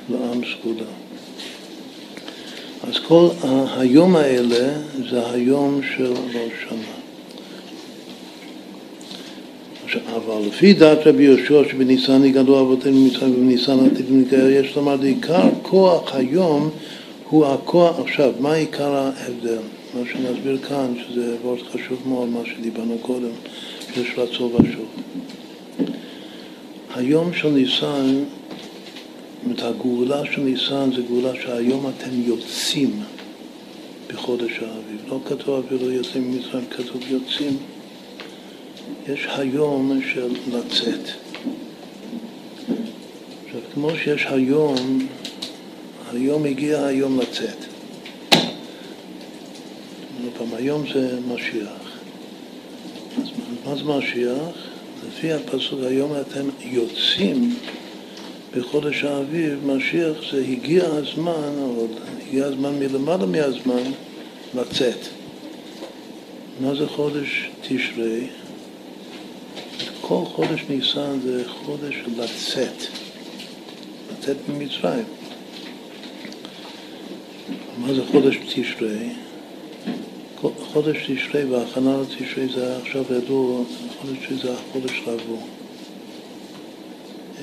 [0.10, 1.01] לעם סגולה.
[2.92, 3.28] אז כל
[3.78, 4.74] היום האלה
[5.10, 7.02] זה היום של ראש שנה.
[10.16, 15.50] אבל לפי דעת רבי יהושע שבניסן יגדלו אבותינו ממצרים ובניסן עתידים להיגאל, יש לומר, עיקר
[15.62, 16.70] כוח היום
[17.30, 19.58] הוא הכוח, עכשיו, מה עיקר ההבדל?
[19.94, 23.32] מה שנסביר כאן, שזה מאוד חשוב מאוד, מה שדיברנו קודם,
[23.94, 24.86] שיש רצון ושוב.
[26.96, 28.24] היום של ניסן,
[29.50, 33.04] זאת הגאולה של ניסן זה גאולה שהיום אתם יוצאים
[34.08, 35.02] בחודש האביב.
[35.08, 37.58] לא כתוב אפילו יוצאים ממצרים, כתוב יוצאים.
[39.08, 41.10] יש היום של לצאת.
[43.46, 45.08] עכשיו, כמו שיש היום,
[46.12, 47.72] היום הגיע היום לצאת.
[50.38, 52.00] פעם, היום זה משיח.
[53.22, 53.28] אז
[53.66, 54.56] מה זה משיח?
[55.08, 57.56] לפי הפסוק היום אתם יוצאים
[58.56, 61.88] בחודש האביב, משיח זה הגיע הזמן, או
[62.28, 63.84] הגיע הזמן מלמעלה מהזמן,
[64.56, 64.98] לצאת.
[66.62, 68.28] מה זה חודש תשרי?
[70.02, 72.86] כל חודש ניסן זה חודש לצאת,
[74.12, 75.06] לצאת ממצרים.
[77.78, 79.10] מה זה חודש תשרי?
[80.74, 83.66] חודש תשרי וההכנה לתשרי זה עכשיו ידעו,
[84.02, 85.61] חודש תשרי זה החודש לבוא.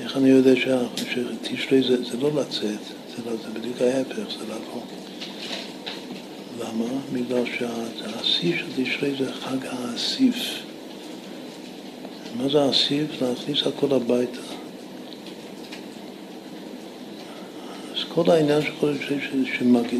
[0.09, 2.79] איך אני יודע שתשרי זה, זה לא לצאת,
[3.15, 4.81] זה, לא, זה בדיוק ההפך, זה לבוא.
[6.59, 6.85] למה?
[7.13, 10.35] בגלל שהשיא של תשרי זה חג האסיף.
[12.37, 13.21] מה זה אסיף?
[13.21, 14.39] להכניס הכל הביתה.
[17.91, 19.13] אז כל העניין של חודש
[19.57, 19.99] שמגיע,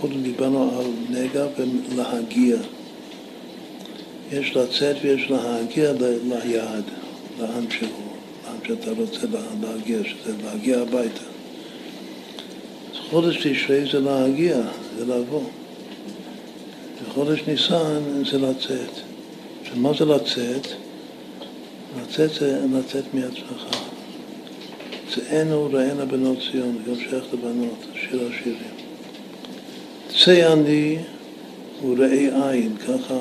[0.00, 2.56] קודם דיברנו על נגע ולהגיע.
[4.32, 5.92] יש לצאת ויש להגיע
[6.24, 6.84] ליעד,
[7.40, 8.05] לאן שהוא,
[8.66, 9.26] שאתה רוצה
[9.62, 11.20] להגיע, שזה להגיע הביתה.
[12.92, 14.56] אז חודש תשרי זה להגיע,
[14.98, 15.42] זה לבוא.
[17.08, 18.90] וחודש ניסן זה לצאת.
[19.62, 20.66] עכשיו, מה זה לצאת?
[22.02, 23.76] לצאת זה לצאת מעצמך.
[25.14, 28.76] צאנו ראינה בנות ציון, גם שייך לבנות, שיר השירים.
[30.24, 30.98] צא אני
[31.82, 33.14] וראה עין, ככה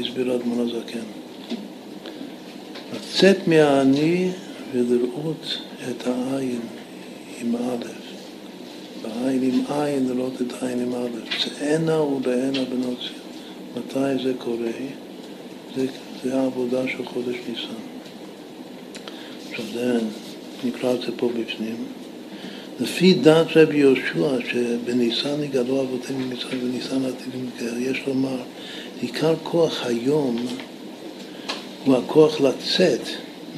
[0.00, 1.06] הסביר אדמון הזקן.
[2.94, 4.30] לצאת מהאני
[4.72, 5.58] ולראות
[5.90, 6.60] את העין
[7.40, 7.84] עם א',
[9.02, 13.20] בעין עם עין לראות את העין עם א', צאנה וראינה בנות ציון.
[13.76, 14.70] מתי זה קורה?
[15.76, 15.86] זה,
[16.24, 17.80] זה העבודה של חודש ניסן.
[19.50, 19.98] עכשיו זה,
[20.64, 21.76] נקרא את זה פה בפנים.
[22.80, 28.36] לפי דעת רבי יהושע, שבניסן יגאלו אבותינו ממצרים ובניסן עתידים לקרר, יש לומר,
[29.00, 30.46] עיקר כוח היום
[31.84, 33.00] הוא הכוח לצאת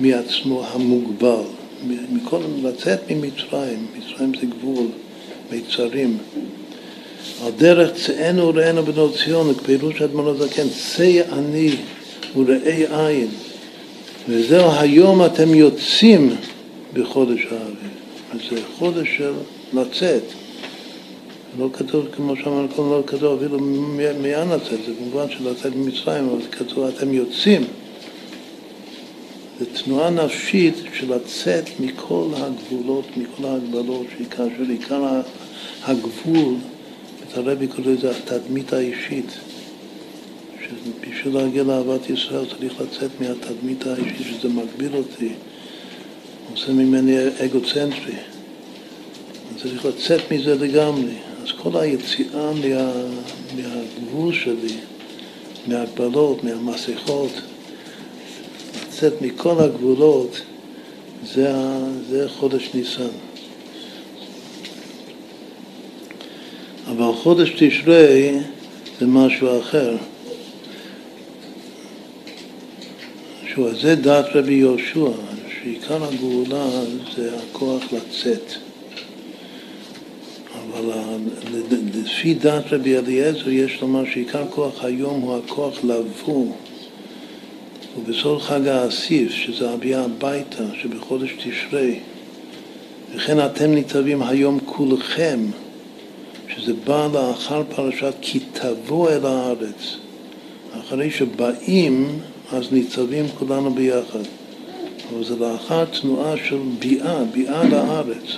[0.01, 1.43] מעצמו המוגבל,
[2.13, 4.87] מכל, לצאת ממצרים, מצרים זה גבול,
[5.53, 6.19] מיצרים.
[7.45, 11.71] על דרך צאנו וראינו בנות ציון, כפירוש אדמון הזקן, צא אני
[12.37, 13.29] וראה עין.
[14.29, 16.37] וזהו היום אתם יוצאים
[16.93, 17.93] בחודש האביב.
[18.33, 19.33] אז זה חודש של
[19.73, 20.23] לצאת.
[21.59, 23.59] לא כתוב, כמו שאמרנו קודם, לא כתוב אפילו
[24.23, 27.65] מאן לצאת, זה כמובן של לצאת ממצרים, אבל כתוב אתם יוצאים.
[29.59, 35.21] זה תנועה נפשית של לצאת מכל הגבולות, מכל ההגבלות, כאשר עיקר
[35.85, 36.55] הגבול,
[37.29, 39.39] את הרבי קורא לזה התדמית האישית.
[40.63, 45.33] שבשביל להגיע לאהבת ישראל צריך לצאת מהתדמית האישית, שזה מגביל אותי.
[46.53, 48.15] עושה ממני אגוצנטרי.
[49.63, 51.13] צריך לצאת מזה לגמרי.
[51.43, 52.93] אז כל היציאה מה,
[53.57, 54.77] מהגבול שלי,
[55.67, 57.33] מהגבלות, מהמסכות,
[58.77, 60.41] לצאת מכל הגבולות,
[61.35, 61.53] זה,
[62.09, 63.09] זה חודש ניסן.
[66.87, 68.39] אבל חודש תשרי
[69.01, 69.97] זה משהו אחר.
[73.53, 75.11] שהוא, זה דעת רבי יהושע,
[75.63, 76.71] שעיקר הגאולה
[77.17, 78.53] זה הכוח לצאת.
[80.55, 80.91] אבל
[81.95, 86.47] לפי דעת רבי אליעזר יש לומר שעיקר כוח היום הוא הכוח לבוא.
[87.99, 91.99] ובסוד חג האסיף, שזה הביאה הביתה, שבחודש תשרי,
[93.15, 95.41] וכן אתם ניצבים היום כולכם,
[96.49, 99.97] שזה בא לאחר פרשת כי תבוא אל הארץ.
[100.81, 102.19] אחרי שבאים,
[102.53, 104.23] אז ניצבים כולנו ביחד.
[105.13, 108.37] אבל זה לאחר תנועה של ביאה, ביאה לארץ.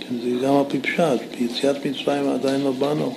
[0.00, 3.14] כן, זה גם על פי פשט, ביציאת מצרים עדיין לא באנו.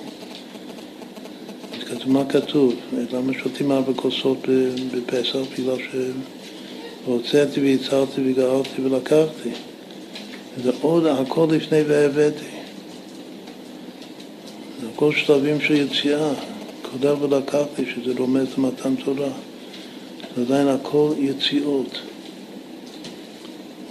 [1.90, 2.74] כתוב, מה כתוב?
[3.12, 4.38] למה שותים ארבע כוסות
[4.94, 5.38] בפסח?
[5.58, 5.76] בגלל
[7.04, 9.50] שהוצאתי ויצרתי וגררתי ולקחתי.
[10.64, 12.44] זה עוד הכל לפני והבאתי.
[14.80, 16.32] זה הכל שלבים של יציאה.
[16.82, 19.30] קודם ולקחתי, שזה רומז למתן תורה.
[20.36, 21.98] זה עדיין הכל יציאות.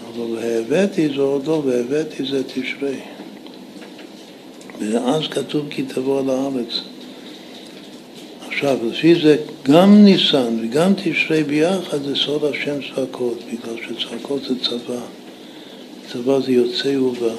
[0.07, 2.99] אבל והבאתי זה עוד לא, והבאתי זה תשרי.
[4.79, 6.94] ואז כתוב כי תבוא על הארץ.
[8.55, 14.53] עכשיו, לפי זה גם ניסן וגם תשרי ביחד זה סוד השם צעקות, בגלל שצעקות זה
[14.59, 15.01] צבא.
[16.11, 17.33] צבא זה יוצא ובא.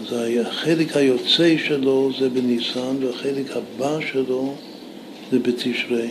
[0.00, 0.14] אז
[0.46, 4.54] החלק היוצא שלו זה בניסן והחלק הבא שלו
[5.32, 6.08] זה בתשרי.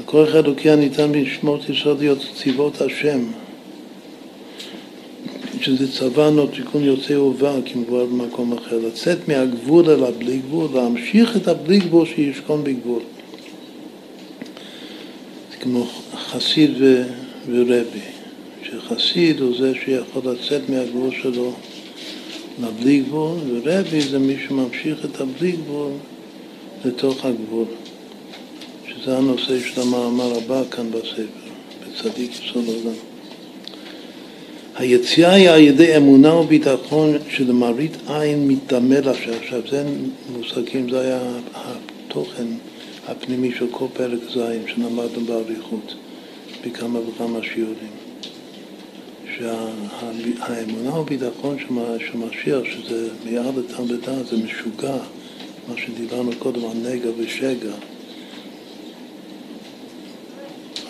[0.00, 1.60] הכוח האלוקי הניתן בשמות
[2.00, 3.24] להיות צבאות השם,
[5.60, 11.36] שזה צבא נו תיקון יוצא ובא, כמובן במקום אחר, לצאת מהגבול אל הבלי גבול, להמשיך
[11.36, 13.02] את הבלי גבול שישכון בגבול.
[15.50, 17.02] זה כמו חסיד ו...
[17.46, 18.00] ורבי,
[18.62, 21.52] שחסיד הוא זה שיכול לצאת מהגבול שלו
[22.62, 25.92] לבלי גבול, ורבי זה מי שממשיך את הבלי גבול
[26.84, 27.66] לתוך הגבול.
[28.88, 31.22] שזה הנושא של המאמר הבא כאן בספר,
[31.80, 33.09] בצדיק יסוד עולם.
[34.80, 39.30] היציאה היא על ידי אמונה וביטחון שלמראית עין מתדמה לשם.
[39.42, 39.84] עכשיו זה
[40.32, 41.20] מושגים, זה היה
[41.54, 42.46] התוכן
[43.08, 45.94] הפנימי של כל פרק ז' שלמדנו באריכות
[46.64, 47.94] בכמה וכמה שיעורים.
[49.36, 54.96] שהאמונה וביטחון של משיח, שזה מיד לתלמידה, זה משוגע,
[55.68, 57.74] מה שדיברנו קודם על נגע ושגע.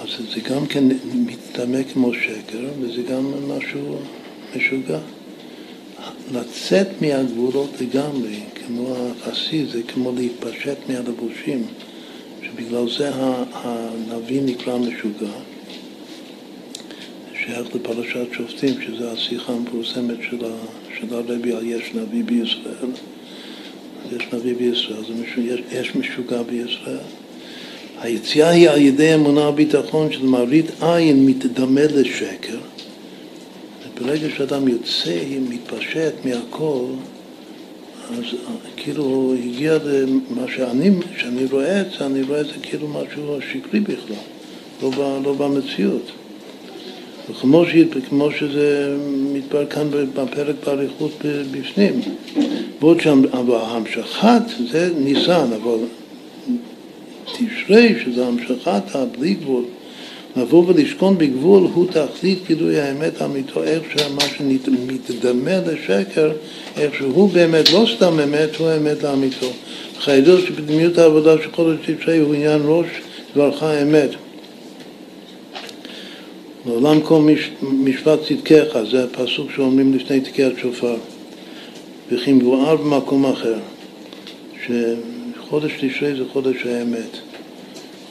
[0.00, 0.84] אז זה גם כן
[1.14, 3.96] מתדמה כמו שקר, וזה גם משהו
[4.56, 4.98] משוגע.
[6.32, 11.66] לצאת מהגבולות לגמרי, כמו החסיד, זה כמו להתפשט מהלבושים,
[12.42, 13.10] שבגלל זה
[13.52, 15.32] הנביא נקרא משוגע.
[17.34, 22.90] שייך לפרשת שופטים, שזו השיחה המפורסמת של, הרבי על יש נביא בישראל.
[24.12, 25.02] יש נביא בישראל,
[25.38, 27.19] יש, יש משוגע בישראל.
[28.00, 32.56] היציאה היא על ידי אמונה וביטחון של מראית עין מתדמה לשקר.
[34.00, 35.18] ברגע שאדם יוצא,
[35.48, 36.84] מתפשט מהכל,
[38.10, 38.24] אז
[38.76, 43.38] כאילו הוא הגיע למה שאני, שאני רואה את זה, אני רואה את זה כאילו משהו
[43.52, 44.16] שקרי בכלל,
[44.82, 46.10] לא, ב, לא במציאות.
[47.30, 47.76] וכמו ש,
[48.08, 48.96] כמו שזה
[49.32, 51.12] מתברר כאן בפרק באריכות
[51.50, 52.00] בפנים.
[52.80, 55.78] בעוד שהמשכת זה ניסן, אבל
[57.40, 59.64] תשרי, שזה המשכת הבלי גבול,
[60.36, 66.30] לבוא ולשכון בגבול הוא תכלית גילוי האמת אמיתו, איך שמה שמתדמה לשקר,
[66.76, 69.46] איך שהוא באמת לא סתם אמת, הוא אמת לאמיתו.
[69.98, 72.86] חיידו שבדמיות העבודה של חודש תשרי הוא עניין ראש
[73.34, 74.10] דברך אמת.
[76.66, 80.96] לעולם כל מש, משפט צדקיך, זה הפסוק שאומרים לפני תקיעת שופר.
[82.12, 83.58] וכי מבואר במקום אחר,
[84.66, 87.29] שחודש תשרי זה חודש האמת.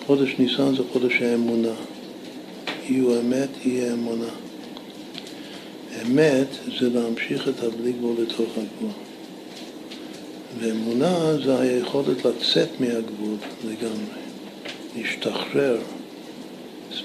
[0.10, 1.74] חודש ניסן זה חודש האמונה.
[2.90, 4.30] יהיו אמת, יהיה אמונה.
[6.06, 6.48] אמת
[6.80, 8.92] זה להמשיך את הבלי גבול לתוך הגבול.
[10.60, 13.36] ואמונה זה היכולת לצאת מהגבול
[13.68, 14.20] לגמרי,
[14.98, 15.78] להשתחרר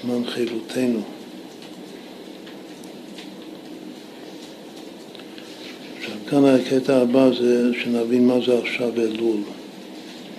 [0.01, 1.01] זמן חילותנו.
[5.97, 9.39] עכשיו, כאן הקטע הבא זה שנבין מה זה עכשיו אלול,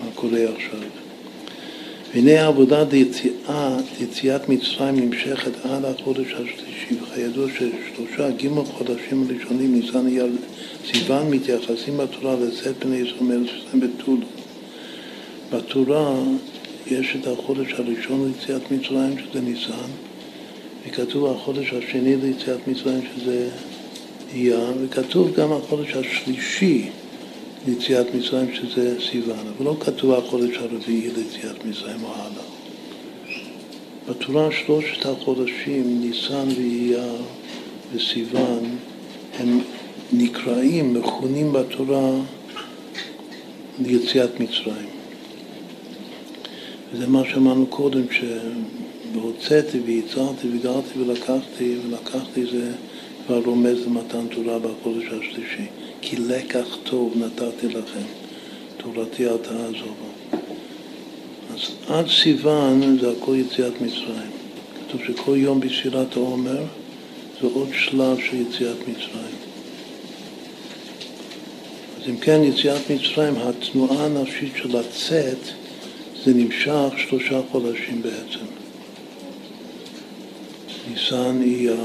[0.04, 1.05] מה קורה עכשיו.
[2.16, 10.06] והנה עבודת יציאה, יציאת מצרים נמשכת עד החודש השלישי, וכידוע ששלושה גימל חודשים הראשונים, ניסן
[10.06, 10.26] אייר
[10.92, 14.18] סיוון, מתייחסים בתורה לצאת בני ישראל מארץ ישראל בטול.
[15.52, 16.14] בתורה
[16.86, 19.90] יש את החודש הראשון ליציאת מצרים, שזה ניסן,
[20.86, 23.48] וכתוב החודש השני ליציאת מצרים, שזה
[24.34, 26.88] אייר, וכתוב גם החודש השלישי
[27.66, 32.44] ליציאת מצרים, שזה סיוון, אבל לא כתוב החודש הרביעי ליציאת מצרים או הלאה.
[34.08, 37.16] בתורה שלושת החודשים, ניסן ואייר
[37.94, 38.76] וסיוון,
[39.38, 39.60] הם
[40.12, 42.10] נקראים, מכונים בתורה
[43.78, 44.88] ליציאת מצרים.
[46.92, 52.72] וזה מה שאמרנו קודם, שהוצאתי ויצרתי וגרתי ולקחתי, ולקחתי זה
[53.26, 55.66] כבר רומז למתן תורה בחודש השלישי.
[56.08, 58.06] כי לקח טוב נתתי לכם,
[58.76, 60.10] תורתי אל תעזובו.
[61.54, 64.30] אז עד סיוון זה הכל יציאת מצרים.
[64.88, 66.62] כתוב שכל יום בספירת העומר
[67.40, 69.36] זה עוד שלב של יציאת מצרים.
[72.02, 75.38] אז אם כן, יציאת מצרים, התנועה הנפשית של לצאת,
[76.24, 78.46] זה נמשך שלושה חודשים בעצם.
[80.90, 81.76] ניסן, אייר,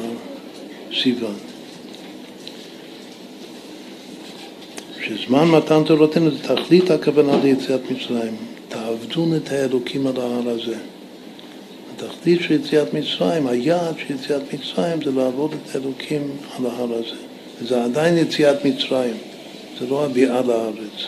[1.02, 1.51] סיוון.
[5.18, 8.36] שזמן מתן תורתנו זה תכלית הכוונה ליציאת מצרים.
[8.70, 10.76] תעבדון את האלוקים על ההר הזה.
[11.96, 16.22] התכלית של יציאת מצרים, היעד של יציאת מצרים זה לעבוד את האלוקים
[16.58, 17.16] על ההר הזה.
[17.62, 19.14] וזה עדיין יציאת מצרים,
[19.80, 21.08] זה לא הביאה לארץ.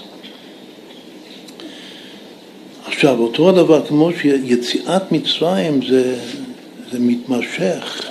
[2.85, 6.19] עכשיו, אותו הדבר, כמו שיציאת מצרים זה,
[6.91, 8.01] זה מתמשך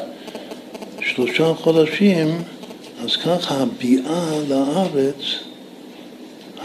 [1.01, 2.43] שלושה חודשים,
[3.05, 5.52] אז ככה הביאה לארץ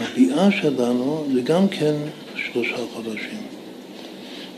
[0.00, 1.94] הביאה שלנו זה גם כן
[2.34, 3.38] שלושה חודשים.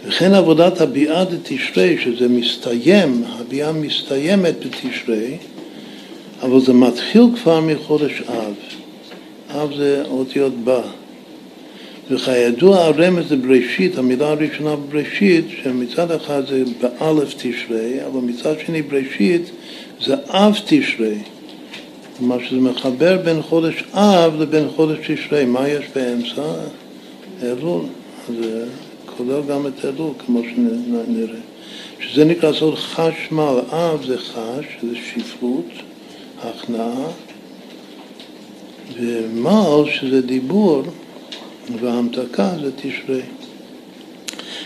[0.04, 5.36] וכן עבודת הביאה דתשרי, שזה מסתיים, הביאה מסתיימת בתשרי,
[6.42, 8.54] אבל זה מתחיל כבר מחודש אב.
[9.54, 10.82] אב זה אותיות בא.
[12.10, 18.82] וכידוע הרמז זה בראשית, המילה הראשונה בראשית, שמצד אחד זה באלף תשרי, אבל מצד שני
[18.82, 19.50] בראשית
[20.04, 21.18] זה אב תשרי.
[22.20, 25.44] כלומר שזה מחבר בין חודש אב לבין חודש תשרי.
[25.44, 26.42] מה יש באמצע?
[27.42, 27.82] אלול.
[28.40, 28.64] זה
[29.16, 31.40] כולל גם את אלול, כמו שנראה.
[32.00, 33.60] שזה נקרא סוד חשמל.
[33.72, 35.64] אב זה חש, זה שפרות,
[36.42, 37.06] הכנעה,
[39.00, 40.82] ומל, שזה דיבור,
[41.80, 43.20] והמתקה זה תשרי.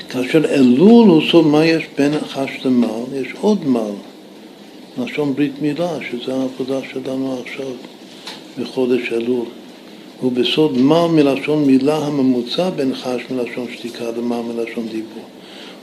[0.08, 4.13] כאשר אלול הוא סוד מה יש בין חש למל, יש עוד מל.
[4.98, 7.66] לשון ברית מילה, שזה העבודה שלנו עכשיו
[8.58, 9.46] בחודש אלול.
[10.20, 15.24] הוא בסוד מל מלשון מילה הממוצע בין חש מלשון שתיקה למל מלשון דיבור.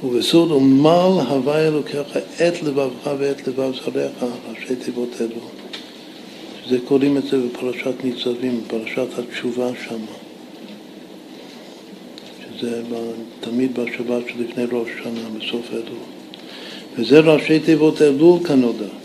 [0.04, 5.42] ובסוד ומל הווה אלוקיך את לבבך ואת לבב זרעך, ראשי תיבות אלו.
[6.66, 10.16] שזה קוראים את זה בפרשת ניצבים, בפרשת התשובה שמה.
[12.60, 12.82] שזה
[13.40, 16.04] תמיד בשבת שלפני ראש שנה, בסוף אלול.
[16.98, 19.01] וזה ראשי תיבות אלול כנודע.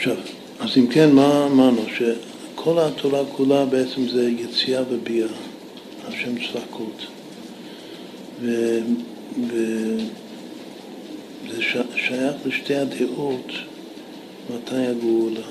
[0.00, 0.16] עכשיו,
[0.60, 1.82] אז אם כן, מה אמרנו?
[1.98, 5.28] שכל התורה כולה בעצם זה יציאה וביאה,
[6.08, 7.06] השם צלקות.
[11.48, 11.62] וזה
[11.96, 13.46] שייך לשתי הדעות
[14.54, 15.46] מתי הגאולה.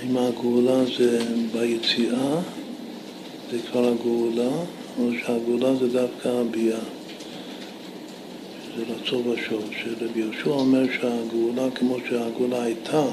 [0.00, 1.18] האם הגאולה זה
[1.52, 2.40] ביציאה,
[3.50, 4.50] זה כבר הגאולה,
[4.98, 6.80] או שהגאולה זה דווקא הביאה.
[8.78, 13.04] רצו ושוב, שרבי יהושע אומר שהגאולה כמו שהגאולה הייתה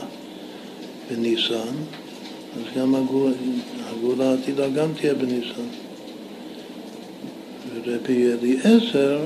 [1.09, 1.75] בניסן,
[2.55, 3.35] אז גם הגאולה,
[3.89, 5.67] הגאולה העתידה גם תהיה בניסן.
[7.73, 9.19] ורבי אליעזר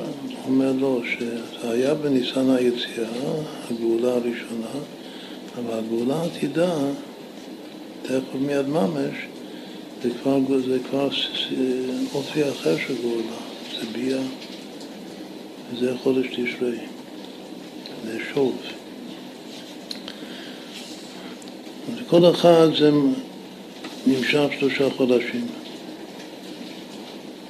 [0.45, 3.33] אומר לו שזה היה בניסן היציאה,
[3.71, 4.75] הגאולה הראשונה,
[5.57, 6.75] אבל הגאולה העתידה,
[8.01, 9.15] תכף מיד ממש,
[10.03, 11.09] זה כבר, זה כבר
[12.13, 13.37] אופי אחר של גאולה,
[13.79, 14.21] זה ביאה.
[15.75, 16.77] וזה חודש תשרי,
[18.05, 18.55] זה שוב.
[21.93, 22.91] אז כל אחד זה
[24.07, 25.47] נמשך שלושה חודשים.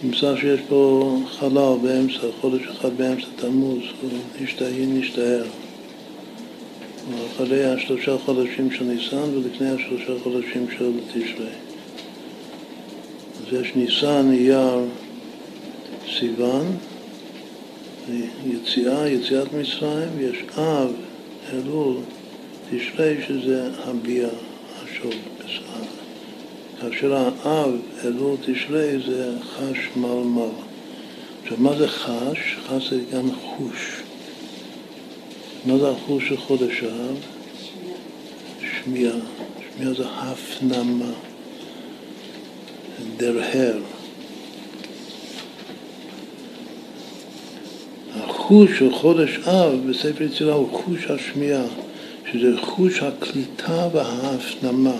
[0.03, 4.09] נמצא שיש פה חלל באמצע, חודש אחד באמצע תמוז, הוא
[4.41, 5.45] נשתהין נשתהר.
[7.35, 11.49] אחרי השלושה חודשים של ניסן ולפני השלושה חודשים של תשרי.
[13.39, 14.79] אז יש ניסן, אייר,
[16.19, 16.77] סיוון,
[18.45, 20.91] יציאה, יציאת מצרים, ויש אב,
[21.53, 21.97] אלול,
[22.71, 24.29] תשרי, שזה הביאה,
[24.83, 25.13] השוב,
[26.81, 27.71] כאשר האב,
[28.05, 30.49] אלול, תשרי, זה חש מלמל.
[31.43, 32.57] עכשיו, מה זה חש?
[32.67, 34.01] חש זה גם חוש.
[35.65, 37.17] מה זה החוש של חודש אב?
[38.59, 39.15] שמיעה.
[39.75, 41.11] שמיעה זה הפנמה,
[43.17, 43.77] דרהר.
[48.45, 51.65] החוש של חודש אב בספר יצירה הוא חוש השמיעה,
[52.31, 54.97] שזה חוש הקליטה וההפנמה,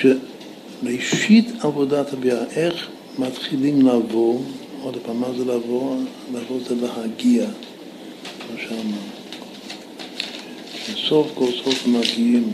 [0.00, 2.88] שראשית עבודת הביאה, איך
[3.18, 4.40] מתחילים לבוא,
[4.82, 5.96] עוד פעם, מה זה לבוא?
[6.34, 7.46] לבוא זה להגיע,
[8.40, 8.96] כמו שאמרנו.
[10.86, 12.52] שסוף כל סוף מגיעים.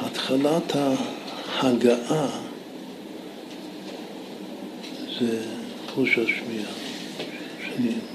[0.00, 0.76] התחלת
[1.60, 2.28] ההגעה
[5.20, 5.38] זה
[5.94, 6.81] חוש השמיעה.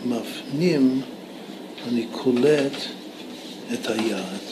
[0.06, 1.02] מפנים,
[1.88, 2.74] אני קולט
[3.74, 4.48] את היעד.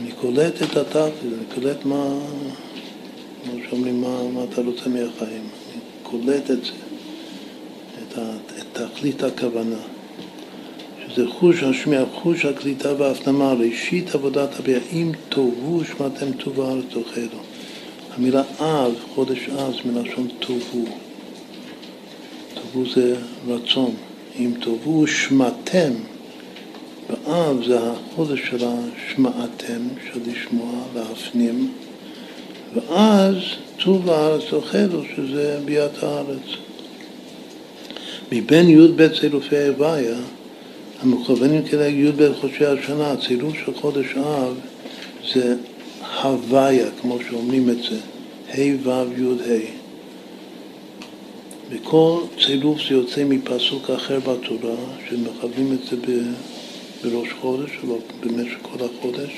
[0.00, 2.18] אני קולט את התכלית, אני קולט מה,
[3.44, 5.48] כמו שאומרים, מה, מה אתה רוצה מהחיים.
[5.72, 6.72] אני קולט את זה,
[8.02, 8.18] את,
[8.58, 9.80] את תכלית הכוונה.
[11.08, 17.40] שזה חוש השמיע, חוש הקליטה וההפנמה, ראשית עבודת הביאה, אם תאבו שמעתם טובה תאכלו.
[18.16, 20.84] המילה אב, חודש אז, מלשון תאבו.
[22.72, 23.16] תאבו זה
[23.48, 23.94] רצון.
[24.38, 25.92] אם תאבו שמעתם,
[27.08, 31.72] באב זה החודש של השמעתם, של לשמוע, להפנים,
[32.74, 33.34] ואז
[33.84, 36.42] טוב הארץ תאכלו, שזה ביאת הארץ.
[38.32, 40.16] מבין י"ב צילופי הוויה
[41.02, 44.54] המכוונים כדי י"ב חודשי השנה, הצילוף של חודש אב
[45.34, 45.56] זה
[46.22, 47.98] הוויה, כמו שאומרים את זה,
[48.54, 49.81] ה' ו' י'.
[51.72, 54.76] וכל צילוף זה יוצא מפסוק אחר בתורה,
[55.08, 55.96] שמכוונים את זה
[57.04, 59.30] בראש חודש, או במשך כל החודש.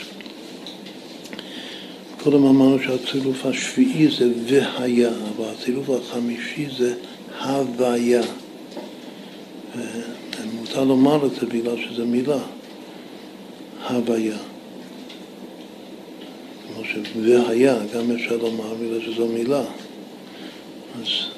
[2.22, 6.94] קודם אמרנו שהצילוף השביעי זה והיה, אבל הצילוף החמישי זה
[7.44, 8.22] הוויה.
[10.54, 12.38] מותר לומר את זה בגלל שזו מילה,
[13.88, 14.36] הוויה.
[16.68, 19.62] כמו ש"והיה", גם אפשר לומר בגלל שזו מילה.
[21.02, 21.33] אז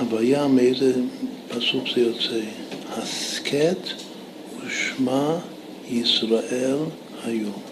[0.00, 0.92] הוויה, מאיזה
[1.48, 2.40] פסוק זה יוצא?
[2.90, 3.78] הסכת
[4.60, 5.38] ושמע
[5.88, 6.78] ישראל
[7.24, 7.62] היום.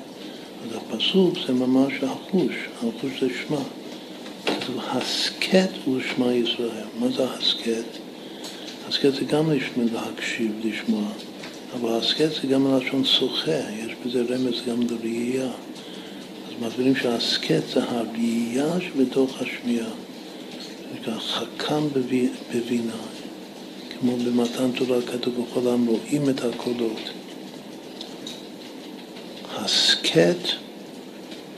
[0.64, 3.60] אז הפסוק זה ממש החוש, החוש זה שמע.
[4.78, 6.84] הסכת ושמע ישראל.
[7.00, 7.84] מה זה הסכת?
[8.88, 11.08] הסכת זה גם להקשיב, לשמוע,
[11.74, 15.46] אבל הסכת זה גם מלשון שוחה, יש בזה רמז גם לראייה.
[15.46, 19.90] אז מסבירים שהסכת זה הראייה שבתוך השמיעה.
[20.94, 21.88] נקרא חכם
[22.54, 22.96] בבינה,
[23.98, 27.00] כמו במתן תורה כתוב בכל העם רואים את הקולות.
[29.54, 30.36] הסכת,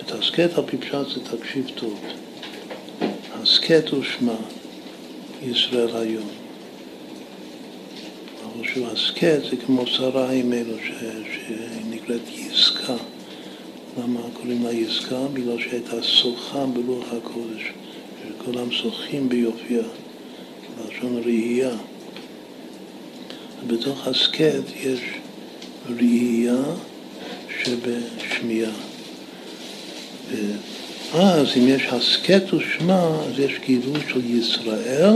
[0.00, 2.00] את הסכת על פי פשט זה תקשיב טוב.
[3.42, 4.36] הסכת ושמע
[5.42, 6.28] ישראל היום.
[8.72, 10.74] שהוא הסכת זה כמו שרה אימנו
[11.32, 12.96] שנקראת יסקה.
[13.98, 15.26] למה קוראים לה יסקה?
[15.32, 17.62] בגלל שהייתה שוחה ברוח הקודש,
[18.28, 19.82] שכולם שוחים ביופייה,
[20.76, 21.70] בלשון ראייה.
[23.66, 25.00] בתוך הסכת יש
[25.96, 26.62] ראייה
[27.62, 28.72] שבשמיעה.
[31.12, 35.14] ואז אם יש הסכת ושמע, אז יש גילוי של ישראל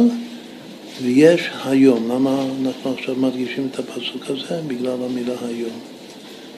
[1.02, 2.10] ויש היום.
[2.10, 4.60] למה אנחנו עכשיו מדגישים את הפסוק הזה?
[4.66, 5.78] בגלל המילה היום.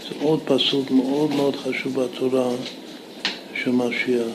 [0.08, 2.50] זה עוד פסוק מאוד מאוד חשוב בתורה
[3.62, 4.26] של משיח,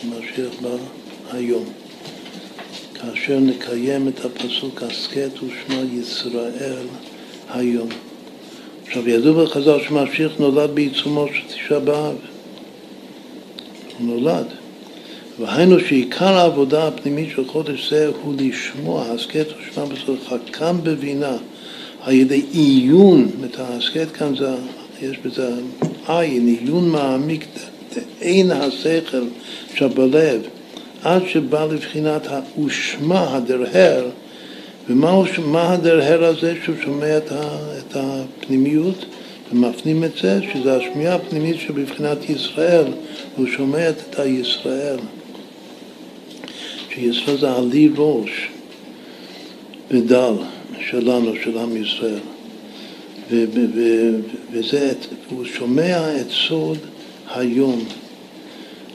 [0.00, 1.01] שמשיח בא
[1.32, 1.64] היום.
[2.94, 6.86] כאשר נקיים את הפסוק הסכת ושמע ישראל
[7.50, 7.88] היום.
[8.86, 12.16] עכשיו ידעו בחז"ל שמשיח נולד בעיצומו של תשעה באב.
[13.98, 14.46] הוא נולד.
[15.40, 21.36] והיינו שעיקר העבודה הפנימית של חודש זה הוא לשמוע, הסכת ושמע בסוף חכם בבינה
[22.00, 24.54] על ידי עיון, את ההסכת כאן זה,
[25.02, 25.50] יש בזה
[26.08, 27.46] עין, עיון מעמיק,
[28.20, 29.24] אין השכל
[29.74, 30.42] שבלב,
[31.04, 34.04] עד שבא לבחינת הושמע הדרהר,
[34.88, 37.32] ומה הדרהר הזה שהוא שומע את,
[37.78, 39.04] את הפנימיות
[39.52, 42.84] ומפנים את זה, שזה השמיעה הפנימית שבבחינת ישראל,
[43.36, 44.96] הוא שומע את הישראל.
[46.94, 48.48] שישראל זה עלי ראש
[49.90, 50.34] ודל
[50.90, 52.20] שלנו, של עם ישראל.
[54.52, 54.92] וזה,
[55.30, 56.78] הוא שומע את סוד
[57.34, 57.84] היום.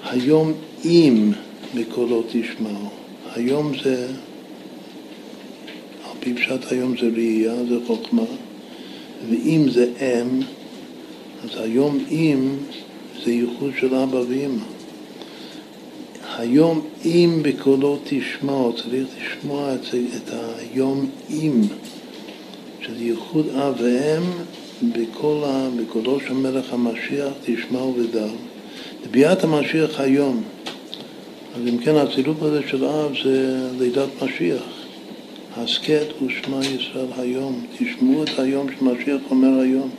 [0.04, 0.54] היום
[0.86, 1.32] אם
[1.76, 2.90] בקולו תשמעו.
[3.36, 4.08] היום זה,
[6.04, 8.24] על פי פשט היום זה ראייה, זה חוכמה,
[9.30, 10.42] ואם זה אם,
[11.44, 12.56] אז היום אם
[13.24, 14.64] זה ייחוד של אבא ואמא.
[16.38, 19.86] היום אם בקולו תשמעו, צריך לשמוע את,
[20.16, 21.62] את היום אם,
[22.82, 24.24] שזה ייחוד אב ואם,
[25.78, 28.30] בקולו של מלך המשיח תשמעו ודל.
[29.12, 30.44] ביאת המשיח היום.
[31.58, 34.64] אז אם כן, הצילוב הזה של אב זה לידת משיח.
[35.58, 37.66] הסכת ושמע ישראל היום.
[37.78, 39.90] תשמעו את היום שמשיח אומר היום.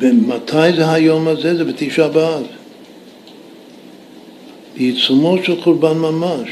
[0.00, 1.56] ומתי זה היום הזה?
[1.56, 2.46] זה בתשעה באב.
[4.76, 6.48] בעיצומו של חורבן ממש,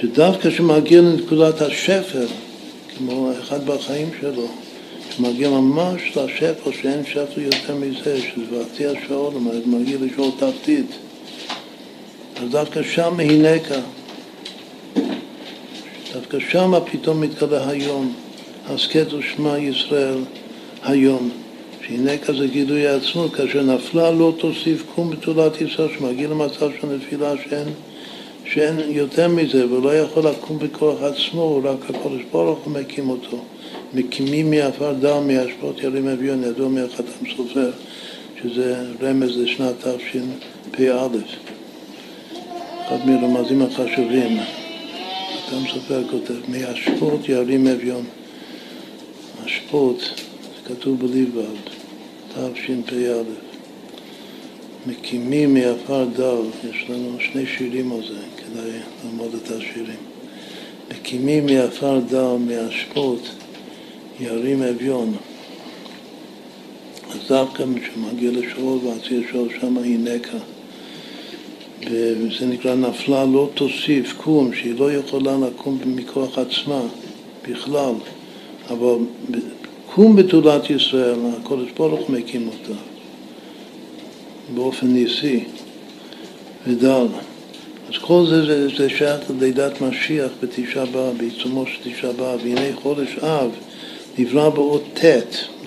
[0.00, 2.26] שדווקא כשמגיע לנקודת השפל,
[2.98, 4.48] כמו אחד בחיים שלו,
[5.16, 10.86] שמגיע ממש לשפל שאין שפל יותר מזה, שזה ועתיע של העולם, מגיע לשאול תחתית.
[12.36, 13.80] אז דווקא שם הנקה,
[16.14, 18.12] דווקא שם פתאום מתגלה היום,
[18.66, 20.18] הסכת ושמע ישראל
[20.82, 21.30] היום.
[21.86, 27.32] שהנה כזה גילוי העצמות, כאשר נפלה לא תוסיף קום בתולת ישראל, שמגיע למצב של נפילה
[27.48, 27.68] שאין,
[28.44, 33.38] שאין יותר מזה, ולא יכול לקום בכוח עצמו, רק הקודש ברוך הוא מקים אותו.
[33.94, 37.70] מקימים מעפר דם, מהשפעות ירים אביון, ידוע מהחתם סופר,
[38.42, 41.08] שזה רמז לשנת תשפ"א.
[42.86, 44.40] אחד מהרמזים החשובים.
[45.46, 48.04] חתם סופר כותב, מהשפעות ירים אביון.
[49.44, 51.42] השפעות, זה כתוב בליבד,
[52.28, 53.22] תשפ"א.
[54.86, 58.70] מקימים מעפר דל, יש לנו שני שירים על זה, כדאי
[59.04, 59.96] ללמוד את השירים.
[60.90, 63.28] מקימים מעפר דל, מהשפות,
[64.20, 65.16] ירים אביון.
[67.10, 70.38] אז דווקא כשמגיע לשאול ועציר שאול שם היא נקע.
[71.90, 76.80] וזה נקרא נפלה לא תוסיף קום, שהיא לא יכולה לקום מכוח עצמה
[77.48, 77.94] בכלל,
[78.70, 78.96] אבל
[79.94, 82.80] קום בתולת ישראל, הקודש ברוך מקים אותה
[84.54, 85.44] באופן ניסי
[86.66, 87.06] ודל.
[87.88, 92.76] אז כל זה, זה, זה שייך ללידת משיח בתשעה באב, בעיצומו של תשעה באב, והנה
[92.82, 93.50] חודש אב
[94.18, 95.04] נברא באות ט',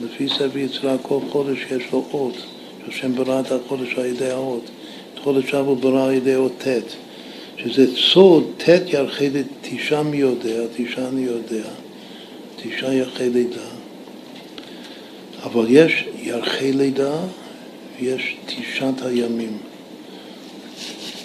[0.04, 2.38] לפי ספר יצירה כל חודש יש לו אות,
[2.86, 4.64] שהשם ברא את החודש על ידי האות.
[5.14, 6.96] את חודש אב הוא ברא על ידי אות ט',
[7.58, 9.30] שזה סוד ט' ירחי
[9.62, 11.70] תשעה מי יודע, תשעה אני יודע,
[12.56, 13.68] תשעה ירחי לידה.
[15.44, 17.16] אבל יש ירחי לידה
[18.00, 19.58] ויש תשעת הימים.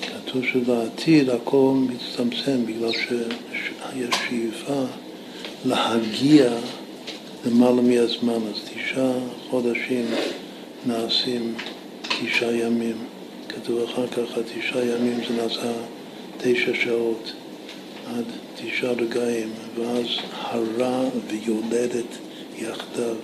[0.02, 3.70] כתוב שבעתיד הכל מצטמצם בגלל שיש
[4.28, 4.84] שאיפה
[5.64, 6.50] להגיע
[7.46, 9.12] למעלה מהזמן, אז תשעה
[9.50, 10.04] חודשים
[10.86, 11.54] נעשים
[12.02, 12.96] תשעה ימים.
[13.48, 15.72] כתוב אחר כך, התשעה ימים זה נעשה
[16.38, 17.32] תשע שעות
[18.06, 18.24] עד
[18.56, 22.18] תשעה רגעים, ואז הרע ויולדת
[22.58, 23.14] יחדיו,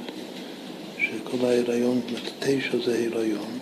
[0.99, 2.01] שכל ההיריון,
[2.39, 3.59] תשע זה הריון,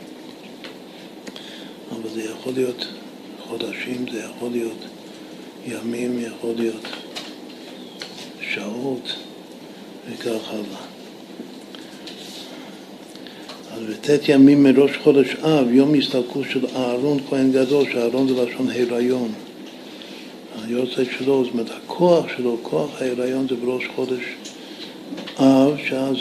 [1.91, 2.87] אבל זה יכול להיות
[3.41, 4.85] חודשים, זה יכול להיות
[5.67, 6.87] ימים, יכול להיות
[8.41, 9.15] שעות.
[10.11, 10.83] וכך הלאה.
[13.73, 18.71] אז בט' ימים מראש חודש אב, יום הסתלקות של אהרון כהן גדול, שאהרון זה לשון
[18.71, 19.33] הריון.
[20.65, 24.23] היוצא שלו, זאת אומרת, הכוח שלו, כוח ההיריון זה בראש חודש
[25.39, 26.17] אב, שאז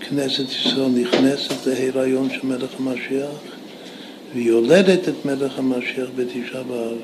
[0.00, 3.30] כנסת ישראל נכנסת להיריון של מלך המשיח,
[4.34, 6.96] ויולדת את מלך המשיח בתשעה באב.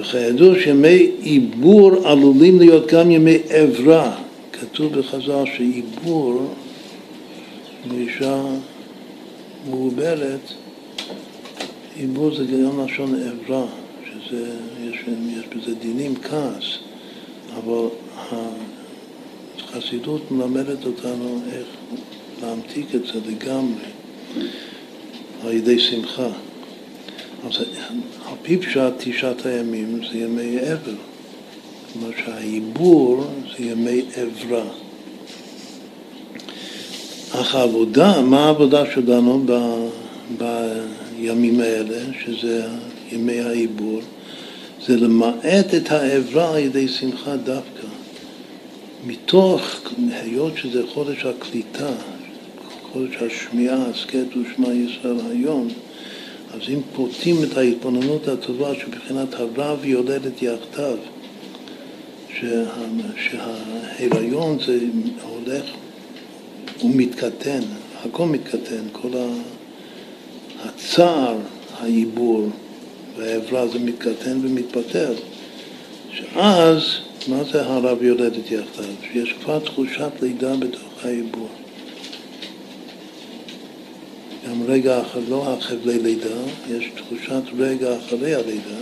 [0.00, 4.16] וכידוע שימי עיבור עלולים להיות גם ימי עברה.
[4.52, 6.54] כתוב בחז"ל שעיבור
[7.88, 8.42] באישה
[9.70, 10.40] מעוברת,
[11.96, 13.66] עיבור זה גם לשון עברה,
[14.04, 14.46] שזה,
[14.84, 14.96] יש,
[15.38, 16.78] יש בזה דינים כעס,
[17.56, 17.86] אבל
[19.58, 21.66] החסידות מלמדת אותנו איך
[22.42, 23.84] להמתיק את זה לגמרי
[25.44, 26.28] על ידי שמחה.
[27.46, 27.58] אז
[28.26, 30.94] על פי פשט תשעת הימים זה ימי אבל.
[31.92, 33.24] כלומר שהעיבור
[33.58, 34.64] זה ימי עברה.
[37.32, 39.52] אך העבודה, מה העבודה שלנו ב,
[40.38, 42.66] בימים האלה, שזה
[43.12, 44.00] ימי העיבור?
[44.86, 47.86] זה למעט את העברה על ידי שמחה דווקא.
[49.06, 49.62] מתוך,
[50.10, 51.90] היות שזה חודש הקליטה,
[52.92, 55.68] חודש השמיעה, הסכת ושמע ישראל היום,
[56.54, 60.96] אז אם פורטים את ההתבוננות הטובה שבחינת הרב יולדת יחדיו,
[62.40, 62.64] שה,
[63.16, 64.78] שההיריון זה
[65.22, 65.64] הולך
[66.84, 67.60] ומתקטן,
[68.04, 69.08] הכל מתקטן, כל
[70.64, 71.36] הצער,
[71.78, 72.48] העיבור
[73.16, 75.14] והעברה זה מתקטן ומתפטר,
[76.12, 76.82] שאז,
[77.28, 78.84] מה זה הרב יולדת יחדיו?
[79.12, 81.48] שיש כבר תחושת לידה בתוך העיבור.
[84.48, 86.36] גם רגע אחר, לא החבלי לידה,
[86.70, 88.80] יש תחושת רגע אחרי הלידה,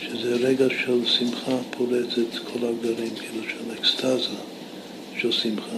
[0.00, 4.36] שזה רגע של שמחה פורצת כל הגדרים, כאילו של אקסטזה
[5.16, 5.76] של שמחה.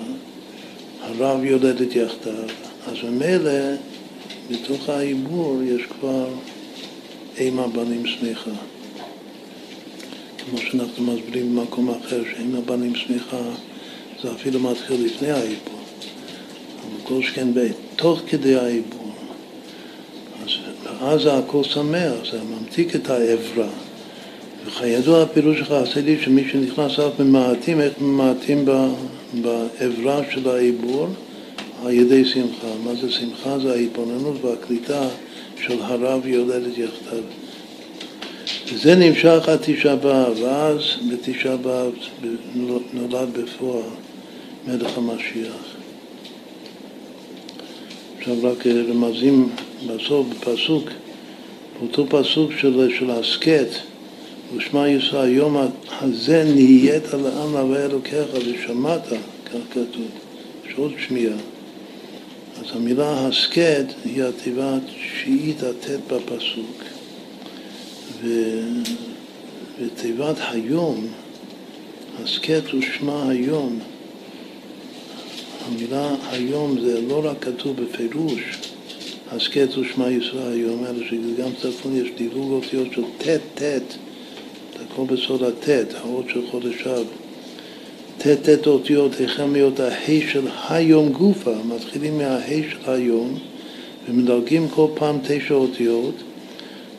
[1.00, 2.44] הרב יולדת יחדיו,
[2.86, 3.76] אז ממילא
[4.50, 6.28] בתוך העיבור יש כבר
[7.36, 8.50] אימה בנים שמחה.
[10.38, 13.42] כמו שאנחנו מסבירים במקום אחר, שאימה בנים שמחה
[14.22, 15.79] זה אפילו מתחיל לפני העיבור.
[17.02, 17.48] כל שכן
[17.96, 19.12] תוך כדי העיבור.
[20.42, 20.50] אז,
[21.00, 23.68] אז הכל שמח, זה ממתיק את העברה.
[24.66, 28.64] וכידוע הפירוש שלך עשה לי שמי שנכנס אליו ממעטים, איך ממעטים
[29.34, 31.06] בעברה של העיבור?
[31.84, 32.66] על ידי שמחה.
[32.84, 33.58] מה זה שמחה?
[33.58, 35.08] זה ההתבוננות והקליטה
[35.64, 37.22] של הרב יולדת יחדיו.
[38.72, 40.80] וזה נמשך עד תשעה באב, ואז
[41.10, 41.92] בתשעה באב
[42.92, 43.82] נולד בפועל
[44.66, 45.79] מלך המשיח.
[48.20, 49.48] עכשיו רק רמזים
[49.86, 50.84] בסוף, בפסוק,
[51.78, 53.68] באותו פסוק של, של הסכת,
[54.56, 55.56] ושמע ישראל, היום
[56.00, 59.06] הזה נהיית לעם להווה אלוקיך ושמעת,
[59.46, 60.08] כך כתוב,
[60.68, 61.36] יש עוד שמיעה.
[62.60, 66.84] אז המילה הסכת היא התיבה התשיעית הט' בפסוק.
[68.22, 68.28] ו...
[69.80, 71.06] ותיבת היום,
[72.22, 73.78] הסכת ושמע היום,
[75.70, 78.40] המילה היום זה לא רק כתוב בפירוש,
[79.32, 83.96] הסכת ושמע ישראל היום, אלא שגם צפון יש דירוג אותיות של ט' ט',
[84.74, 87.06] הכל בסוד הט', האות של חודש אב.
[88.18, 93.38] ט' ט' אותיות, החל להיות הה' של היום גופה, מתחילים מהה' של היום
[94.08, 96.14] ומדרגים כל פעם תשע אותיות,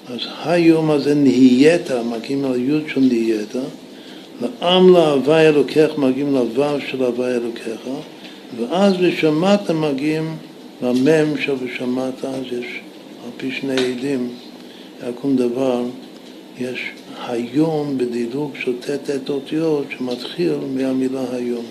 [0.07, 3.55] אז היום הזה נהיית, מגיעים ליוד של נהיית,
[4.41, 7.81] לעם להווי אלוקיך מגיעים לוו של הווי אלוקיך,
[8.57, 10.35] ואז ושמעת מגיעים
[10.81, 12.65] למם של ושמעת, אז יש
[13.25, 14.29] על פי שני עדים,
[15.09, 15.83] יקום דבר,
[16.59, 16.91] יש
[17.27, 21.65] היום בדילוג של ט' אותיות שמתחיל מהמילה היום.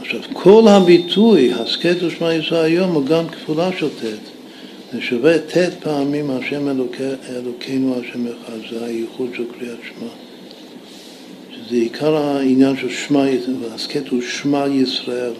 [0.00, 4.36] עכשיו, כל הביטוי, הסכת ושמע ישראל היום, הוא גם כפולה של ט'.
[4.92, 6.68] זה שווה ט' פעמים השם
[7.28, 10.25] אלוקינו השם אחד, זה הייחוד של קריאת שמע.
[11.66, 13.24] שזה עיקר העניין של שמע,
[13.74, 15.32] הסכת הוא שמע ישראל.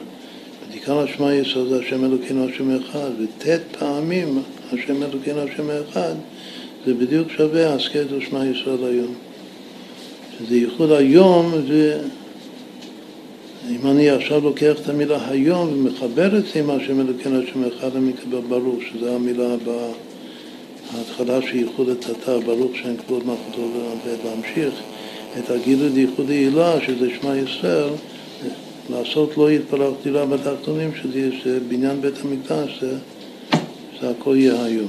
[0.72, 3.46] עיקר השמע ישראל זה השם אלוקינו השם אחד, וט'
[3.78, 4.42] פעמים
[4.72, 6.14] השם אלוקינו השם אחד,
[6.86, 9.14] זה בדיוק שווה הסכת ושמע ישראל היום.
[10.38, 11.52] שזה ייחוד היום,
[13.68, 17.96] ואם אני עכשיו לוקח את המילה היום ומחבר את זה עם השם אלוקינו השם אחד,
[17.96, 19.90] אני מקבל ברוך, שזו המילה הבאה,
[20.96, 23.68] ההתחלה של ייחוד התתא, ברוך שם כבוד מלכותו
[24.04, 24.74] ולהמשיך
[25.38, 27.88] את הגילוי דייחוד הילה, שזה שמע ישראל,
[28.90, 32.96] לעשות לא יתפרח דירה בתחתונים, שזה בניין בית המקדש, זה,
[34.00, 34.88] זה הכל יהיה היום.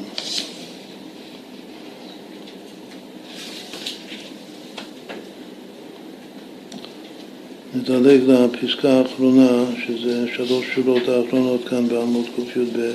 [7.75, 12.91] נדלג לפסקה האחרונה, שזה שלוש שורות האחרונות כאן בעמוד קי"ב.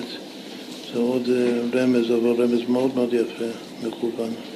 [0.93, 3.45] זה עוד אה, רמז, אבל רמז מאוד מאוד יפה,
[3.83, 4.52] מכוון.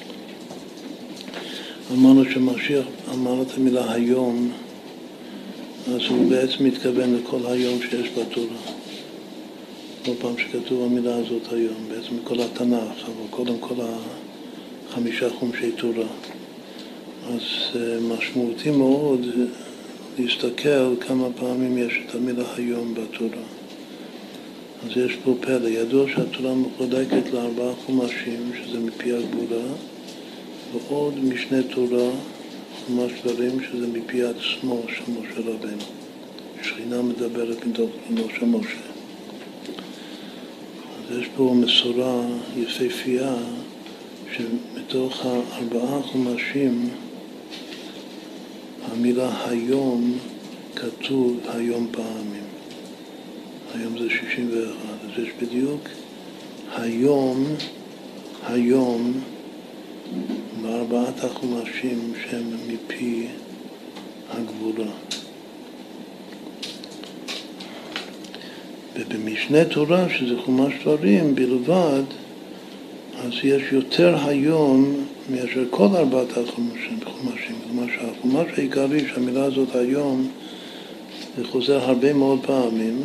[1.93, 2.85] אמרנו שמשיח
[3.15, 4.53] אמר את המילה היום,
[5.89, 8.57] אז הוא בעצם מתכוון לכל היום שיש בתורה.
[10.05, 13.75] כל פעם שכתוב המילה הזאת היום, בעצם כל התנ"ך, אבל קודם כל
[14.89, 16.07] החמישה חומשי תורה.
[17.29, 17.41] אז
[17.77, 19.27] אה, משמעותי מאוד
[20.19, 23.43] להסתכל כמה פעמים יש את המילה היום בתורה.
[24.85, 25.69] אז יש פה פלא.
[25.69, 29.65] ידוע שהתורה מחודקת לארבעה חומשים, שזה מפי הגבולה,
[30.73, 32.11] ועוד משנה תורה,
[32.87, 35.83] חומש דברים, שזה מפי עצמו של משה רבנו.
[36.63, 38.87] שכינה מדברת מתוך פנינו של משה.
[40.99, 42.21] אז יש פה מסורה
[42.57, 43.35] יפהפייה
[44.37, 46.89] שמתוך הארבעה חומשים
[48.93, 50.19] המילה היום
[50.77, 52.45] כתוב היום פעמים.
[53.75, 54.75] היום זה 61,
[55.05, 55.81] אז יש בדיוק
[56.77, 57.45] היום,
[58.47, 59.21] היום,
[60.63, 63.27] בארבעת החומשים שהם מפי
[64.31, 64.93] הגבולה.
[68.95, 72.03] ובמשנה תורה, שזה חומש דברים בלבד,
[73.25, 76.99] אז יש יותר היום מאשר כל ארבעת החומשים.
[77.01, 80.29] כלומר שהחומש העיקרי, שהמילה הזאת היום,
[81.37, 83.01] זה חוזר הרבה מאוד פעמים,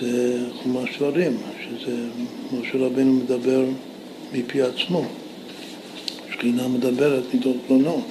[0.00, 1.96] זה חומש דברים, שזה
[2.52, 3.64] משה רבנו מדבר
[4.32, 5.04] מפי עצמו.
[6.34, 8.02] שכינה מדברת מתוך קרונו.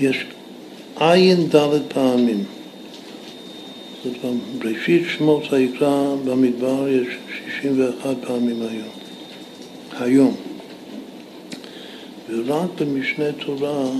[0.00, 0.24] יש
[0.96, 2.44] עין ד' פעמים.
[4.58, 7.06] בראשית שמות ויקרא במדבר יש
[7.58, 8.88] 61 פעמים היום.
[9.98, 10.36] היום.
[12.28, 13.90] ורק במשנה תורה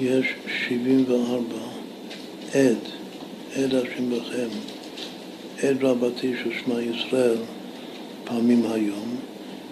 [0.00, 0.26] יש
[0.68, 1.44] 74.
[2.54, 2.76] עד,
[3.56, 4.48] עד השם בכם,
[5.62, 7.38] עד רבתי של שמע ישראל
[8.24, 9.16] פעמים היום,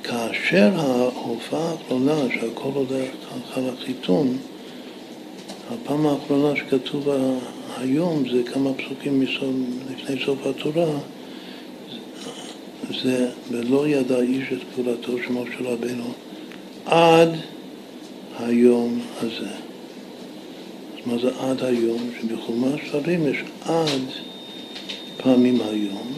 [0.05, 3.09] כאשר ההופעה האחרונה שהכל הולך
[3.57, 4.37] על החיתון,
[5.71, 7.09] הפעם האחרונה שכתוב
[7.77, 9.55] היום זה כמה פסוקים מסוף,
[9.91, 10.99] לפני סוף התורה,
[13.03, 16.13] זה ולא ידע איש את פעולתו של משה רבנו
[16.87, 17.37] עד
[18.39, 19.51] היום הזה.
[20.95, 22.11] אז מה זה עד היום?
[22.21, 24.03] שבחומש שרים יש עד
[25.17, 26.14] פעמים היום,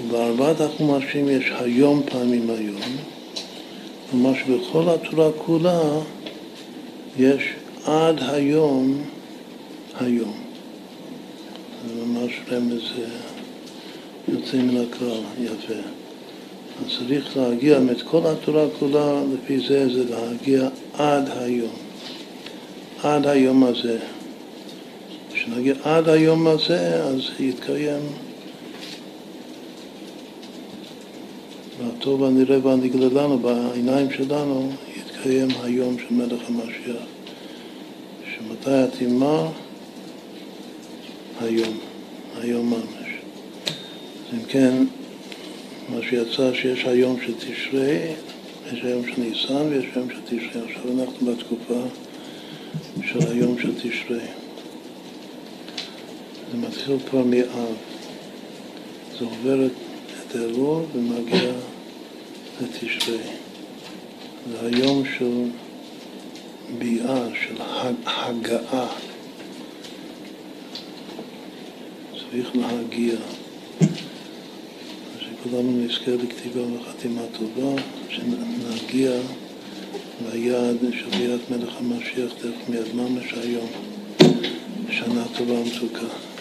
[0.00, 2.80] ובארבעת החומשים יש היום פעמים היום,
[4.10, 5.80] כלומר שבכל התורה כולה
[7.18, 7.42] יש
[7.84, 9.02] עד היום
[10.00, 10.34] היום.
[11.86, 12.82] זה ממש רמז
[14.28, 15.80] יוצא מן הכלל, יפה.
[16.80, 21.74] אז צריך להגיע, את כל התורה כולה, לפי זה, זה להגיע עד היום.
[23.02, 23.98] עד היום הזה.
[25.32, 28.00] כשנגיע עד היום הזה, אז יתקיים
[31.84, 37.06] והטוב והנראה והנגלה לנו, בעיניים שלנו, יתקיים היום של מלך המשיח.
[38.36, 39.48] שמתי התימה?
[41.40, 41.78] היום,
[42.40, 43.08] היום ממש.
[44.28, 44.84] אז אם כן,
[45.88, 47.98] מה שיצא שיש היום של תשרי,
[48.72, 50.62] יש היום של ניסן ויש היום של תשרי.
[50.68, 51.82] עכשיו אנחנו בתקופה
[53.04, 54.26] של היום של תשרי.
[56.52, 57.74] זה מתחיל כבר מאב.
[59.18, 61.52] זה עובר את אלול ומגיע
[62.60, 63.18] לתשרי.
[64.50, 65.44] זה היום של
[66.78, 67.54] ביאה, של
[68.06, 68.86] הגעה.
[72.12, 73.14] צריך להגיע.
[75.20, 79.12] שכולנו נזכה לכתיבה וחתימה טובה, שנגיע
[80.32, 83.68] ליעד של ביאת מלך המשיח דרך מיד ממש היום.
[84.90, 86.31] שנה טובה ומתוקה.